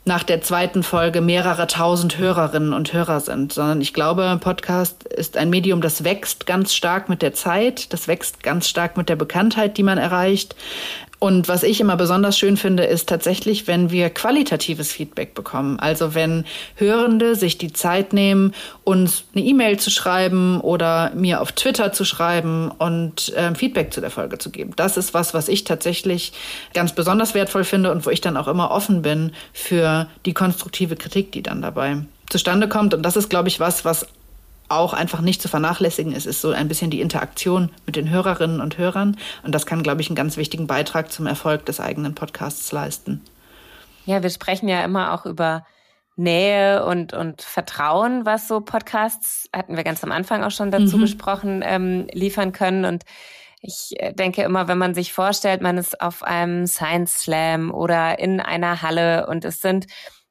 nach 0.05 0.23
der 0.23 0.41
zweiten 0.41 0.83
Folge 0.83 1.19
mehrere 1.19 1.65
tausend 1.65 2.19
Hörerinnen 2.19 2.73
und 2.73 2.93
Hörer 2.93 3.19
sind, 3.19 3.51
sondern 3.51 3.81
ich 3.81 3.91
glaube, 3.91 4.37
Podcast 4.39 5.03
ist 5.03 5.36
ein 5.36 5.49
Medium, 5.49 5.82
das 5.82 6.03
wächst 6.03 6.45
ganz 6.45 6.75
stark 6.75 7.09
mit 7.09 7.23
der 7.23 7.34
Zeit, 7.34 7.91
das 7.91 8.07
wächst 8.07 8.43
ganz 8.43 8.69
stark 8.69 8.97
mit 8.97 9.09
der 9.09 9.15
Bekanntheit, 9.15 9.77
die 9.77 9.84
man 9.84 9.97
erreicht. 9.97 10.55
Und 11.26 11.47
was 11.47 11.63
ich 11.63 11.82
immer 11.82 11.95
besonders 11.97 12.38
schön 12.38 12.55
finde, 12.55 12.84
ist 12.84 13.09
tatsächlich, 13.09 13.65
wenn 13.65 13.89
wir 13.89 14.11
qualitatives 14.11 14.91
Feedback 14.91 15.34
bekommen. 15.34 15.80
Also 15.80 16.13
wenn 16.13 16.45
Hörende 16.76 17.34
sich 17.34 17.57
die 17.57 17.73
Zeit 17.73 18.13
nehmen, 18.13 18.53
uns 18.84 19.23
eine 19.34 19.43
E-Mail 19.43 19.80
zu 19.80 19.89
schreiben 19.89 20.61
oder 20.61 21.11
mir 21.15 21.41
auf 21.41 21.51
Twitter 21.51 21.91
zu 21.91 22.05
schreiben 22.05 22.69
und 22.69 23.34
äh, 23.34 23.55
Feedback 23.55 23.91
zu 23.91 24.01
der 24.01 24.11
Folge 24.11 24.38
zu 24.38 24.51
geben. 24.51 24.73
Das 24.76 24.97
ist 24.97 25.15
was, 25.15 25.34
was 25.34 25.47
ich 25.47 25.63
tatsächlich 25.63 26.32
ganz 26.76 26.93
besonders 26.93 27.34
wertvoll 27.34 27.63
finde 27.63 27.91
und 27.91 28.05
wo 28.05 28.11
ich 28.11 28.21
dann 28.21 28.38
auch 28.38 28.47
immer 28.47 28.69
offen 28.69 29.01
bin 29.01 29.32
für 29.51 30.07
die 30.28 30.34
konstruktive 30.36 30.95
Kritik, 30.95 31.32
die 31.32 31.41
dann 31.41 31.63
dabei 31.63 32.05
zustande 32.30 32.69
kommt. 32.69 32.93
Und 32.93 33.01
das 33.01 33.15
ist, 33.15 33.32
glaube 33.32 33.47
ich, 33.47 33.59
was, 33.59 33.84
was 33.84 34.05
auch 34.68 34.93
einfach 34.93 35.22
nicht 35.22 35.41
zu 35.41 35.47
vernachlässigen 35.47 36.11
ist, 36.11 36.26
ist 36.26 36.41
so 36.41 36.51
ein 36.51 36.68
bisschen 36.68 36.89
die 36.91 37.01
Interaktion 37.01 37.72
mit 37.86 37.95
den 37.95 38.09
Hörerinnen 38.09 38.61
und 38.61 38.78
Hörern. 38.78 39.18
Und 39.43 39.53
das 39.53 39.66
kann, 39.66 39.84
glaube 39.84 40.01
ich, 40.01 40.09
einen 40.09 40.16
ganz 40.16 40.38
wichtigen 40.38 40.68
Beitrag 40.68 41.11
zum 41.11 41.28
Erfolg 41.28 41.66
des 41.66 41.80
eigenen 41.80 42.16
Podcasts 42.16 42.72
leisten. 42.72 43.22
Ja, 44.05 44.22
wir 44.24 44.30
sprechen 44.30 44.68
ja 44.68 44.84
immer 44.84 45.13
auch 45.13 45.26
über 45.26 45.66
Nähe 46.16 46.86
und, 46.86 47.13
und 47.13 47.41
Vertrauen, 47.41 48.26
was 48.26 48.47
so 48.47 48.61
Podcasts, 48.61 49.49
hatten 49.53 49.76
wir 49.76 49.84
ganz 49.84 50.03
am 50.03 50.11
Anfang 50.11 50.43
auch 50.43 50.51
schon 50.51 50.72
dazu 50.72 50.97
mhm. 50.97 51.01
besprochen, 51.01 51.63
ähm, 51.66 52.07
liefern 52.13 52.53
können. 52.53 52.86
Und 52.86 53.03
ich 53.61 53.93
äh, 53.97 54.13
denke 54.13 54.43
immer, 54.43 54.68
wenn 54.68 54.78
man 54.78 54.93
sich 54.93 55.11
vorstellt, 55.11 55.61
man 55.61 55.78
ist 55.78 55.99
auf 56.01 56.24
einem 56.24 56.68
Science 56.68 57.20
Slam 57.22 57.72
oder 57.72 58.20
in 58.20 58.39
einer 58.39 58.82
Halle 58.82 59.28
und 59.28 59.43
es 59.43 59.59
sind 59.59 59.88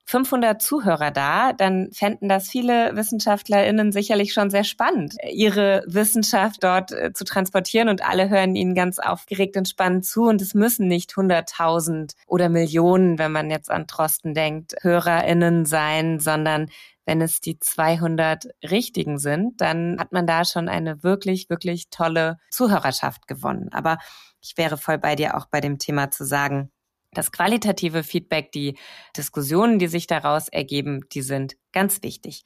500 0.06 0.60
Zuhörer 0.60 1.10
da, 1.10 1.52
dann 1.52 1.88
fänden 1.92 2.28
das 2.28 2.48
viele 2.48 2.94
WissenschaftlerInnen 2.94 3.90
sicherlich 3.90 4.32
schon 4.32 4.50
sehr 4.50 4.64
spannend, 4.64 5.14
ihre 5.32 5.82
Wissenschaft 5.86 6.62
dort 6.62 6.92
äh, 6.92 7.12
zu 7.12 7.24
transportieren 7.24 7.88
und 7.88 8.04
alle 8.06 8.28
hören 8.28 8.54
ihnen 8.54 8.74
ganz 8.74 8.98
aufgeregt 8.98 9.56
und 9.56 9.68
spannend 9.68 10.04
zu 10.04 10.24
und 10.24 10.42
es 10.42 10.54
müssen 10.54 10.88
nicht 10.88 11.12
100.000 11.12 12.14
oder 12.26 12.48
Millionen, 12.48 13.18
wenn 13.18 13.32
man 13.32 13.50
jetzt 13.50 13.70
an 13.70 13.86
Trosten 13.86 14.34
denkt, 14.34 14.74
HörerInnen 14.82 15.64
sein, 15.64 16.20
sondern 16.20 16.68
wenn 17.06 17.20
es 17.20 17.40
die 17.40 17.58
200 17.58 18.46
richtigen 18.62 19.18
sind, 19.18 19.60
dann 19.60 19.98
hat 19.98 20.12
man 20.12 20.26
da 20.26 20.44
schon 20.44 20.68
eine 20.68 21.02
wirklich, 21.02 21.50
wirklich 21.50 21.90
tolle 21.90 22.38
Zuhörerschaft 22.50 23.26
gewonnen. 23.26 23.68
Aber 23.72 23.98
ich 24.40 24.54
wäre 24.56 24.76
voll 24.76 24.98
bei 24.98 25.16
dir 25.16 25.36
auch 25.36 25.46
bei 25.46 25.60
dem 25.60 25.78
Thema 25.78 26.10
zu 26.10 26.24
sagen, 26.24 26.70
das 27.14 27.32
qualitative 27.32 28.02
Feedback, 28.02 28.52
die 28.52 28.76
Diskussionen, 29.16 29.78
die 29.78 29.88
sich 29.88 30.06
daraus 30.06 30.48
ergeben, 30.48 31.00
die 31.12 31.22
sind 31.22 31.56
ganz 31.72 32.02
wichtig. 32.02 32.44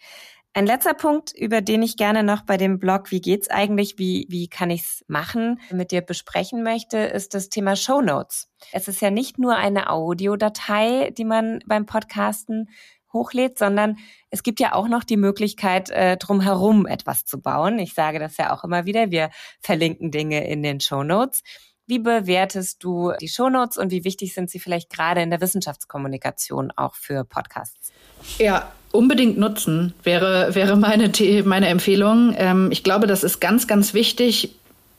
Ein 0.55 0.67
letzter 0.67 0.95
Punkt, 0.95 1.33
über 1.37 1.61
den 1.61 1.83
ich 1.83 1.97
gerne 1.97 2.23
noch 2.23 2.43
bei 2.43 2.57
dem 2.57 2.79
Blog 2.79 3.11
Wie 3.11 3.21
geht's 3.21 3.49
eigentlich, 3.49 3.99
wie, 3.99 4.27
wie 4.29 4.49
kann 4.49 4.71
ich's 4.71 5.05
machen, 5.07 5.61
mit 5.71 5.93
dir 5.93 6.01
besprechen 6.01 6.63
möchte, 6.63 6.99
ist 6.99 7.35
das 7.35 7.49
Thema 7.49 7.77
Show 7.77 8.01
Notes. 8.01 8.51
Es 8.73 8.89
ist 8.89 9.01
ja 9.01 9.11
nicht 9.11 9.39
nur 9.39 9.57
eine 9.57 9.91
Audiodatei, 9.91 11.13
die 11.17 11.25
man 11.25 11.61
beim 11.67 11.87
Podcasten 11.87 12.71
hochlädt, 13.13 13.59
sondern 13.59 13.97
es 14.31 14.43
gibt 14.43 14.61
ja 14.61 14.75
auch 14.75 14.89
noch 14.89 15.05
die 15.05 15.17
Möglichkeit, 15.17 15.91
äh, 15.91 16.17
drumherum 16.17 16.87
etwas 16.87 17.25
zu 17.25 17.41
bauen. 17.41 17.79
Ich 17.79 17.95
sage 17.95 18.19
das 18.19 18.37
ja 18.37 18.53
auch 18.53 18.65
immer 18.65 18.85
wieder. 18.85 19.11
Wir 19.11 19.31
verlinken 19.61 20.11
Dinge 20.11 20.47
in 20.49 20.63
den 20.63 20.81
Show 20.81 21.03
Notes. 21.03 21.43
Wie 21.89 21.99
bewertest 21.99 22.85
du 22.85 23.13
die 23.19 23.29
Shownotes 23.29 23.79
und 23.79 23.91
wie 23.91 24.05
wichtig 24.05 24.35
sind 24.35 24.51
sie 24.51 24.59
vielleicht 24.59 24.91
gerade 24.91 25.23
in 25.23 25.31
der 25.31 25.41
Wissenschaftskommunikation 25.41 26.71
auch 26.77 26.95
für 26.95 27.25
Podcasts? 27.25 27.93
Ja, 28.39 28.71
unbedingt 28.93 29.39
nutzen 29.39 29.95
wäre, 30.03 30.55
wäre 30.55 30.77
meine, 30.77 31.11
meine 31.45 31.69
Empfehlung. 31.69 32.35
Ähm, 32.37 32.69
ich 32.71 32.85
glaube, 32.85 33.07
das 33.07 33.25
ist 33.25 33.41
ganz, 33.41 33.67
ganz 33.67 33.95
wichtig, 33.95 34.58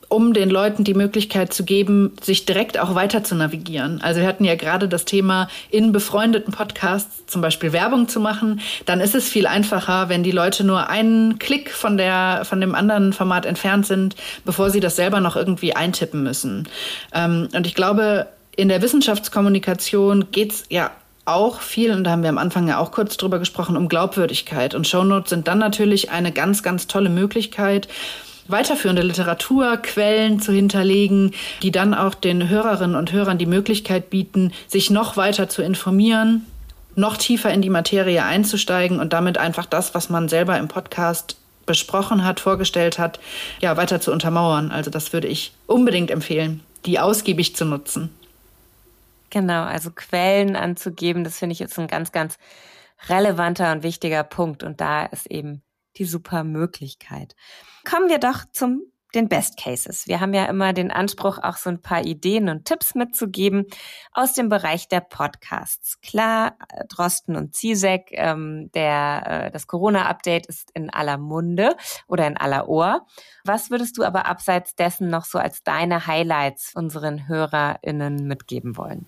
um 0.10 0.34
den 0.34 0.49
Leuten 0.49 0.84
die 0.84 0.95
Möglichkeit 0.95 1.53
zu 1.53 1.64
geben, 1.64 2.14
sich 2.22 2.45
direkt 2.45 2.80
auch 2.80 2.95
weiter 2.95 3.24
zu 3.24 3.36
navigieren. 3.36 4.01
Also 4.01 4.22
wir 4.22 4.28
hatten 4.28 4.43
ja 4.43 4.55
gerade 4.55 4.88
das 4.88 5.05
Thema, 5.05 5.47
in 5.70 5.91
befreundeten 5.91 6.51
Podcasts 6.51 7.26
zum 7.28 7.41
Beispiel 7.41 7.74
Werbung 7.74 8.07
zu 8.07 8.20
machen. 8.20 8.60
Dann 8.86 9.01
ist 9.01 9.14
es 9.14 9.30
viel 9.30 9.45
einfacher, 9.45 10.10
wenn 10.10 10.24
die 10.24 10.32
Leute 10.32 10.64
nur 10.64 10.89
einen 10.89 11.38
Klick 11.38 11.70
von, 11.72 11.97
der, 11.97 12.41
von 12.43 12.60
dem 12.60 12.74
anderen 12.74 13.14
Format 13.14 13.45
entfernt 13.45 13.86
sind, 13.86 14.16
bevor 14.45 14.72
sie 14.72 14.80
das 14.80 14.95
selber 14.95 15.20
noch 15.20 15.36
irgendwie 15.36 15.76
eintippen 15.76 16.24
müssen. 16.24 16.68
Ähm, 17.14 17.47
und 17.53 17.68
ich 17.68 17.76
glaube, 17.76 18.28
in 18.55 18.68
der 18.68 18.82
Wissenschaftskommunikation 18.82 20.32
geht's 20.32 20.66
ja 20.70 20.91
auch 21.26 21.62
viel, 21.62 21.91
und 21.91 22.03
da 22.03 22.12
haben 22.12 22.24
wir 22.24 22.30
am 22.30 22.39
Anfang 22.39 22.68
ja 22.68 22.80
auch 22.80 22.91
kurz 22.91 23.16
drüber 23.16 23.38
gesprochen, 23.38 23.78
um 23.78 23.88
Glaubwürdigkeit. 23.88 24.74
Und 24.74 24.88
Shownotes 24.88 25.30
sind 25.30 25.47
dann 25.47 25.60
natürlich 25.60 26.10
eine 26.10 26.32
ganz, 26.32 26.64
ganz 26.64 26.88
tolle 26.88 27.10
Möglichkeit, 27.10 27.88
weiterführende 28.50 29.02
Literaturquellen 29.02 30.39
zu 30.39 30.52
hinterlegen, 30.52 31.34
die 31.62 31.72
dann 31.72 31.93
auch 31.93 32.16
den 32.16 32.50
Hörerinnen 32.50 32.95
und 32.95 33.12
Hörern 33.12 33.38
die 33.38 33.45
Möglichkeit 33.45 34.10
bieten, 34.10 34.52
sich 34.68 34.89
noch 34.89 35.18
weiter 35.18 35.50
zu 35.50 35.62
informieren, 35.62 36.45
noch 36.95 37.18
tiefer 37.18 37.54
in 37.54 37.62
die 37.62 37.70
Materie 37.70 38.24
einzusteigen 38.24 39.00
und 39.00 39.14
damit 39.14 39.38
einfach 39.38 39.66
das, 39.66 39.93
was 39.95 40.10
man 40.10 40.30
selber 40.30 40.58
im 40.58 40.68
Podcast 40.68 41.38
besprochen 41.66 42.26
hat, 42.26 42.39
vorgestellt 42.39 42.97
hat, 42.97 43.20
ja, 43.62 43.78
weiter 43.78 44.02
zu 44.02 44.12
untermauern. 44.12 44.72
Also 44.72 44.89
das 44.89 45.14
würde 45.14 45.28
ich 45.28 45.54
unbedingt 45.68 46.10
empfehlen, 46.10 46.62
die 46.86 47.00
ausgiebig 47.00 47.56
zu 47.56 47.64
nutzen. 47.66 48.10
Genau, 49.30 49.64
also 49.64 49.91
Quellen 49.91 50.56
anzugeben, 50.56 51.24
das 51.24 51.38
finde 51.38 51.54
ich 51.54 51.60
jetzt 51.60 51.78
ein 51.78 51.88
ganz, 51.88 52.12
ganz 52.12 52.38
relevanter 53.08 53.72
und 53.72 53.84
wichtiger 53.84 54.24
Punkt. 54.24 54.64
Und 54.64 54.82
da 54.82 55.06
ist 55.06 55.28
eben 55.28 55.62
die 55.97 56.06
super 56.06 56.43
Möglichkeit. 56.43 57.36
Kommen 57.90 58.10
wir 58.10 58.20
doch 58.20 58.46
zum 58.52 58.84
den 59.16 59.28
Best 59.28 59.58
Cases. 59.58 60.08
Wir 60.08 60.20
haben 60.20 60.36
ja 60.36 60.46
immer 60.46 60.74
den 60.74 60.92
Anspruch, 60.92 61.40
auch 61.42 61.58
so 61.58 61.72
ein 61.72 61.82
paar 61.82 62.04
Ideen 62.04 62.48
und 62.48 62.66
Tipps 62.66 62.94
mitzugeben 62.94 63.66
aus 64.14 64.34
dem 64.34 64.50
Bereich 64.50 64.88
der 64.88 65.00
Podcasts. 65.00 66.00
Klar, 66.02 66.56
Drosten 66.90 67.36
und 67.36 67.56
Zizek, 67.56 68.10
ähm, 68.12 68.70
der, 68.76 69.24
äh, 69.26 69.52
das 69.52 69.66
Corona-Update 69.66 70.46
ist 70.46 70.70
in 70.76 70.92
aller 70.92 71.18
Munde 71.18 71.76
oder 72.08 72.28
in 72.28 72.38
aller 72.38 72.70
Ohr. 72.70 73.08
Was 73.44 73.72
würdest 73.72 73.98
du 73.98 74.04
aber 74.04 74.28
abseits 74.28 74.76
dessen 74.76 75.10
noch 75.10 75.26
so 75.26 75.40
als 75.40 75.64
deine 75.64 76.06
Highlights 76.06 76.76
unseren 76.76 77.28
HörerInnen 77.28 78.28
mitgeben 78.28 78.78
wollen? 78.78 79.08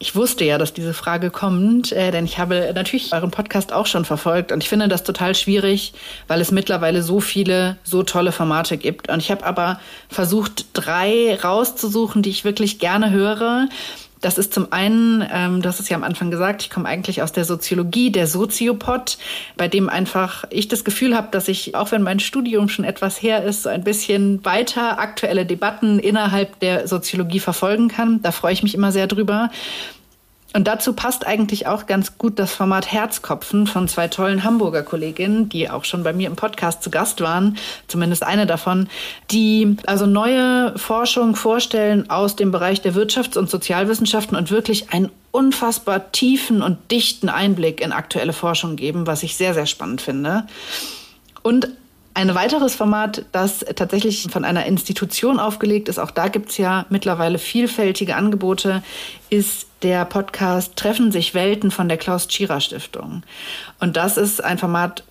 Ich 0.00 0.14
wusste 0.14 0.44
ja, 0.44 0.58
dass 0.58 0.72
diese 0.72 0.94
Frage 0.94 1.28
kommt, 1.30 1.90
äh, 1.90 2.12
denn 2.12 2.24
ich 2.24 2.38
habe 2.38 2.70
natürlich 2.72 3.12
euren 3.12 3.32
Podcast 3.32 3.72
auch 3.72 3.86
schon 3.86 4.04
verfolgt 4.04 4.52
und 4.52 4.62
ich 4.62 4.68
finde 4.68 4.86
das 4.86 5.02
total 5.02 5.34
schwierig, 5.34 5.92
weil 6.28 6.40
es 6.40 6.52
mittlerweile 6.52 7.02
so 7.02 7.18
viele, 7.18 7.78
so 7.82 8.04
tolle 8.04 8.30
Formate 8.30 8.76
gibt. 8.76 9.08
Und 9.10 9.18
ich 9.18 9.32
habe 9.32 9.44
aber 9.44 9.80
versucht, 10.08 10.66
drei 10.72 11.36
rauszusuchen, 11.42 12.22
die 12.22 12.30
ich 12.30 12.44
wirklich 12.44 12.78
gerne 12.78 13.10
höre. 13.10 13.68
Das 14.20 14.38
ist 14.38 14.52
zum 14.52 14.72
einen, 14.72 15.24
ähm, 15.32 15.62
du 15.62 15.68
hast 15.68 15.80
es 15.80 15.88
ja 15.88 15.96
am 15.96 16.04
Anfang 16.04 16.30
gesagt, 16.30 16.62
ich 16.62 16.70
komme 16.70 16.88
eigentlich 16.88 17.22
aus 17.22 17.32
der 17.32 17.44
Soziologie, 17.44 18.10
der 18.10 18.26
Soziopod, 18.26 19.18
bei 19.56 19.68
dem 19.68 19.88
einfach 19.88 20.44
ich 20.50 20.68
das 20.68 20.84
Gefühl 20.84 21.16
habe, 21.16 21.28
dass 21.30 21.48
ich, 21.48 21.74
auch 21.74 21.92
wenn 21.92 22.02
mein 22.02 22.20
Studium 22.20 22.68
schon 22.68 22.84
etwas 22.84 23.22
her 23.22 23.44
ist, 23.44 23.62
so 23.62 23.68
ein 23.68 23.84
bisschen 23.84 24.44
weiter 24.44 24.98
aktuelle 24.98 25.46
Debatten 25.46 25.98
innerhalb 25.98 26.58
der 26.60 26.88
Soziologie 26.88 27.40
verfolgen 27.40 27.88
kann. 27.88 28.20
Da 28.22 28.32
freue 28.32 28.52
ich 28.52 28.62
mich 28.62 28.74
immer 28.74 28.92
sehr 28.92 29.06
drüber. 29.06 29.50
Und 30.54 30.66
dazu 30.66 30.94
passt 30.94 31.26
eigentlich 31.26 31.66
auch 31.66 31.86
ganz 31.86 32.16
gut 32.16 32.38
das 32.38 32.52
Format 32.52 32.90
Herzkopfen 32.90 33.66
von 33.66 33.86
zwei 33.86 34.08
tollen 34.08 34.44
Hamburger 34.44 34.82
Kolleginnen, 34.82 35.50
die 35.50 35.68
auch 35.68 35.84
schon 35.84 36.02
bei 36.02 36.14
mir 36.14 36.26
im 36.26 36.36
Podcast 36.36 36.82
zu 36.82 36.90
Gast 36.90 37.20
waren, 37.20 37.58
zumindest 37.86 38.22
eine 38.22 38.46
davon, 38.46 38.88
die 39.30 39.76
also 39.86 40.06
neue 40.06 40.76
Forschung 40.78 41.36
vorstellen 41.36 42.08
aus 42.08 42.34
dem 42.34 42.50
Bereich 42.50 42.80
der 42.80 42.94
Wirtschafts- 42.94 43.36
und 43.36 43.50
Sozialwissenschaften 43.50 44.38
und 44.38 44.50
wirklich 44.50 44.90
einen 44.90 45.10
unfassbar 45.32 46.12
tiefen 46.12 46.62
und 46.62 46.78
dichten 46.90 47.28
Einblick 47.28 47.82
in 47.82 47.92
aktuelle 47.92 48.32
Forschung 48.32 48.76
geben, 48.76 49.06
was 49.06 49.22
ich 49.22 49.36
sehr, 49.36 49.52
sehr 49.52 49.66
spannend 49.66 50.00
finde. 50.00 50.46
Und 51.42 51.68
ein 52.18 52.34
weiteres 52.34 52.74
Format, 52.74 53.26
das 53.30 53.64
tatsächlich 53.76 54.26
von 54.28 54.44
einer 54.44 54.66
Institution 54.66 55.38
aufgelegt 55.38 55.88
ist, 55.88 56.00
auch 56.00 56.10
da 56.10 56.26
gibt 56.26 56.50
es 56.50 56.58
ja 56.58 56.84
mittlerweile 56.90 57.38
vielfältige 57.38 58.16
Angebote, 58.16 58.82
ist 59.30 59.68
der 59.82 60.04
Podcast 60.04 60.74
Treffen 60.74 61.12
sich 61.12 61.34
Welten 61.34 61.70
von 61.70 61.88
der 61.88 61.96
Klaus 61.96 62.26
Tschira 62.26 62.60
Stiftung. 62.60 63.22
Und 63.78 63.96
das 63.96 64.16
ist 64.16 64.42
ein 64.42 64.58
Format, 64.58 65.04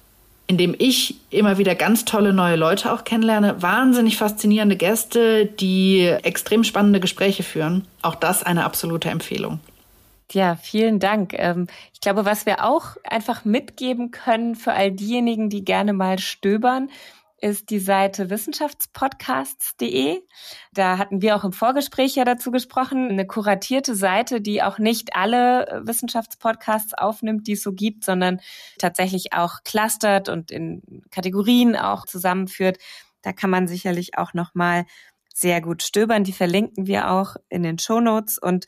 in 0.47 0.57
dem 0.57 0.75
ich 0.77 1.15
immer 1.29 1.57
wieder 1.57 1.75
ganz 1.75 2.03
tolle 2.03 2.33
neue 2.33 2.57
Leute 2.57 2.91
auch 2.91 3.05
kennenlerne, 3.05 3.61
wahnsinnig 3.61 4.17
faszinierende 4.17 4.75
Gäste, 4.75 5.45
die 5.45 6.01
extrem 6.23 6.65
spannende 6.65 6.99
Gespräche 6.99 7.43
führen. 7.43 7.87
Auch 8.01 8.15
das 8.15 8.43
eine 8.43 8.65
absolute 8.65 9.09
Empfehlung. 9.09 9.61
Ja, 10.32 10.57
vielen 10.57 10.99
Dank. 10.99 11.34
Ähm, 11.34 11.67
ich 11.93 12.01
glaube, 12.01 12.25
was 12.25 12.45
wir 12.45 12.65
auch 12.65 12.97
einfach 13.03 13.45
mitgeben 13.45 14.11
können 14.11 14.55
für 14.55 14.73
all 14.73 14.91
diejenigen, 14.91 15.49
die 15.49 15.63
gerne 15.63 15.93
mal 15.93 16.19
stöbern, 16.19 16.89
ist 17.39 17.69
die 17.69 17.80
Seite 17.80 18.30
wissenschaftspodcasts.de. 18.30 20.21
Da 20.73 20.97
hatten 20.97 21.21
wir 21.21 21.36
auch 21.36 21.43
im 21.43 21.53
Vorgespräch 21.53 22.15
ja 22.15 22.25
dazu 22.25 22.51
gesprochen. 22.51 23.09
Eine 23.09 23.28
kuratierte 23.28 23.95
Seite, 23.95 24.41
die 24.41 24.63
auch 24.63 24.80
nicht 24.80 25.15
alle 25.15 25.82
Wissenschaftspodcasts 25.86 26.93
aufnimmt, 26.95 27.47
die 27.47 27.53
es 27.53 27.61
so 27.61 27.73
gibt, 27.73 28.03
sondern 28.03 28.41
tatsächlich 28.80 29.34
auch 29.34 29.63
clustert 29.63 30.30
und 30.30 30.51
in 30.51 31.03
Kategorien 31.11 31.75
auch 31.75 32.05
zusammenführt. 32.05 32.80
Da 33.21 33.34
kann 33.34 33.51
man 33.51 33.67
sicherlich 33.67 34.17
auch 34.17 34.34
nochmal 34.34 34.86
sehr 35.34 35.61
gut 35.61 35.84
stöbern. 35.84 36.23
Die 36.23 36.34
verlinken 36.34 36.88
wir 36.88 37.11
auch 37.11 37.36
in 37.49 37.61
den 37.61 37.78
Show 37.78 37.99
Notes. 37.99 38.39
Und 38.39 38.65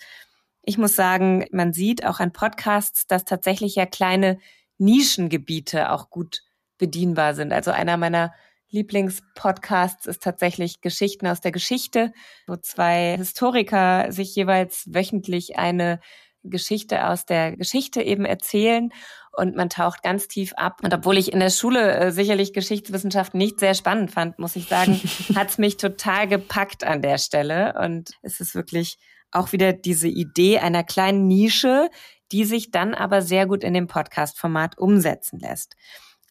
ich 0.64 0.78
muss 0.78 0.96
sagen, 0.96 1.46
man 1.52 1.74
sieht 1.74 2.06
auch 2.06 2.20
an 2.20 2.34
Podcasts, 2.34 3.08
dass 3.08 3.26
tatsächlich 3.26 3.76
ja 3.76 3.86
kleine 3.86 4.40
Nischengebiete 4.78 5.92
auch 5.92 6.10
gut 6.10 6.42
bedienbar 6.78 7.34
sind. 7.34 7.52
Also 7.54 7.72
einer 7.72 7.98
meiner 7.98 8.34
Lieblingspodcasts 8.70 10.06
ist 10.06 10.24
tatsächlich 10.24 10.82
Geschichten 10.82 11.28
aus 11.28 11.42
der 11.42 11.52
Geschichte, 11.52 12.14
wo 12.48 12.56
zwei 12.56 13.16
Historiker 13.18 14.12
sich 14.12 14.36
jeweils 14.36 14.84
wöchentlich 14.88 15.58
eine 15.58 16.00
Geschichte 16.44 17.08
aus 17.08 17.26
der 17.26 17.58
Geschichte 17.58 18.02
eben 18.02 18.26
erzählen 18.26 18.92
und 19.32 19.56
man 19.56 19.70
taucht 19.70 20.04
ganz 20.04 20.28
tief 20.28 20.54
ab. 20.56 20.82
Und 20.84 20.94
obwohl 20.94 21.18
ich 21.18 21.34
in 21.34 21.40
der 21.40 21.50
Schule 21.50 21.96
äh, 21.96 22.12
sicherlich 22.12 22.54
Geschichtswissenschaft 22.54 23.34
nicht 23.34 23.60
sehr 23.60 23.74
spannend 23.74 24.12
fand, 24.12 24.40
muss 24.40 24.56
ich 24.56 24.68
sagen, 24.68 25.00
hat 25.36 25.50
es 25.50 25.58
mich 25.58 25.78
total 25.78 26.28
gepackt 26.28 26.84
an 26.84 27.02
der 27.02 27.18
Stelle. 27.18 27.74
Und 27.82 28.12
es 28.22 28.40
ist 28.40 28.56
wirklich 28.56 28.98
auch 29.32 29.52
wieder 29.52 29.74
diese 29.74 30.08
Idee 30.08 30.60
einer 30.60 30.84
kleinen 30.84 31.28
Nische, 31.28 31.90
die 32.32 32.46
sich 32.46 32.72
dann 32.72 32.94
aber 32.94 33.22
sehr 33.22 33.48
gut 33.48 33.64
in 33.64 33.74
dem 33.74 33.88
Podcast-Format 33.88 34.78
umsetzen 34.78 35.40
lässt. 35.40 35.76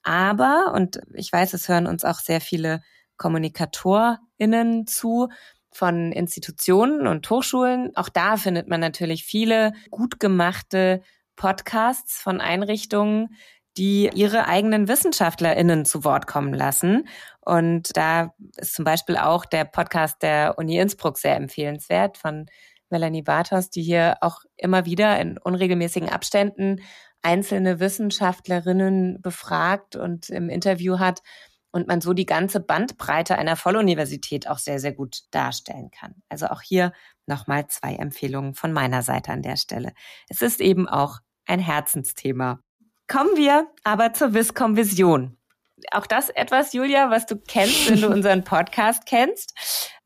Aber, 0.03 0.73
und 0.75 1.01
ich 1.15 1.33
weiß, 1.33 1.55
es 1.55 1.69
hören 1.69 1.87
uns 1.87 2.05
auch 2.05 2.21
sehr 2.21 2.41
viele 2.41 2.83
KommunikatorInnen 3.17 4.87
zu, 4.87 5.29
von 5.71 6.13
Institutionen 6.13 7.07
und 7.07 7.29
Hochschulen. 7.29 7.95
Auch 7.95 8.09
da 8.09 8.37
findet 8.37 8.69
man 8.69 8.81
natürlich 8.81 9.25
viele 9.25 9.73
gut 9.91 10.19
gemachte 10.19 11.03
Podcasts 11.37 12.21
von 12.21 12.41
Einrichtungen, 12.41 13.37
die 13.77 14.11
ihre 14.13 14.49
eigenen 14.49 14.89
WissenschaftlerInnen 14.89 15.85
zu 15.85 16.05
Wort 16.05 16.27
kommen 16.27 16.53
lassen. 16.53 17.09
Und 17.41 17.97
da 17.97 18.35
ist 18.57 18.75
zum 18.75 18.85
Beispiel 18.85 19.17
auch 19.17 19.45
der 19.45 19.65
Podcast 19.65 20.23
der 20.23 20.59
Uni 20.59 20.79
Innsbruck 20.79 21.17
sehr 21.17 21.37
empfehlenswert 21.37 22.17
von 22.17 22.47
Melanie 22.91 23.23
Bartos, 23.23 23.71
die 23.71 23.83
hier 23.83 24.17
auch 24.21 24.41
immer 24.57 24.85
wieder 24.85 25.21
in 25.21 25.39
unregelmäßigen 25.39 26.09
Abständen 26.09 26.81
einzelne 27.23 27.81
Wissenschaftlerinnen 27.81 29.21
befragt 29.21 29.97
und 29.97 30.31
im 30.31 30.49
Interview 30.49 30.99
hat 30.99 31.23
und 31.71 31.87
man 31.87 32.01
so 32.01 32.13
die 32.13 32.27
ganze 32.27 32.61
Bandbreite 32.61 33.37
einer 33.37 33.57
Volluniversität 33.57 34.49
auch 34.49 34.59
sehr, 34.59 34.81
sehr 34.81 34.93
gut 34.93 35.23
darstellen 35.31 35.91
kann. 35.91 36.15
Also 36.29 36.47
auch 36.47 36.63
hier 36.63 36.93
nochmal 37.27 37.67
zwei 37.69 37.95
Empfehlungen 37.95 38.55
von 38.55 38.73
meiner 38.73 39.03
Seite 39.03 39.33
an 39.33 39.43
der 39.43 39.57
Stelle. 39.57 39.93
Es 40.29 40.43
ist 40.43 40.61
eben 40.61 40.89
auch 40.89 41.19
ein 41.47 41.61
Herzensthema. 41.61 42.61
Kommen 43.07 43.37
wir 43.37 43.69
aber 43.85 44.13
zur 44.13 44.35
Viscom 44.35 44.77
Vision 44.77 45.39
auch 45.93 46.07
das 46.07 46.29
etwas, 46.31 46.73
Julia, 46.73 47.11
was 47.11 47.27
du 47.27 47.37
kennst, 47.37 47.91
wenn 47.91 48.01
du 48.01 48.09
unseren 48.13 48.45
Podcast 48.45 49.07
kennst. 49.07 49.55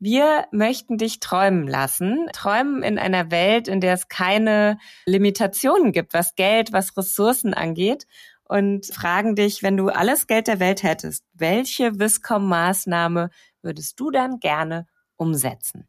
Wir 0.05 0.47
möchten 0.51 0.97
dich 0.97 1.21
träumen 1.21 1.65
lassen. 1.65 2.27
Träumen 2.33 2.83
in 2.83 2.99
einer 2.99 3.31
Welt, 3.31 3.69
in 3.69 3.79
der 3.79 3.93
es 3.93 4.09
keine 4.09 4.77
Limitationen 5.05 5.93
gibt, 5.93 6.13
was 6.13 6.35
Geld, 6.35 6.73
was 6.73 6.97
Ressourcen 6.97 7.53
angeht. 7.53 8.05
Und 8.43 8.85
fragen 8.87 9.37
dich, 9.37 9.63
wenn 9.63 9.77
du 9.77 9.87
alles 9.87 10.27
Geld 10.27 10.47
der 10.47 10.59
Welt 10.59 10.83
hättest, 10.83 11.23
welche 11.31 11.99
Viscom-Maßnahme 11.99 13.29
würdest 13.61 13.97
du 13.97 14.11
dann 14.11 14.41
gerne 14.41 14.87
umsetzen? 15.15 15.87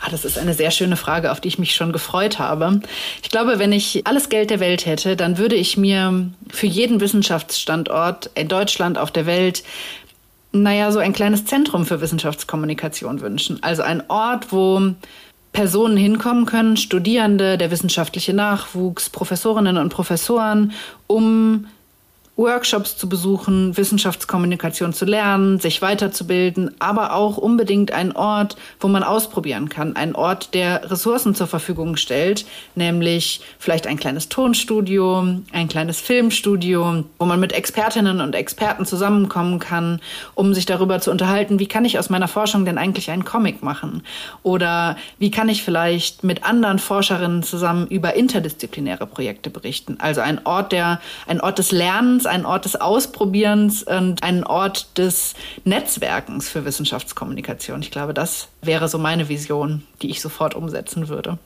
Ah, 0.00 0.10
das 0.10 0.24
ist 0.24 0.38
eine 0.38 0.54
sehr 0.54 0.70
schöne 0.70 0.96
Frage, 0.96 1.32
auf 1.32 1.40
die 1.40 1.48
ich 1.48 1.58
mich 1.58 1.74
schon 1.74 1.92
gefreut 1.92 2.38
habe. 2.38 2.82
Ich 3.22 3.30
glaube, 3.30 3.58
wenn 3.58 3.72
ich 3.72 4.06
alles 4.06 4.28
Geld 4.28 4.50
der 4.50 4.60
Welt 4.60 4.86
hätte, 4.86 5.16
dann 5.16 5.38
würde 5.38 5.56
ich 5.56 5.76
mir 5.76 6.30
für 6.50 6.66
jeden 6.66 7.00
Wissenschaftsstandort 7.00 8.30
in 8.34 8.46
Deutschland, 8.46 8.96
auf 8.96 9.10
der 9.10 9.26
Welt, 9.26 9.64
naja, 10.54 10.92
so 10.92 11.00
ein 11.00 11.12
kleines 11.12 11.44
Zentrum 11.44 11.84
für 11.84 12.00
Wissenschaftskommunikation 12.00 13.20
wünschen. 13.20 13.62
Also 13.62 13.82
ein 13.82 14.08
Ort, 14.08 14.52
wo 14.52 14.94
Personen 15.52 15.96
hinkommen 15.96 16.46
können, 16.46 16.76
Studierende, 16.76 17.58
der 17.58 17.70
wissenschaftliche 17.70 18.34
Nachwuchs, 18.34 19.10
Professorinnen 19.10 19.76
und 19.76 19.90
Professoren, 19.90 20.72
um 21.06 21.66
Workshops 22.36 22.96
zu 22.96 23.08
besuchen, 23.08 23.76
Wissenschaftskommunikation 23.76 24.92
zu 24.92 25.04
lernen, 25.04 25.60
sich 25.60 25.80
weiterzubilden, 25.82 26.74
aber 26.80 27.14
auch 27.14 27.36
unbedingt 27.36 27.92
ein 27.92 28.14
Ort, 28.16 28.56
wo 28.80 28.88
man 28.88 29.04
ausprobieren 29.04 29.68
kann. 29.68 29.94
Ein 29.94 30.16
Ort, 30.16 30.52
der 30.52 30.90
Ressourcen 30.90 31.36
zur 31.36 31.46
Verfügung 31.46 31.96
stellt, 31.96 32.44
nämlich 32.74 33.40
vielleicht 33.58 33.86
ein 33.86 33.98
kleines 33.98 34.28
Tonstudio, 34.28 35.24
ein 35.52 35.68
kleines 35.68 36.00
Filmstudio, 36.00 37.04
wo 37.18 37.24
man 37.24 37.38
mit 37.38 37.52
Expertinnen 37.52 38.20
und 38.20 38.34
Experten 38.34 38.84
zusammenkommen 38.84 39.60
kann, 39.60 40.00
um 40.34 40.54
sich 40.54 40.66
darüber 40.66 41.00
zu 41.00 41.12
unterhalten, 41.12 41.60
wie 41.60 41.68
kann 41.68 41.84
ich 41.84 42.00
aus 42.00 42.10
meiner 42.10 42.28
Forschung 42.28 42.64
denn 42.64 42.78
eigentlich 42.78 43.12
einen 43.12 43.24
Comic 43.24 43.62
machen? 43.62 44.02
Oder 44.42 44.96
wie 45.18 45.30
kann 45.30 45.48
ich 45.48 45.62
vielleicht 45.62 46.24
mit 46.24 46.44
anderen 46.44 46.80
Forscherinnen 46.80 47.44
zusammen 47.44 47.86
über 47.86 48.14
interdisziplinäre 48.14 49.06
Projekte 49.06 49.50
berichten? 49.50 49.98
Also 50.00 50.20
ein 50.20 50.44
Ort 50.44 50.72
der, 50.72 51.00
ein 51.28 51.40
Ort 51.40 51.58
des 51.58 51.70
Lernens, 51.70 52.23
Lernens, 52.24 52.26
ein 52.26 52.46
Ort 52.46 52.64
des 52.64 52.76
Ausprobierens 52.76 53.82
und 53.82 54.22
ein 54.22 54.44
Ort 54.44 54.98
des 54.98 55.34
Netzwerkens 55.64 56.48
für 56.48 56.64
Wissenschaftskommunikation. 56.64 57.80
Ich 57.80 57.90
glaube, 57.90 58.14
das 58.14 58.48
wäre 58.62 58.88
so 58.88 58.98
meine 58.98 59.28
Vision, 59.28 59.86
die 60.02 60.10
ich 60.10 60.20
sofort 60.20 60.54
umsetzen 60.54 61.08
würde. 61.08 61.38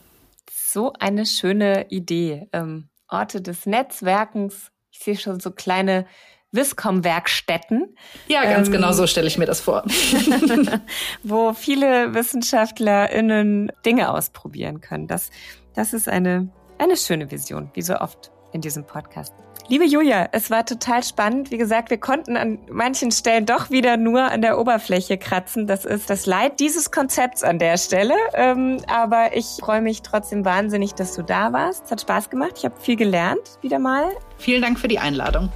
So 0.50 0.92
eine 0.98 1.26
schöne 1.26 1.86
Idee. 1.90 2.48
Ähm, 2.52 2.88
Orte 3.08 3.40
des 3.40 3.66
Netzwerkens. 3.66 4.70
Ich 4.90 5.00
sehe 5.00 5.16
schon 5.16 5.40
so 5.40 5.50
kleine 5.50 6.06
Wiscom-Werkstätten. 6.52 7.94
Ja, 8.26 8.44
ganz 8.44 8.68
ähm, 8.68 8.72
genau 8.72 8.92
so 8.92 9.06
stelle 9.06 9.26
ich 9.26 9.38
mir 9.38 9.46
das 9.46 9.60
vor. 9.60 9.84
wo 11.22 11.52
viele 11.52 12.14
WissenschaftlerInnen 12.14 13.72
Dinge 13.84 14.12
ausprobieren 14.12 14.80
können. 14.80 15.06
Das, 15.06 15.30
das 15.74 15.92
ist 15.92 16.08
eine, 16.08 16.48
eine 16.78 16.96
schöne 16.96 17.30
Vision, 17.30 17.70
wie 17.74 17.82
so 17.82 17.96
oft 17.96 18.30
in 18.52 18.60
diesem 18.60 18.84
Podcast. 18.86 19.34
Liebe 19.70 19.84
Julia, 19.84 20.30
es 20.32 20.50
war 20.50 20.64
total 20.64 21.02
spannend. 21.04 21.50
Wie 21.50 21.58
gesagt, 21.58 21.90
wir 21.90 21.98
konnten 21.98 22.38
an 22.38 22.58
manchen 22.70 23.12
Stellen 23.12 23.44
doch 23.44 23.68
wieder 23.68 23.98
nur 23.98 24.22
an 24.22 24.40
der 24.40 24.58
Oberfläche 24.58 25.18
kratzen. 25.18 25.66
Das 25.66 25.84
ist 25.84 26.08
das 26.08 26.24
Leid 26.24 26.58
dieses 26.58 26.90
Konzepts 26.90 27.42
an 27.42 27.58
der 27.58 27.76
Stelle. 27.76 28.14
Ähm, 28.32 28.80
aber 28.86 29.36
ich 29.36 29.58
freue 29.60 29.82
mich 29.82 30.00
trotzdem 30.00 30.46
wahnsinnig, 30.46 30.94
dass 30.94 31.14
du 31.14 31.22
da 31.22 31.52
warst. 31.52 31.84
Es 31.84 31.90
hat 31.90 32.00
Spaß 32.00 32.30
gemacht. 32.30 32.52
Ich 32.56 32.64
habe 32.64 32.80
viel 32.80 32.96
gelernt, 32.96 33.58
wieder 33.60 33.78
mal. 33.78 34.08
Vielen 34.38 34.62
Dank 34.62 34.78
für 34.78 34.88
die 34.88 35.00
Einladung. 35.00 35.50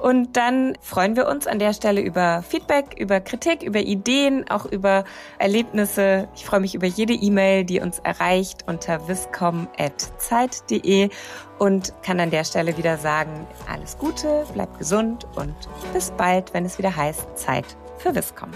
Und 0.00 0.36
dann 0.36 0.76
freuen 0.80 1.14
wir 1.14 1.28
uns 1.28 1.46
an 1.46 1.58
der 1.58 1.74
Stelle 1.74 2.00
über 2.00 2.42
Feedback, 2.42 2.96
über 2.98 3.20
Kritik, 3.20 3.62
über 3.62 3.80
Ideen, 3.80 4.48
auch 4.48 4.64
über 4.64 5.04
Erlebnisse. 5.38 6.26
Ich 6.34 6.46
freue 6.46 6.60
mich 6.60 6.74
über 6.74 6.86
jede 6.86 7.12
E-Mail, 7.12 7.64
die 7.64 7.80
uns 7.80 7.98
erreicht 7.98 8.64
unter 8.66 9.06
viscom.zeit.de 9.06 11.10
und 11.58 11.92
kann 12.02 12.18
an 12.18 12.30
der 12.30 12.44
Stelle 12.44 12.78
wieder 12.78 12.96
sagen, 12.96 13.46
alles 13.70 13.98
Gute, 13.98 14.46
bleibt 14.54 14.78
gesund 14.78 15.26
und 15.36 15.54
bis 15.92 16.12
bald, 16.12 16.54
wenn 16.54 16.64
es 16.64 16.78
wieder 16.78 16.96
heißt 16.96 17.36
Zeit 17.36 17.66
für 17.98 18.14
Viscom. 18.14 18.52